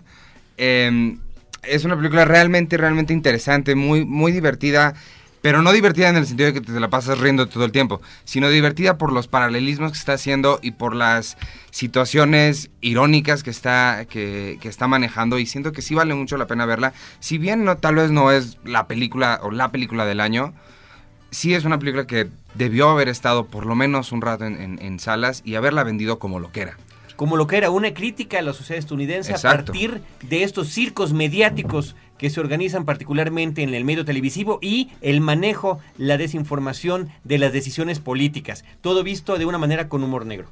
Eh, 0.58 1.18
es 1.64 1.84
una 1.84 1.96
película 1.96 2.24
realmente, 2.24 2.76
realmente 2.76 3.12
interesante, 3.12 3.74
muy, 3.74 4.04
muy 4.04 4.30
divertida. 4.30 4.94
Pero 5.42 5.62
no 5.62 5.72
divertida 5.72 6.08
en 6.08 6.16
el 6.16 6.26
sentido 6.26 6.48
de 6.48 6.54
que 6.54 6.60
te 6.60 6.78
la 6.80 6.88
pasas 6.90 7.18
riendo 7.18 7.46
todo 7.48 7.64
el 7.64 7.72
tiempo, 7.72 8.00
sino 8.24 8.48
divertida 8.50 8.98
por 8.98 9.12
los 9.12 9.28
paralelismos 9.28 9.92
que 9.92 9.98
está 9.98 10.14
haciendo 10.14 10.58
y 10.62 10.72
por 10.72 10.94
las 10.96 11.36
situaciones 11.70 12.70
irónicas 12.80 13.42
que 13.42 13.50
está, 13.50 14.04
que, 14.10 14.58
que 14.60 14.68
está 14.68 14.86
manejando 14.88 15.38
y 15.38 15.46
siento 15.46 15.72
que 15.72 15.80
sí 15.80 15.94
vale 15.94 16.14
mucho 16.14 16.36
la 16.36 16.46
pena 16.46 16.66
verla. 16.66 16.92
Si 17.20 17.38
bien 17.38 17.64
no, 17.64 17.76
tal 17.78 17.94
vez 17.94 18.10
no 18.10 18.30
es 18.30 18.58
la 18.64 18.86
película 18.86 19.40
o 19.42 19.50
la 19.50 19.70
película 19.70 20.04
del 20.04 20.20
año, 20.20 20.52
sí 21.30 21.54
es 21.54 21.64
una 21.64 21.78
película 21.78 22.06
que 22.06 22.28
debió 22.54 22.90
haber 22.90 23.08
estado 23.08 23.46
por 23.46 23.64
lo 23.64 23.74
menos 23.74 24.12
un 24.12 24.20
rato 24.22 24.44
en, 24.44 24.60
en- 24.60 24.78
en 24.82 24.98
salas 24.98 25.42
y 25.44 25.54
haberla 25.54 25.84
vendido 25.84 26.18
como 26.18 26.40
lo 26.40 26.50
que 26.52 26.62
era. 26.62 26.76
como 27.16 27.36
lo 27.36 27.46
que 27.46 27.56
era 27.56 27.70
una 27.70 27.94
crítica 27.94 28.38
a 28.38 28.42
la 28.42 28.52
sociedad 28.52 28.78
estadounidense 28.78 29.32
a 29.32 29.36
Exacto. 29.36 29.72
partir 29.72 30.02
de 30.22 30.42
estos 30.44 30.68
circos 30.68 31.12
mediáticos 31.12 31.96
que 32.18 32.30
se 32.30 32.40
organizan 32.40 32.84
particularmente 32.84 33.62
en 33.62 33.74
el 33.74 33.84
medio 33.84 34.04
televisivo 34.04 34.58
y 34.60 34.90
el 35.00 35.20
manejo, 35.20 35.80
la 35.96 36.18
desinformación 36.18 37.08
de 37.24 37.38
las 37.38 37.52
decisiones 37.52 38.00
políticas. 38.00 38.64
Todo 38.80 39.02
visto 39.02 39.38
de 39.38 39.46
una 39.46 39.58
manera 39.58 39.88
con 39.88 40.02
humor 40.02 40.26
negro. 40.26 40.48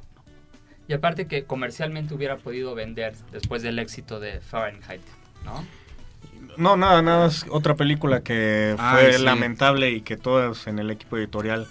Y 0.87 0.93
aparte 0.93 1.27
que 1.27 1.43
comercialmente 1.43 2.13
hubiera 2.13 2.37
podido 2.37 2.73
vender 2.73 3.13
después 3.31 3.61
del 3.61 3.77
éxito 3.79 4.19
de 4.19 4.39
Fahrenheit, 4.39 5.01
¿no? 5.43 5.65
No, 6.55 6.75
nada, 6.75 7.01
nada, 7.01 7.27
es 7.27 7.45
otra 7.49 7.75
película 7.75 8.21
que 8.21 8.75
Ay, 8.79 9.05
fue 9.05 9.13
sí. 9.13 9.23
lamentable 9.23 9.91
y 9.91 10.01
que 10.01 10.17
todos 10.17 10.65
en 10.67 10.79
el 10.79 10.89
equipo 10.89 11.17
editorial 11.17 11.67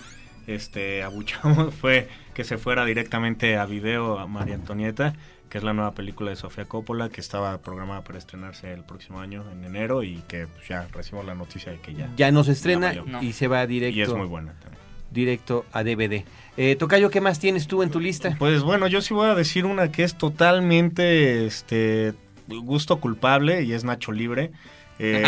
este, 0.46 1.02
abuchamos 1.02 1.74
fue 1.80 2.08
que 2.34 2.44
se 2.44 2.58
fuera 2.58 2.84
directamente 2.84 3.56
a 3.56 3.64
video 3.64 4.18
a 4.18 4.26
María 4.26 4.54
Antonieta, 4.54 5.14
que 5.48 5.58
es 5.58 5.64
la 5.64 5.72
nueva 5.72 5.92
película 5.92 6.30
de 6.30 6.36
Sofía 6.36 6.64
Coppola, 6.64 7.08
que 7.08 7.20
estaba 7.20 7.58
programada 7.58 8.02
para 8.02 8.18
estrenarse 8.18 8.72
el 8.72 8.82
próximo 8.82 9.20
año, 9.20 9.44
en 9.52 9.64
enero, 9.64 10.02
y 10.02 10.22
que 10.28 10.46
pues, 10.46 10.68
ya 10.68 10.88
recibimos 10.92 11.26
la 11.26 11.34
noticia 11.34 11.72
de 11.72 11.80
que 11.80 11.94
ya. 11.94 12.10
Ya 12.16 12.30
no 12.30 12.44
se 12.44 12.52
estrena 12.52 12.92
Ya 12.92 13.22
y 13.22 13.32
se 13.32 13.48
va 13.48 13.60
y 13.60 13.62
es 13.62 13.68
directo, 13.68 14.16
muy 14.16 14.26
buena 14.26 14.52
también. 14.60 14.80
directo 15.10 15.64
a 15.72 15.82
DVD. 15.82 16.24
Eh, 16.56 16.76
Tocayo, 16.76 17.10
¿qué 17.10 17.20
más 17.20 17.38
tienes 17.38 17.66
tú 17.66 17.82
en 17.82 17.90
tu 17.90 18.00
lista? 18.00 18.34
Pues 18.38 18.62
bueno, 18.62 18.86
yo 18.88 19.00
sí 19.00 19.14
voy 19.14 19.28
a 19.28 19.34
decir 19.34 19.66
una 19.66 19.92
que 19.92 20.04
es 20.04 20.16
totalmente 20.16 21.46
este 21.46 22.14
gusto 22.48 22.98
culpable 23.00 23.62
y 23.62 23.72
es 23.72 23.84
Nacho 23.84 24.12
Libre. 24.12 24.52
Eh, 24.98 25.22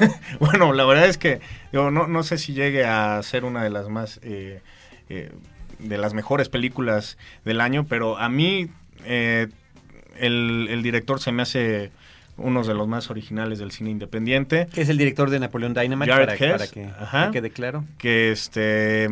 bueno, 0.40 0.72
la 0.72 0.84
verdad 0.84 1.06
es 1.06 1.18
que 1.18 1.40
yo 1.72 1.90
no, 1.90 2.06
no 2.06 2.22
sé 2.22 2.38
si 2.38 2.54
llegue 2.54 2.84
a 2.84 3.22
ser 3.22 3.44
una 3.44 3.62
de 3.62 3.70
las 3.70 3.88
más 3.88 4.20
eh, 4.22 4.62
eh, 5.08 5.32
de 5.78 5.98
las 5.98 6.14
mejores 6.14 6.48
películas 6.48 7.18
del 7.44 7.60
año, 7.60 7.86
pero 7.88 8.16
a 8.18 8.28
mí 8.28 8.70
eh, 9.04 9.48
el, 10.18 10.68
el 10.70 10.82
director 10.82 11.20
se 11.20 11.32
me 11.32 11.42
hace 11.42 11.90
uno 12.36 12.62
de 12.62 12.74
los 12.74 12.88
más 12.88 13.10
originales 13.10 13.58
del 13.58 13.70
cine 13.72 13.90
independiente. 13.90 14.66
Que 14.72 14.82
es 14.82 14.88
el 14.88 14.98
director 14.98 15.30
de 15.30 15.40
Napoleón 15.40 15.74
Dynamite, 15.74 16.10
Jared 16.10 16.26
para, 16.26 16.34
Hess, 16.34 16.52
para 16.52 16.66
que, 16.66 16.84
ajá. 17.02 17.30
que 17.30 17.50
claro. 17.50 17.84
que 17.98 18.32
este 18.32 19.10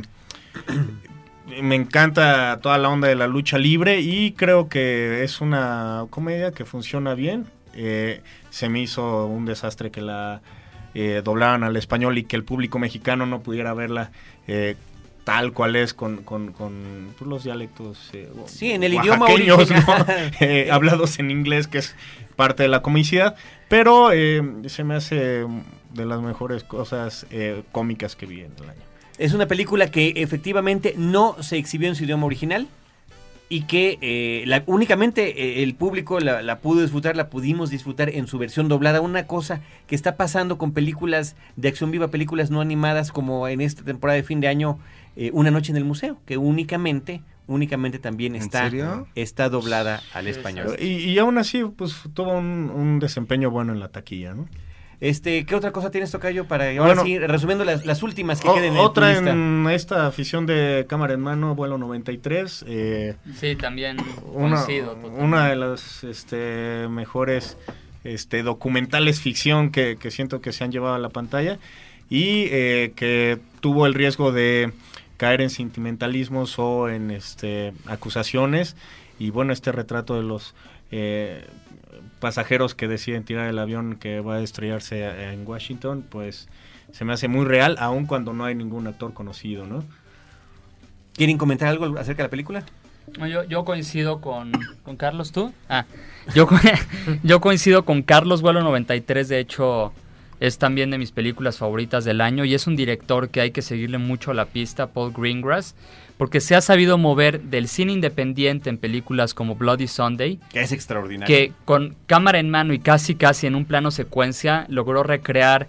me 1.63 1.75
encanta 1.75 2.61
toda 2.63 2.79
la 2.79 2.89
onda 2.89 3.09
de 3.09 3.15
la 3.17 3.27
lucha 3.27 3.59
libre 3.59 4.01
y 4.01 4.33
creo 4.33 4.69
que 4.69 5.25
es 5.25 5.41
una 5.41 6.07
comedia 6.11 6.53
que 6.53 6.65
funciona 6.65 7.15
bien. 7.15 7.47
Eh, 7.75 8.21
se 8.51 8.69
me 8.69 8.81
hizo 8.81 9.27
un 9.27 9.47
desastre 9.47 9.91
que 9.91 10.01
la 10.01 10.43
eh, 10.95 11.23
doblaran 11.25 11.63
al 11.63 11.77
español 11.77 12.19
y 12.19 12.25
que 12.25 12.37
el 12.37 12.45
público 12.45 12.79
mexicano 12.79 13.27
no 13.27 13.41
pudiera 13.41 13.75
verla 13.75 14.11
eh, 14.47 14.77
tal 15.25 15.53
cual 15.53 15.77
es 15.77 15.95
con, 15.95 16.19
con- 16.19 16.53
con, 16.53 17.15
pues, 17.19 17.29
los 17.29 17.45
dialectos 17.45 18.11
eh, 18.13 18.29
Sí, 18.47 18.73
en 18.73 18.83
el 18.83 18.95
idioma. 18.95 19.27
Eh, 20.41 20.69
hablados 20.71 21.19
en 21.19 21.31
inglés, 21.31 21.67
que 21.69 21.79
es 21.79 21.95
parte 22.37 22.63
de 22.63 22.69
la 22.69 22.83
comicidad, 22.83 23.37
pero 23.69 24.11
eh, 24.13 24.43
se 24.67 24.85
me 24.85 24.95
hace 24.95 25.45
de 25.93 26.07
las 26.07 26.21
mejores 26.23 26.65
cosas 26.65 27.27
eh, 27.31 27.63
cómicas 27.73 28.17
que 28.17 28.27
vi 28.27 28.41
en 28.41 28.53
el 28.63 28.71
año. 28.71 28.81
Es 29.19 29.35
una 29.35 29.47
película 29.47 29.91
que 29.91 30.15
efectivamente 30.17 30.95
no 30.97 31.37
se 31.43 31.59
exhibió 31.59 31.89
en 31.89 31.95
su 31.95 32.05
idioma 32.05 32.25
original 32.27 32.67
y 33.53 33.63
que 33.63 33.99
eh, 34.01 34.45
la- 34.47 34.63
únicamente 34.67 35.43
eh, 35.59 35.63
el 35.65 35.75
público 35.75 36.21
la, 36.21 36.41
la 36.41 36.61
pudo 36.61 36.81
disfrutar, 36.83 37.17
la 37.17 37.29
pudimos 37.29 37.69
disfrutar 37.69 38.09
en 38.09 38.27
su 38.29 38.39
versión 38.39 38.69
doblada. 38.69 39.01
Una 39.03 39.27
cosa 39.27 39.61
que 39.89 39.97
está 39.97 40.17
pasando 40.17 40.57
con 40.57 40.73
películas 40.73 41.35
de 41.57 41.69
acción 41.69 41.91
viva, 41.91 42.09
películas 42.09 42.51
no 42.53 42.61
animadas 42.61 43.11
como 43.13 43.49
en 43.49 43.61
esta 43.61 43.83
temporada 43.83 44.17
de 44.17 44.23
fin 44.23 44.41
de 44.41 44.47
año, 44.49 44.79
eh, 45.17 45.31
Una 45.35 45.51
noche 45.51 45.73
en 45.73 45.77
el 45.77 45.85
museo, 45.85 46.17
que 46.27 46.37
únicamente, 46.39 47.23
únicamente 47.49 47.99
también 47.99 48.37
¿En 48.37 48.43
está, 48.43 48.71
está 49.17 49.49
doblada 49.49 50.01
al 50.15 50.29
español. 50.29 50.77
Y, 50.81 51.11
y 51.11 51.19
aún 51.19 51.37
así, 51.37 51.65
pues 51.65 51.97
tuvo 52.15 52.39
un, 52.39 52.71
un 52.73 53.01
desempeño 53.01 53.51
bueno 53.51 53.73
en 53.73 53.81
la 53.81 53.89
taquilla, 53.89 54.33
¿no? 54.35 54.49
Este, 55.01 55.47
¿qué 55.47 55.55
otra 55.55 55.73
cosa 55.73 55.91
tienes, 55.91 56.11
Tocayo? 56.11 56.45
Para 56.47 56.67
ahora 56.71 56.83
Bueno. 56.85 57.05
sí, 57.05 57.19
resumiendo 57.19 57.65
las, 57.65 57.87
las 57.87 58.03
últimas 58.03 58.41
que 58.41 58.49
O- 58.49 58.55
queden 58.55 58.73
en 58.73 58.75
tu 58.75 58.81
otra 58.83 59.13
lista. 59.15 59.31
en 59.31 59.67
esta 59.71 60.07
afición 60.07 60.45
de 60.45 60.85
cámara 60.89 61.15
en 61.15 61.21
mano, 61.21 61.55
vuelo 61.55 61.79
93. 61.79 62.65
eh, 62.69 63.17
Sí, 63.37 63.57
también 63.57 63.97
una, 64.33 64.57
coincido. 64.57 64.89
totalmente. 64.95 65.25
una 65.25 65.49
de 65.49 65.57
las 65.57 66.05
este, 66.05 66.87
mejores 66.91 67.57
este, 68.05 68.43
documentales 68.43 69.21
ficción 69.21 69.71
que, 69.71 69.97
que 69.99 70.11
siento 70.11 70.41
que 70.43 70.53
se 70.53 70.65
han 70.65 70.73
llevado 70.73 70.95
a 70.95 70.99
la 70.99 71.09
pantalla 71.09 71.59
y 72.11 72.45
eh, 72.51 72.93
que 72.95 73.39
tuvo 73.61 73.87
el 73.87 73.95
riesgo 73.95 74.33
de 74.33 74.73
caer 75.17 75.41
en 75.41 75.49
sentimentalismos 75.51 76.59
o 76.59 76.89
en 76.91 77.11
este, 77.11 77.73
acusaciones 77.87 78.77
y 79.19 79.31
bueno 79.31 79.53
este 79.53 79.71
retrato 79.73 80.15
de 80.17 80.23
los 80.23 80.55
eh, 80.91 81.45
pasajeros 82.21 82.75
que 82.75 82.87
deciden 82.87 83.25
tirar 83.25 83.49
el 83.49 83.59
avión 83.59 83.97
que 83.97 84.21
va 84.21 84.37
a 84.37 84.41
estrellarse 84.41 85.33
en 85.33 85.47
Washington 85.47 86.05
pues 86.09 86.49
se 86.93 87.05
me 87.05 87.13
hace 87.13 87.29
muy 87.29 87.45
real 87.45 87.77
aun 87.81 88.07
cuando 88.07 88.33
no 88.33 88.45
hay 88.45 88.55
ningún 88.55 88.87
actor 88.87 89.13
conocido 89.13 89.67
no 89.67 89.83
¿Quieren 91.15 91.37
comentar 91.37 91.69
algo 91.69 91.99
acerca 91.99 92.23
de 92.23 92.29
la 92.29 92.31
película? 92.31 92.63
Yo, 93.29 93.45
yo 93.45 93.65
coincido 93.65 94.21
con, 94.21 94.53
con 94.83 94.97
Carlos, 94.97 95.33
¿tú? 95.33 95.53
Ah, 95.69 95.85
yo, 96.35 96.49
yo 97.23 97.41
coincido 97.41 97.85
con 97.85 98.03
Carlos 98.03 98.41
Vuelo 98.41 98.63
93, 98.63 99.29
de 99.29 99.39
hecho 99.41 99.93
es 100.41 100.59
también 100.59 100.91
de 100.91 100.99
mis 100.99 101.13
películas 101.13 101.59
favoritas 101.59 102.05
del 102.05 102.21
año 102.21 102.45
y 102.45 102.55
es 102.55 102.67
un 102.67 102.75
director 102.75 103.29
que 103.29 103.41
hay 103.43 103.51
que 103.51 103.63
seguirle 103.63 103.99
mucho 103.99 104.33
la 104.33 104.47
pista, 104.47 104.89
Paul 104.89 105.13
Greengrass, 105.13 105.75
porque 106.17 106.41
se 106.41 106.55
ha 106.57 106.61
sabido 106.61 106.99
mover 106.99 107.43
del 107.43 107.69
cine 107.69 107.93
independiente 107.93 108.69
en 108.71 108.79
películas 108.79 109.35
como 109.35 109.55
Bloody 109.55 109.87
Sunday, 109.87 110.39
Que 110.53 110.61
es 110.63 110.73
extraordinario. 110.73 111.35
que 111.35 111.53
con 111.65 111.95
cámara 112.07 112.39
en 112.39 112.51
mano 112.51 112.73
y 112.73 112.79
casi 112.79 113.15
casi 113.15 113.47
en 113.47 113.55
un 113.55 113.67
plano 113.67 113.91
secuencia 113.91 114.67
logró 114.69 115.03
recrear 115.03 115.69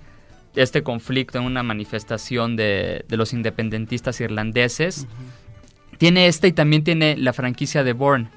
este 0.55 0.83
conflicto 0.83 1.37
en 1.37 1.45
una 1.45 1.63
manifestación 1.63 2.55
de, 2.55 3.05
de 3.07 3.17
los 3.17 3.31
independentistas 3.33 4.19
irlandeses. 4.19 5.07
Tiene 5.97 6.27
esta 6.27 6.47
y 6.47 6.51
también 6.51 6.83
tiene 6.83 7.15
la 7.15 7.31
franquicia 7.31 7.83
de 7.83 7.93
Bourne. 7.93 8.27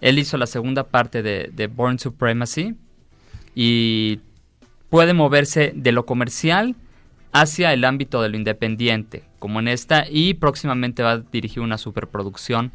Él 0.00 0.18
hizo 0.18 0.36
la 0.38 0.46
segunda 0.46 0.84
parte 0.84 1.22
de, 1.22 1.50
de 1.52 1.66
Bourne 1.66 1.98
Supremacy 1.98 2.74
y 3.54 4.20
puede 4.88 5.14
moverse 5.14 5.72
de 5.74 5.92
lo 5.92 6.06
comercial 6.06 6.76
hacia 7.32 7.72
el 7.72 7.84
ámbito 7.84 8.22
de 8.22 8.28
lo 8.28 8.36
independiente, 8.36 9.24
como 9.38 9.60
en 9.60 9.68
esta, 9.68 10.06
y 10.08 10.34
próximamente 10.34 11.02
va 11.02 11.12
a 11.12 11.18
dirigir 11.18 11.62
una 11.62 11.78
superproducción 11.78 12.72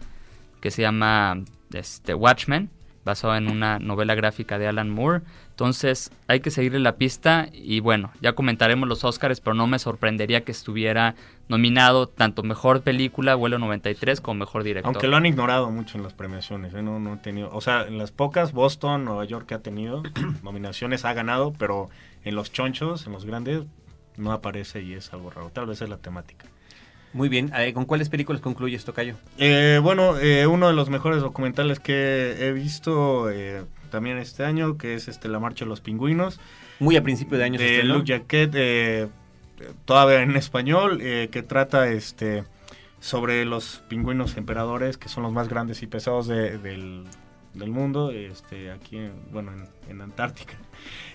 que 0.60 0.72
se 0.72 0.84
llama 0.84 1.44
este, 1.74 2.14
Watchmen, 2.14 2.70
basado 3.04 3.36
en 3.36 3.50
una 3.50 3.80
novela 3.80 4.16
gráfica 4.16 4.58
de 4.60 4.68
Alan 4.68 4.90
Moore. 4.90 5.22
Entonces 5.50 6.12
hay 6.28 6.40
que 6.40 6.52
seguirle 6.52 6.80
la 6.80 6.96
pista 6.96 7.48
y 7.52 7.80
bueno, 7.80 8.12
ya 8.22 8.34
comentaremos 8.34 8.88
los 8.88 9.04
Oscars, 9.04 9.40
pero 9.42 9.54
no 9.54 9.68
me 9.68 9.80
sorprendería 9.80 10.42
que 10.42 10.52
estuviera 10.52 11.16
nominado 11.48 12.08
tanto 12.08 12.44
Mejor 12.44 12.82
Película, 12.82 13.36
Vuelo 13.36 13.60
93, 13.60 14.22
como 14.22 14.40
Mejor 14.40 14.64
Director. 14.64 14.94
Aunque 14.94 15.08
lo 15.08 15.18
han 15.18 15.26
ignorado 15.26 15.70
mucho 15.70 15.98
en 15.98 16.04
las 16.04 16.14
premiaciones, 16.14 16.74
¿eh? 16.74 16.82
no, 16.82 17.00
no 17.00 17.14
ha 17.14 17.22
tenido, 17.22 17.50
o 17.52 17.62
sea, 17.62 17.84
en 17.88 17.98
las 17.98 18.12
pocas, 18.12 18.54
Boston, 18.54 19.06
Nueva 19.06 19.26
York 19.26 19.48
que 19.48 19.56
ha 19.56 19.60
tenido 19.60 20.04
nominaciones 20.44 21.06
ha 21.06 21.14
ganado, 21.14 21.54
pero 21.58 21.90
en 22.24 22.36
los 22.36 22.52
chonchos, 22.52 23.06
en 23.06 23.14
los 23.14 23.26
grandes, 23.26 23.64
no 24.18 24.32
aparece 24.32 24.82
y 24.82 24.94
es 24.94 25.14
algo 25.14 25.30
raro. 25.30 25.50
Tal 25.50 25.66
vez 25.66 25.82
es 25.82 25.90
la 25.90 25.98
temática. 25.98 26.46
Muy 27.14 27.28
bien. 27.30 27.52
Eh, 27.58 27.74
¿Con 27.74 27.86
cuáles 27.86 28.10
películas 28.10 28.42
concluyes, 28.42 28.86
Tocayo? 28.86 29.16
Eh, 29.38 29.80
bueno, 29.84 30.18
eh, 30.20 30.48
uno 30.48 30.68
de 30.68 30.74
los 30.74 30.90
mejores 30.90 31.22
documentales 31.22 31.80
que 31.80 32.38
he 32.40 32.52
visto 32.54 33.30
eh, 33.30 33.64
también 33.90 34.18
este 34.18 34.46
año, 34.46 34.78
que 34.78 34.96
es 34.96 35.08
este 35.08 35.28
La 35.28 35.40
Marcha 35.40 35.66
de 35.66 35.70
los 35.70 35.82
Pingüinos, 35.82 36.40
Muy 36.80 36.96
a 36.96 37.04
principio 37.04 37.38
de 37.38 37.44
año 37.44 37.60
de 37.60 37.66
estrenó. 37.76 37.98
Luke 37.98 38.14
Jaquet, 38.14 38.52
eh, 38.56 39.08
todavía 39.86 40.22
en 40.22 40.36
español, 40.38 41.00
eh, 41.02 41.28
que 41.32 41.44
trata 41.44 41.90
este 41.90 42.44
sobre 43.02 43.44
los 43.46 43.82
pingüinos 43.90 44.38
emperadores, 44.38 44.98
que 44.98 45.10
son 45.10 45.24
los 45.24 45.34
más 45.34 45.50
grandes 45.50 45.82
y 45.82 45.88
pesados 45.88 46.28
de- 46.28 46.58
del, 46.60 47.04
del 47.56 47.70
mundo, 47.72 48.12
este, 48.12 48.72
aquí, 48.72 48.98
en, 48.98 49.14
bueno, 49.32 49.52
en, 49.52 49.68
en 49.90 50.02
Antártica. 50.02 50.54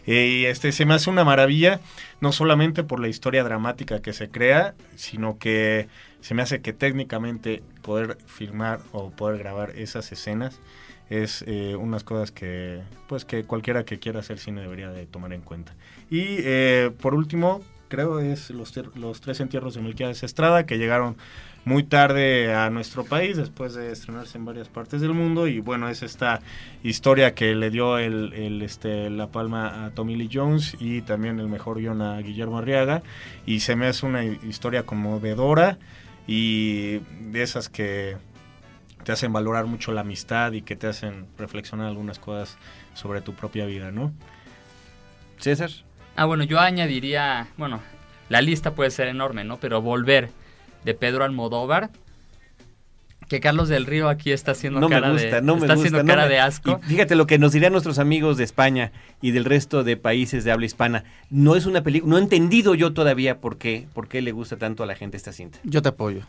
Eh, 0.07 0.27
y 0.27 0.45
este, 0.47 0.73
se 0.73 0.87
me 0.87 0.95
hace 0.95 1.11
una 1.11 1.25
maravilla, 1.25 1.81
no 2.21 2.33
solamente 2.33 2.85
por 2.85 3.01
la 3.01 3.09
historia 3.09 3.45
dramática 3.45 4.01
que 4.01 4.13
se 4.13 4.29
crea, 4.29 4.75
sino 4.95 5.39
que 5.39 5.89
se 6.21 6.35
me 6.35 6.43
hace 6.43 6.61
que 6.61 6.73
técnicamente 6.73 7.63
poder 7.83 8.19
filmar 8.27 8.81
o 8.93 9.11
poder 9.11 9.39
grabar 9.39 9.71
esas 9.77 10.11
escenas 10.13 10.61
es 11.09 11.45
eh, 11.47 11.77
unas 11.77 12.03
cosas 12.03 12.33
que 12.33 12.83
pues 13.07 13.25
que 13.25 13.45
cualquiera 13.45 13.85
que 13.85 13.99
quiera 13.99 14.21
hacer 14.21 14.39
cine 14.39 14.61
debería 14.61 14.91
de 14.91 15.07
tomar 15.07 15.33
en 15.33 15.41
cuenta. 15.41 15.75
Y 16.11 16.39
eh, 16.41 16.91
por 17.01 17.15
último 17.15 17.63
creo 17.89 18.21
es 18.21 18.51
los, 18.51 18.73
los 18.95 19.21
tres 19.21 19.41
entierros 19.41 19.75
de 19.75 19.83
Melquiades 19.83 20.23
Estrada, 20.23 20.67
que 20.67 20.79
llegaron 20.79 21.17
muy 21.65 21.83
tarde 21.83 22.55
a 22.55 22.71
nuestro 22.71 23.05
país, 23.05 23.37
después 23.37 23.75
de 23.75 23.91
estrenarse 23.91 24.39
en 24.39 24.45
varias 24.45 24.69
partes 24.69 25.01
del 25.01 25.13
mundo, 25.13 25.49
y 25.49 25.59
bueno, 25.59 25.89
es 25.89 26.03
esta 26.03 26.41
historia 26.85 27.35
que 27.35 27.55
le 27.57 27.71
dio 27.71 27.99
el, 27.99 28.33
el, 28.35 28.63
este, 28.63 29.11
la 29.11 29.29
palma 29.29 29.85
a 29.85 29.91
Tommy 29.91 30.15
Lee 30.15 30.31
Jones 30.33 30.77
y 30.79 31.03
también 31.03 31.41
el 31.41 31.49
mejor 31.49 31.79
guion 31.79 32.03
a 32.03 32.19
Guillermo 32.21 32.59
Arriaga, 32.59 33.03
y 33.47 33.61
se 33.61 33.75
me 33.75 33.87
hace 33.87 34.07
una 34.07 34.25
historia 34.25 34.85
conmovedora 34.85 35.79
y 36.29 36.99
de 37.31 37.43
esas 37.43 37.69
que 37.69 38.17
te 39.03 39.13
hacen 39.13 39.33
valorar 39.33 39.67
mucho 39.67 39.93
la 39.93 40.03
amistad 40.03 40.53
y 40.53 40.63
que 40.63 40.77
te 40.77 40.87
hacen 40.87 41.27
reflexionar 41.39 41.87
algunas 41.87 42.19
cosas 42.19 42.59
sobre 42.95 43.21
tu 43.21 43.35
propia 43.35 43.67
vida, 43.67 43.91
¿no? 43.91 44.13
César. 45.39 45.71
Ah, 46.17 46.25
bueno, 46.25 46.45
yo 46.45 46.59
añadiría, 46.61 47.49
bueno, 47.57 47.81
la 48.29 48.41
lista 48.41 48.73
puede 48.73 48.91
ser 48.91 49.09
enorme, 49.09 49.45
¿no? 49.45 49.59
Pero 49.59 49.83
Volver 49.83 50.31
de 50.85 50.95
Pedro 50.95 51.25
Almodóvar, 51.25 51.91
que 53.29 53.41
Carlos 53.41 53.69
del 53.69 53.87
Río 53.87 54.09
aquí 54.09 54.31
está 54.31 54.53
haciendo 54.53 54.79
No 54.79 54.89
me 54.89 54.95
cara 54.95 55.11
gusta, 55.11 55.37
de 55.37 55.43
no 55.43 55.57
me 55.57 55.63
está 55.63 55.75
gusta. 55.75 55.89
haciendo 55.89 56.03
no 56.05 56.07
cara 56.09 56.23
me- 56.25 56.29
de 56.29 56.39
asco. 56.41 56.81
Y 56.85 56.91
fíjate 56.91 57.17
lo 57.17 57.27
que 57.27 57.39
nos 57.39 57.53
dirían 57.53 57.73
nuestros 57.73 57.99
amigos 57.99 58.37
de 58.37 58.45
España 58.45 58.93
y 59.21 59.33
del 59.33 59.45
resto 59.45 59.83
de 59.83 59.97
países 59.97 60.45
de 60.45 60.53
habla 60.53 60.67
hispana. 60.67 61.03
No 61.29 61.57
es 61.57 61.67
una 61.67 61.83
película, 61.83 62.09
no 62.11 62.19
he 62.19 62.23
entendido 62.23 62.75
yo 62.77 62.93
todavía 62.93 63.39
por 63.41 63.59
qué, 63.59 63.89
por 63.95 64.07
qué 64.09 64.23
le 64.23 64.31
gusta 64.31 64.57
tanto 64.57 64.85
a 64.85 64.87
la 64.87 64.95
gente 64.95 65.17
esta 65.17 65.33
cinta. 65.33 65.59
Yo 65.65 65.83
te 65.83 65.89
apoyo. 65.89 66.23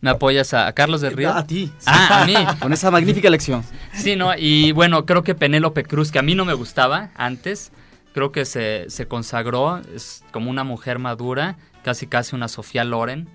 ¿Me 0.00 0.10
apoyas 0.10 0.52
a, 0.54 0.66
a 0.68 0.72
Carlos 0.72 1.00
del 1.00 1.16
Río? 1.16 1.32
A 1.32 1.44
ti. 1.46 1.70
Ah, 1.86 2.22
a 2.22 2.26
mí. 2.26 2.34
Con 2.60 2.72
esa 2.72 2.90
magnífica 2.92 3.26
elección. 3.28 3.64
Sí, 3.92 4.14
¿no? 4.16 4.32
Y 4.36 4.70
bueno, 4.72 5.06
creo 5.06 5.22
que 5.24 5.34
Penélope 5.34 5.82
Cruz, 5.84 6.10
que 6.12 6.18
a 6.18 6.22
mí 6.22 6.34
no 6.36 6.44
me 6.44 6.54
gustaba 6.54 7.10
antes, 7.16 7.72
creo 8.12 8.32
que 8.32 8.44
se, 8.44 8.86
se 8.88 9.06
consagró, 9.06 9.78
es 9.94 10.24
como 10.32 10.50
una 10.50 10.64
mujer 10.64 10.98
madura, 10.98 11.56
casi 11.82 12.06
casi 12.06 12.36
una 12.36 12.48
Sofía 12.48 12.84
Loren. 12.84 13.28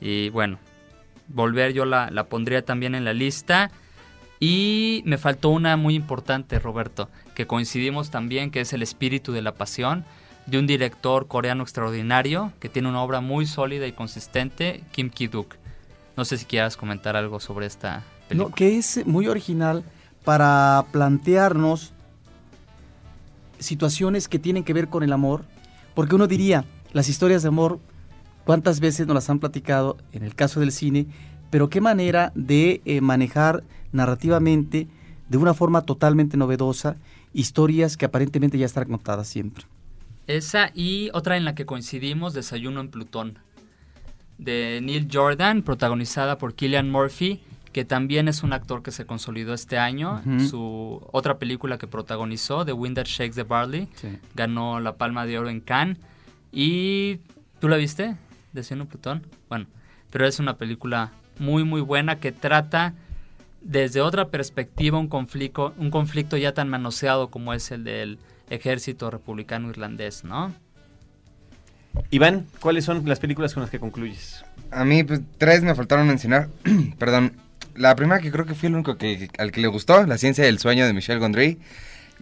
Y 0.00 0.30
bueno, 0.30 0.58
volver 1.28 1.72
yo 1.72 1.84
la, 1.84 2.10
la 2.10 2.24
pondría 2.24 2.64
también 2.64 2.94
en 2.94 3.04
la 3.04 3.12
lista. 3.12 3.70
Y 4.40 5.02
me 5.06 5.16
faltó 5.16 5.48
una 5.48 5.76
muy 5.76 5.94
importante, 5.94 6.58
Roberto, 6.58 7.08
que 7.34 7.46
coincidimos 7.46 8.10
también, 8.10 8.50
que 8.50 8.60
es 8.60 8.72
El 8.72 8.82
espíritu 8.82 9.32
de 9.32 9.40
la 9.40 9.54
pasión, 9.54 10.04
de 10.46 10.58
un 10.58 10.66
director 10.66 11.28
coreano 11.28 11.62
extraordinario, 11.62 12.52
que 12.60 12.68
tiene 12.68 12.88
una 12.88 13.02
obra 13.02 13.20
muy 13.20 13.46
sólida 13.46 13.86
y 13.86 13.92
consistente, 13.92 14.82
Kim 14.92 15.08
Ki-duk. 15.08 15.54
No 16.16 16.24
sé 16.26 16.36
si 16.36 16.44
quieras 16.44 16.76
comentar 16.76 17.16
algo 17.16 17.40
sobre 17.40 17.66
esta 17.66 18.02
película. 18.28 18.50
No, 18.50 18.54
que 18.54 18.76
es 18.76 19.06
muy 19.06 19.28
original 19.28 19.82
para 20.24 20.84
plantearnos 20.92 21.93
situaciones 23.64 24.28
que 24.28 24.38
tienen 24.38 24.64
que 24.64 24.72
ver 24.72 24.88
con 24.88 25.02
el 25.02 25.12
amor, 25.12 25.44
porque 25.94 26.14
uno 26.14 26.26
diría, 26.26 26.64
las 26.92 27.08
historias 27.08 27.42
de 27.42 27.48
amor, 27.48 27.80
¿cuántas 28.44 28.80
veces 28.80 29.06
nos 29.06 29.14
las 29.14 29.30
han 29.30 29.40
platicado 29.40 29.96
en 30.12 30.22
el 30.22 30.34
caso 30.34 30.60
del 30.60 30.72
cine? 30.72 31.06
Pero 31.50 31.70
qué 31.70 31.80
manera 31.80 32.32
de 32.34 32.80
eh, 32.84 33.00
manejar 33.00 33.64
narrativamente, 33.92 34.88
de 35.28 35.38
una 35.38 35.54
forma 35.54 35.82
totalmente 35.82 36.36
novedosa, 36.36 36.96
historias 37.32 37.96
que 37.96 38.04
aparentemente 38.04 38.58
ya 38.58 38.66
están 38.66 38.88
contadas 38.88 39.28
siempre. 39.28 39.64
Esa 40.26 40.70
y 40.74 41.10
otra 41.12 41.36
en 41.36 41.44
la 41.44 41.54
que 41.54 41.66
coincidimos, 41.66 42.32
Desayuno 42.34 42.80
en 42.80 42.88
Plutón, 42.88 43.38
de 44.38 44.80
Neil 44.82 45.08
Jordan, 45.12 45.62
protagonizada 45.62 46.38
por 46.38 46.54
Killian 46.54 46.90
Murphy, 46.90 47.40
que 47.74 47.84
también 47.84 48.28
es 48.28 48.42
un 48.44 48.52
actor 48.52 48.82
que 48.84 48.92
se 48.92 49.04
consolidó 49.04 49.52
este 49.52 49.76
año. 49.78 50.22
Su 50.48 51.06
otra 51.12 51.38
película 51.38 51.76
que 51.76 51.88
protagonizó, 51.88 52.64
The 52.64 52.72
Wind 52.72 52.94
That 52.96 53.06
Shakes 53.06 53.34
the 53.34 53.42
Barley, 53.42 53.88
Sí. 53.96 54.16
ganó 54.34 54.78
la 54.78 54.94
Palma 54.94 55.26
de 55.26 55.38
Oro 55.38 55.50
en 55.50 55.60
Cannes. 55.60 55.98
Y 56.52 57.18
¿tú 57.60 57.68
la 57.68 57.76
viste? 57.76 58.16
En 58.54 58.86
Plutón. 58.86 59.26
Bueno, 59.48 59.66
pero 60.10 60.24
es 60.26 60.38
una 60.38 60.56
película 60.56 61.10
muy 61.40 61.64
muy 61.64 61.80
buena 61.80 62.20
que 62.20 62.30
trata 62.30 62.94
desde 63.60 64.00
otra 64.00 64.28
perspectiva 64.28 64.96
un 64.98 65.08
conflicto, 65.08 65.74
un 65.76 65.90
conflicto 65.90 66.36
ya 66.36 66.54
tan 66.54 66.68
manoseado 66.68 67.28
como 67.28 67.52
es 67.54 67.72
el 67.72 67.82
del 67.82 68.18
ejército 68.50 69.10
republicano 69.10 69.68
irlandés, 69.68 70.22
¿no? 70.22 70.54
Iván, 72.10 72.46
¿cuáles 72.60 72.84
son 72.84 73.02
las 73.08 73.18
películas 73.18 73.52
con 73.52 73.62
las 73.62 73.70
que 73.70 73.80
concluyes? 73.80 74.44
A 74.70 74.84
mí, 74.84 75.02
pues, 75.02 75.20
tres 75.38 75.62
me 75.62 75.74
faltaron 75.74 76.06
mencionar. 76.06 76.48
Perdón. 76.98 77.32
La 77.76 77.94
primera 77.96 78.20
que 78.20 78.30
creo 78.30 78.46
que 78.46 78.54
fui 78.54 78.68
el 78.68 78.74
único 78.74 78.96
que, 78.96 79.28
al 79.38 79.52
que 79.52 79.60
le 79.60 79.68
gustó, 79.68 80.06
La 80.06 80.18
ciencia 80.18 80.44
del 80.44 80.58
sueño 80.58 80.86
de 80.86 80.92
Michel 80.92 81.18
Gondry. 81.18 81.58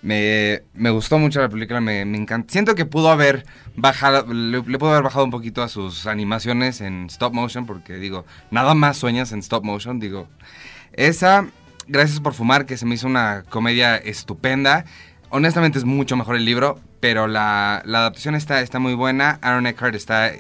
Me, 0.01 0.63
me 0.75 0.91
gustó 0.91 1.19
mucho 1.19 1.41
la 1.41 1.49
película, 1.49 1.81
me, 1.81 2.05
me 2.05 2.19
encanta. 2.19 2.53
Siento 2.53 2.75
que 2.75 2.85
pudo 2.85 3.11
haber 3.11 3.47
bajado, 3.77 4.33
le, 4.33 4.61
pudo 4.61 4.91
haber 4.91 5.05
bajado 5.05 5.25
un 5.25 5.31
poquito 5.31 5.63
a 5.63 5.69
sus 5.69 6.07
animaciones 6.07 6.81
en 6.81 7.07
stop 7.07 7.33
motion, 7.33 7.67
porque 7.67 7.95
digo, 7.95 8.27
nada 8.51 8.75
más 8.75 8.97
sueñas 8.97 9.31
en 9.31 9.39
stop 9.39 9.63
motion, 9.63 10.01
digo. 10.01 10.29
Esa, 10.93 11.47
Gracias 11.89 12.21
por 12.21 12.35
fumar, 12.35 12.65
que 12.65 12.77
se 12.77 12.87
me 12.87 12.95
hizo 12.95 13.07
una 13.07 13.45
comedia 13.49 13.97
estupenda. 13.97 14.85
Honestamente 15.31 15.79
es 15.79 15.85
mucho 15.85 16.17
mejor 16.17 16.37
el 16.37 16.45
libro, 16.45 16.81
pero 17.01 17.27
la, 17.27 17.83
la 17.85 17.99
adaptación 17.99 18.35
está, 18.35 18.61
está 18.61 18.79
muy 18.79 18.95
buena. 18.95 19.39
Aaron 19.43 19.67
Eckhart 19.67 19.95
está 19.95 20.33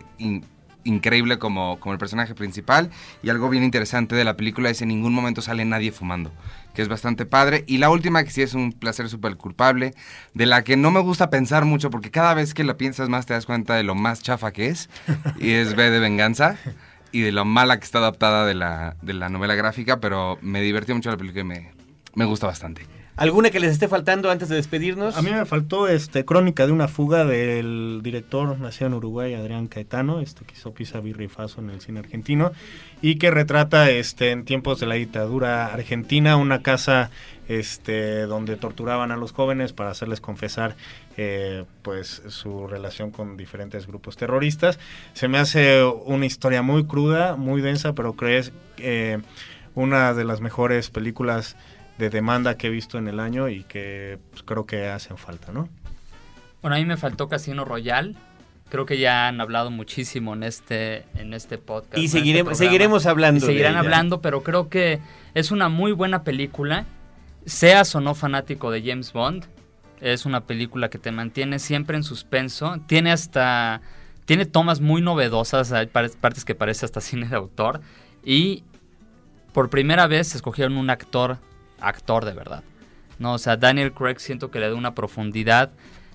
increíble 0.85 1.39
como, 1.39 1.78
como 1.80 1.93
el 1.93 1.99
personaje 1.99 2.35
principal. 2.35 2.91
Y 3.22 3.30
algo 3.30 3.49
bien 3.49 3.64
interesante 3.64 4.14
de 4.14 4.24
la 4.24 4.37
película 4.37 4.70
es 4.70 4.83
en 4.83 4.89
ningún 4.89 5.14
momento 5.14 5.43
sale 5.43 5.64
nadie 5.64 5.93
fumando, 5.93 6.33
que 6.74 6.83
es 6.83 6.89
bastante 6.89 7.26
padre. 7.26 7.64
Y 7.66 7.78
la 7.78 7.91
última, 7.91 8.24
que 8.24 8.30
sí 8.30 8.43
es 8.43 8.55
un 8.55 8.72
placer 8.72 9.09
súper 9.09 9.37
culpable, 9.37 9.95
de 10.35 10.47
la 10.47 10.64
que 10.64 10.76
no 10.76 10.91
me 10.91 11.01
gusta 11.01 11.30
pensar 11.30 11.64
mucho, 11.64 11.91
porque 11.91 12.11
cada 12.11 12.35
vez 12.35 12.55
que 12.55 12.64
la 12.64 12.76
piensas 12.76 13.09
más 13.09 13.26
te 13.26 13.35
das 13.35 13.47
cuenta 13.47 13.74
de 13.74 13.83
lo 13.83 13.95
más 13.95 14.22
chafa 14.22 14.53
que 14.53 14.68
es. 14.68 14.89
Y 15.39 15.53
es 15.53 15.74
B 15.76 15.91
de 15.91 15.99
Venganza. 15.99 16.57
Y 17.14 17.20
de 17.20 17.33
lo 17.33 17.45
mala 17.45 17.78
que 17.78 17.85
está 17.85 17.99
adaptada 17.99 18.47
de 18.47 18.55
la, 18.55 18.97
de 19.03 19.12
la 19.12 19.28
novela 19.28 19.55
gráfica, 19.55 20.01
pero 20.01 20.39
me 20.41 20.62
divirtió 20.62 20.95
mucho 20.95 21.11
la 21.11 21.18
película 21.18 21.43
y 21.43 21.45
me, 21.45 21.70
me 22.14 22.24
gusta 22.24 22.47
bastante. 22.47 23.01
¿Alguna 23.14 23.50
que 23.50 23.60
les 23.60 23.72
esté 23.72 23.88
faltando 23.88 24.30
antes 24.30 24.48
de 24.48 24.56
despedirnos? 24.56 25.18
A 25.18 25.22
mí 25.22 25.30
me 25.30 25.44
faltó 25.44 25.86
este 25.86 26.24
Crónica 26.24 26.66
de 26.66 26.72
una 26.72 26.88
fuga 26.88 27.26
del 27.26 28.00
director 28.02 28.58
nacido 28.58 28.86
en 28.86 28.94
Uruguay, 28.94 29.34
Adrián 29.34 29.66
Caetano, 29.66 30.20
este 30.20 30.46
que 30.46 30.54
hizo 30.54 30.72
Pisa 30.72 31.00
en 31.00 31.70
el 31.70 31.80
cine 31.82 32.00
argentino 32.00 32.52
y 33.02 33.16
que 33.16 33.30
retrata 33.30 33.90
este 33.90 34.30
en 34.30 34.46
tiempos 34.46 34.80
de 34.80 34.86
la 34.86 34.94
dictadura 34.94 35.66
argentina 35.66 36.36
una 36.36 36.62
casa 36.62 37.10
este 37.48 38.22
donde 38.22 38.56
torturaban 38.56 39.10
a 39.10 39.16
los 39.16 39.32
jóvenes 39.32 39.74
para 39.74 39.90
hacerles 39.90 40.22
confesar 40.22 40.74
eh, 41.18 41.64
pues 41.82 42.22
su 42.28 42.66
relación 42.66 43.10
con 43.10 43.36
diferentes 43.36 43.86
grupos 43.86 44.16
terroristas. 44.16 44.78
Se 45.12 45.28
me 45.28 45.36
hace 45.36 45.84
una 45.84 46.24
historia 46.24 46.62
muy 46.62 46.86
cruda, 46.86 47.36
muy 47.36 47.60
densa, 47.60 47.92
pero 47.92 48.14
crees 48.14 48.52
eh, 48.78 49.18
una 49.74 50.14
de 50.14 50.24
las 50.24 50.40
mejores 50.40 50.88
películas 50.88 51.56
de 52.03 52.11
demanda 52.11 52.57
que 52.57 52.66
he 52.66 52.70
visto 52.70 52.98
en 52.98 53.07
el 53.07 53.20
año 53.20 53.48
y 53.48 53.62
que 53.62 54.18
pues, 54.30 54.42
creo 54.42 54.66
que 54.66 54.88
hacen 54.88 55.16
falta, 55.16 55.53
¿no? 55.53 55.68
Bueno, 56.61 56.74
a 56.76 56.78
mí 56.80 56.84
me 56.84 56.96
faltó 56.96 57.28
Casino 57.28 57.64
Royal. 57.64 58.16
Creo 58.68 58.86
que 58.86 58.98
ya 58.98 59.28
han 59.28 59.40
hablado 59.40 59.70
muchísimo 59.70 60.34
en 60.34 60.42
este, 60.42 61.05
en 61.14 61.32
este 61.32 61.59
podcast. 61.59 61.96
y 61.96 62.07
este 62.07 62.18
seguiremos, 62.18 62.59
seguiremos 62.59 63.07
hablando. 63.07 63.38
Y 63.38 63.40
de 63.40 63.46
seguirán 63.46 63.72
ella. 63.72 63.80
hablando, 63.80 64.20
pero 64.20 64.42
creo 64.42 64.68
que 64.68 64.98
es 65.34 65.50
una 65.53 65.68
muy 65.68 65.92
buena 65.92 66.24
película. 66.24 66.86
Seas 67.46 67.94
o 67.94 68.00
no 68.00 68.14
fanático 68.14 68.70
de 68.70 68.82
James 68.82 69.12
Bond, 69.12 69.44
es 70.00 70.26
una 70.26 70.40
película 70.46 70.88
que 70.90 70.98
te 70.98 71.12
mantiene 71.12 71.59
siempre 71.59 71.96
en 71.96 72.03
suspenso. 72.03 72.76
Tiene 72.86 73.12
hasta. 73.12 73.80
Tiene 74.24 74.46
tomas 74.46 74.80
muy 74.80 75.03
novedosas, 75.03 75.72
hay 75.72 75.86
par- 75.86 76.11
partes 76.20 76.44
que 76.44 76.55
parece 76.55 76.84
hasta 76.86 77.00
cine 77.00 77.28
de 77.28 77.36
autor. 77.36 77.80
Y 78.24 78.64
por 79.53 79.68
primera 79.68 80.07
vez 80.07 80.34
escogieron 80.34 80.76
un 80.78 80.88
actor, 80.90 81.38
actor 81.83 82.24
de 82.24 82.33
verdad. 82.33 82.62
No, 83.18 83.35
o 83.35 83.39
sea, 83.39 83.57
Daniel 83.57 83.93
Craig 83.93 84.16
siento 84.18 84.51
que 84.51 84.59
le 84.61 84.68
da 84.68 84.74
una 84.74 84.95
profundidad, 84.95 85.70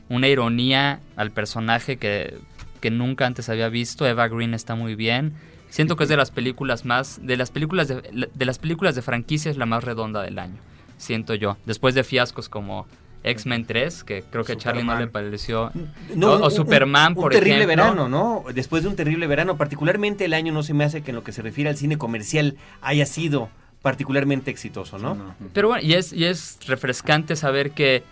una 0.09 0.27
ironía 0.27 0.99
al 1.15 1.31
personaje 1.31 1.97
que, 1.97 2.37
que 2.81 2.91
nunca 2.91 3.25
antes 3.25 3.49
había 3.49 3.69
visto. 3.69 4.05
Eva 4.07 4.27
Green 4.27 4.53
está 4.53 4.75
muy 4.75 4.95
bien. 4.95 5.33
Siento 5.69 5.95
que 5.95 6.03
es 6.03 6.09
de 6.09 6.17
las 6.17 6.31
películas 6.31 6.85
más, 6.85 7.19
de 7.21 7.37
las 7.37 7.51
películas 7.51 7.87
de, 7.87 8.29
de 8.33 8.45
las 8.45 8.57
películas 8.57 8.95
de 8.95 9.01
franquicia 9.01 9.51
es 9.51 9.57
la 9.57 9.65
más 9.65 9.83
redonda 9.83 10.21
del 10.23 10.39
año. 10.39 10.57
Siento 10.97 11.33
yo. 11.35 11.57
Después 11.65 11.93
de 11.93 12.03
fiascos 12.03 12.49
como 12.49 12.87
X-Men 13.23 13.65
3, 13.65 14.03
que 14.03 14.23
creo 14.29 14.43
que 14.45 14.53
a 14.53 14.57
Charlie 14.57 14.83
no 14.83 14.97
le 14.97 15.07
pareció. 15.07 15.71
No, 16.15 16.31
o, 16.31 16.35
un- 16.37 16.41
o 16.43 16.45
un- 16.45 16.51
Superman, 16.51 17.13
un, 17.15 17.21
por 17.21 17.31
terrible 17.33 17.63
ejemplo. 17.63 17.83
verano, 17.83 18.07
¿no? 18.09 18.45
Después 18.53 18.83
de 18.83 18.89
un 18.89 18.95
terrible 18.95 19.27
verano, 19.27 19.57
particularmente 19.57 20.25
el 20.25 20.33
año 20.33 20.53
no 20.53 20.63
se 20.63 20.73
me 20.73 20.83
hace 20.85 21.01
que 21.03 21.11
en 21.11 21.15
lo 21.15 21.23
que 21.23 21.31
se 21.33 21.41
refiere 21.41 21.69
al 21.69 21.77
cine 21.77 21.97
comercial 21.97 22.55
haya 22.81 23.05
sido 23.05 23.49
particularmente 23.81 24.51
exitoso, 24.51 24.97
¿no? 24.97 25.35
Pero 25.53 25.69
bueno, 25.69 25.83
y 25.85 25.93
es, 25.93 26.13
y 26.13 26.25
es 26.25 26.59
refrescante 26.67 27.35
saber 27.35 27.71
que 27.71 28.03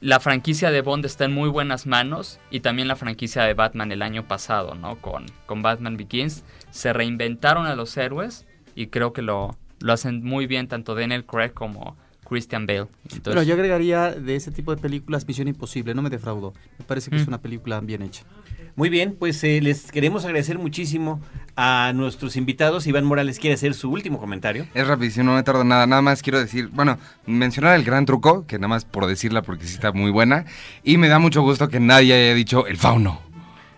la 0.00 0.18
franquicia 0.18 0.70
de 0.70 0.80
Bond 0.80 1.04
está 1.04 1.26
en 1.26 1.32
muy 1.32 1.48
buenas 1.50 1.86
manos 1.86 2.38
y 2.50 2.60
también 2.60 2.88
la 2.88 2.96
franquicia 2.96 3.42
de 3.44 3.52
Batman 3.54 3.92
el 3.92 4.00
año 4.02 4.26
pasado, 4.26 4.74
¿no? 4.74 4.96
Con, 4.96 5.26
con 5.46 5.60
Batman 5.62 5.96
Begins. 5.96 6.42
Se 6.70 6.92
reinventaron 6.92 7.66
a 7.66 7.74
los 7.74 7.96
héroes 7.96 8.46
y 8.74 8.86
creo 8.86 9.12
que 9.12 9.20
lo, 9.20 9.56
lo 9.80 9.92
hacen 9.92 10.24
muy 10.24 10.46
bien 10.46 10.68
tanto 10.68 10.94
Daniel 10.94 11.26
Craig 11.26 11.52
como 11.52 11.96
Christian 12.26 12.64
Bale. 12.66 12.86
Entonces, 13.04 13.22
Pero 13.24 13.42
yo 13.42 13.54
agregaría 13.54 14.12
de 14.12 14.36
ese 14.36 14.52
tipo 14.52 14.74
de 14.74 14.80
películas 14.80 15.26
Misión 15.26 15.48
Imposible, 15.48 15.94
no 15.94 16.00
me 16.00 16.08
defraudó. 16.10 16.54
Me 16.78 16.84
parece 16.86 17.10
que 17.10 17.16
es 17.16 17.26
Mm. 17.26 17.28
una 17.28 17.38
película 17.42 17.80
bien 17.80 18.00
hecha. 18.02 18.22
Muy 18.80 18.88
bien, 18.88 19.14
pues 19.14 19.44
eh, 19.44 19.60
les 19.60 19.92
queremos 19.92 20.24
agradecer 20.24 20.58
muchísimo 20.58 21.20
a 21.54 21.92
nuestros 21.94 22.34
invitados. 22.36 22.86
Iván 22.86 23.04
Morales 23.04 23.38
quiere 23.38 23.52
hacer 23.52 23.74
su 23.74 23.90
último 23.90 24.18
comentario. 24.18 24.66
Es 24.72 24.86
rapidísimo, 24.86 25.26
no 25.26 25.34
me 25.34 25.42
tardo 25.42 25.64
nada. 25.64 25.86
Nada 25.86 26.00
más 26.00 26.22
quiero 26.22 26.40
decir, 26.40 26.68
bueno, 26.72 26.96
mencionar 27.26 27.76
el 27.76 27.84
gran 27.84 28.06
truco, 28.06 28.46
que 28.46 28.56
nada 28.58 28.68
más 28.68 28.86
por 28.86 29.04
decirla 29.04 29.42
porque 29.42 29.66
sí 29.66 29.74
está 29.74 29.92
muy 29.92 30.10
buena. 30.10 30.46
Y 30.82 30.96
me 30.96 31.08
da 31.08 31.18
mucho 31.18 31.42
gusto 31.42 31.68
que 31.68 31.78
nadie 31.78 32.14
haya 32.14 32.34
dicho 32.34 32.66
el 32.66 32.78
fauno. 32.78 33.20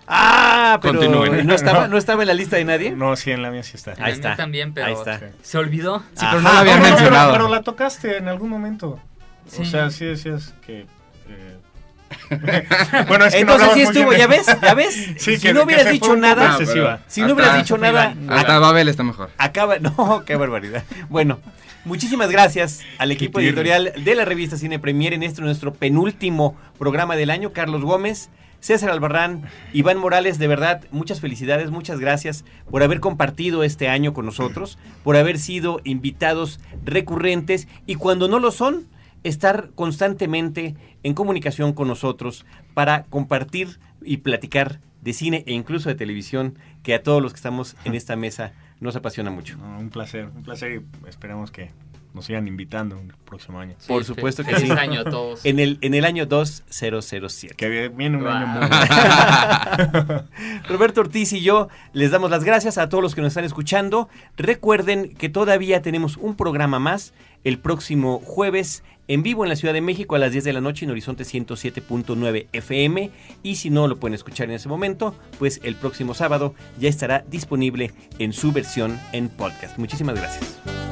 Ah, 0.06 0.78
pero 0.80 1.00
Continúen. 1.00 1.48
¿no 1.48 1.54
estaba, 1.54 1.88
¿no 1.88 1.98
estaba 1.98 2.22
en 2.22 2.28
la 2.28 2.34
lista 2.34 2.54
de 2.58 2.64
nadie? 2.64 2.92
No, 2.92 3.16
sí, 3.16 3.32
en 3.32 3.42
la 3.42 3.50
mía 3.50 3.64
sí 3.64 3.72
está. 3.74 3.94
ahí 3.94 3.98
mía 4.04 4.08
está. 4.12 4.36
también, 4.36 4.72
pero 4.72 4.86
Ahí 4.86 4.92
está. 4.92 5.20
se 5.42 5.58
olvidó. 5.58 6.04
Sí, 6.14 6.24
pero 6.30 6.42
no 6.42 6.52
la 6.52 6.60
habían 6.60 6.78
No, 6.78 6.84
no, 6.84 6.90
mencionado. 6.90 7.32
Pero, 7.32 7.44
pero 7.46 7.56
la 7.56 7.62
tocaste 7.64 8.18
en 8.18 8.28
algún 8.28 8.50
momento. 8.50 8.90
O 8.90 9.00
Sí. 9.48 9.64
sea, 9.64 9.90
sí 9.90 10.04
decías 10.04 10.54
que. 10.64 10.86
bueno, 13.08 13.24
es 13.26 13.34
que 13.34 13.40
Entonces 13.40 13.68
sí 13.74 13.80
estuvo, 13.82 14.08
bien 14.10 14.20
¿ya 14.20 14.26
ves? 14.26 14.46
¿Ya 14.60 14.74
ves? 14.74 14.94
Sí, 15.18 15.36
si 15.36 15.42
que- 15.42 15.52
no 15.54 15.64
hubieras 15.64 15.90
dicho 15.90 16.16
nada, 16.16 16.58
si 17.06 17.20
no 17.22 17.34
hubieras 17.34 17.56
dicho 17.56 17.78
nada, 17.78 18.14
Hasta 18.28 18.58
Babel 18.58 18.88
está 18.88 19.02
mejor. 19.02 19.30
acaba, 19.38 19.78
no, 19.78 20.24
qué 20.26 20.36
barbaridad. 20.36 20.84
Bueno, 21.08 21.38
muchísimas 21.84 22.30
gracias 22.30 22.80
al 22.98 23.10
equipo 23.10 23.40
editorial 23.40 23.92
de 23.96 24.14
la 24.14 24.24
revista 24.24 24.56
Cine 24.56 24.78
Premier 24.78 25.12
en 25.12 25.22
este 25.22 25.42
nuestro 25.42 25.72
penúltimo 25.74 26.56
programa 26.78 27.16
del 27.16 27.30
año. 27.30 27.52
Carlos 27.52 27.82
Gómez, 27.82 28.30
César 28.60 28.90
Albarrán, 28.90 29.42
Iván 29.72 29.98
Morales, 29.98 30.38
de 30.38 30.46
verdad, 30.46 30.82
muchas 30.92 31.20
felicidades, 31.20 31.70
muchas 31.70 31.98
gracias 31.98 32.44
por 32.70 32.82
haber 32.84 33.00
compartido 33.00 33.64
este 33.64 33.88
año 33.88 34.14
con 34.14 34.24
nosotros, 34.24 34.78
por 35.02 35.16
haber 35.16 35.38
sido 35.38 35.80
invitados 35.82 36.60
recurrentes 36.84 37.66
y 37.86 37.96
cuando 37.96 38.28
no 38.28 38.38
lo 38.38 38.52
son, 38.52 38.86
estar 39.24 39.70
constantemente 39.74 40.74
en 41.02 41.14
comunicación 41.14 41.72
con 41.72 41.88
nosotros 41.88 42.44
para 42.74 43.04
compartir 43.04 43.78
y 44.04 44.18
platicar 44.18 44.80
de 45.00 45.12
cine 45.12 45.44
e 45.46 45.52
incluso 45.52 45.88
de 45.88 45.94
televisión 45.94 46.58
que 46.82 46.94
a 46.94 47.02
todos 47.02 47.22
los 47.22 47.32
que 47.32 47.36
estamos 47.36 47.76
en 47.84 47.94
esta 47.94 48.16
mesa 48.16 48.52
nos 48.80 48.96
apasiona 48.96 49.30
mucho. 49.30 49.56
No, 49.58 49.78
un 49.78 49.90
placer, 49.90 50.28
un 50.34 50.42
placer 50.42 50.72
y 50.72 51.08
esperamos 51.08 51.50
que 51.50 51.70
nos 52.14 52.26
sigan 52.26 52.46
invitando 52.46 53.00
el 53.00 53.12
próximo 53.24 53.58
año. 53.58 53.74
Sí, 53.78 53.88
Por 53.88 54.04
supuesto 54.04 54.44
que 54.44 54.58
sí. 54.58 54.70
año 54.70 55.00
a 55.00 55.04
todos. 55.04 55.44
En 55.44 55.58
el, 55.58 55.78
en 55.80 55.94
el 55.94 56.04
año 56.04 56.26
2007. 56.26 57.54
Que 57.56 57.88
viene 57.88 58.18
un 58.18 58.26
año 58.26 58.46
muy 58.46 58.68
Roberto 60.68 61.00
Ortiz 61.00 61.32
y 61.32 61.40
yo 61.40 61.68
les 61.92 62.10
damos 62.10 62.30
las 62.30 62.44
gracias 62.44 62.76
a 62.76 62.88
todos 62.88 63.02
los 63.02 63.14
que 63.14 63.22
nos 63.22 63.28
están 63.28 63.44
escuchando. 63.44 64.08
Recuerden 64.36 65.14
que 65.14 65.28
todavía 65.28 65.80
tenemos 65.80 66.18
un 66.18 66.36
programa 66.36 66.78
más 66.78 67.14
el 67.44 67.58
próximo 67.58 68.20
jueves 68.20 68.84
en 69.12 69.22
vivo 69.22 69.44
en 69.44 69.50
la 69.50 69.56
Ciudad 69.56 69.74
de 69.74 69.82
México 69.82 70.14
a 70.14 70.18
las 70.18 70.32
10 70.32 70.44
de 70.44 70.52
la 70.54 70.62
noche 70.62 70.86
en 70.86 70.90
Horizonte 70.90 71.24
107.9 71.24 72.46
FM. 72.50 73.10
Y 73.42 73.56
si 73.56 73.68
no 73.68 73.86
lo 73.86 74.00
pueden 74.00 74.14
escuchar 74.14 74.48
en 74.48 74.54
ese 74.54 74.70
momento, 74.70 75.14
pues 75.38 75.60
el 75.64 75.74
próximo 75.74 76.14
sábado 76.14 76.54
ya 76.80 76.88
estará 76.88 77.22
disponible 77.28 77.92
en 78.18 78.32
su 78.32 78.52
versión 78.52 78.98
en 79.12 79.28
podcast. 79.28 79.76
Muchísimas 79.76 80.14
gracias. 80.14 80.91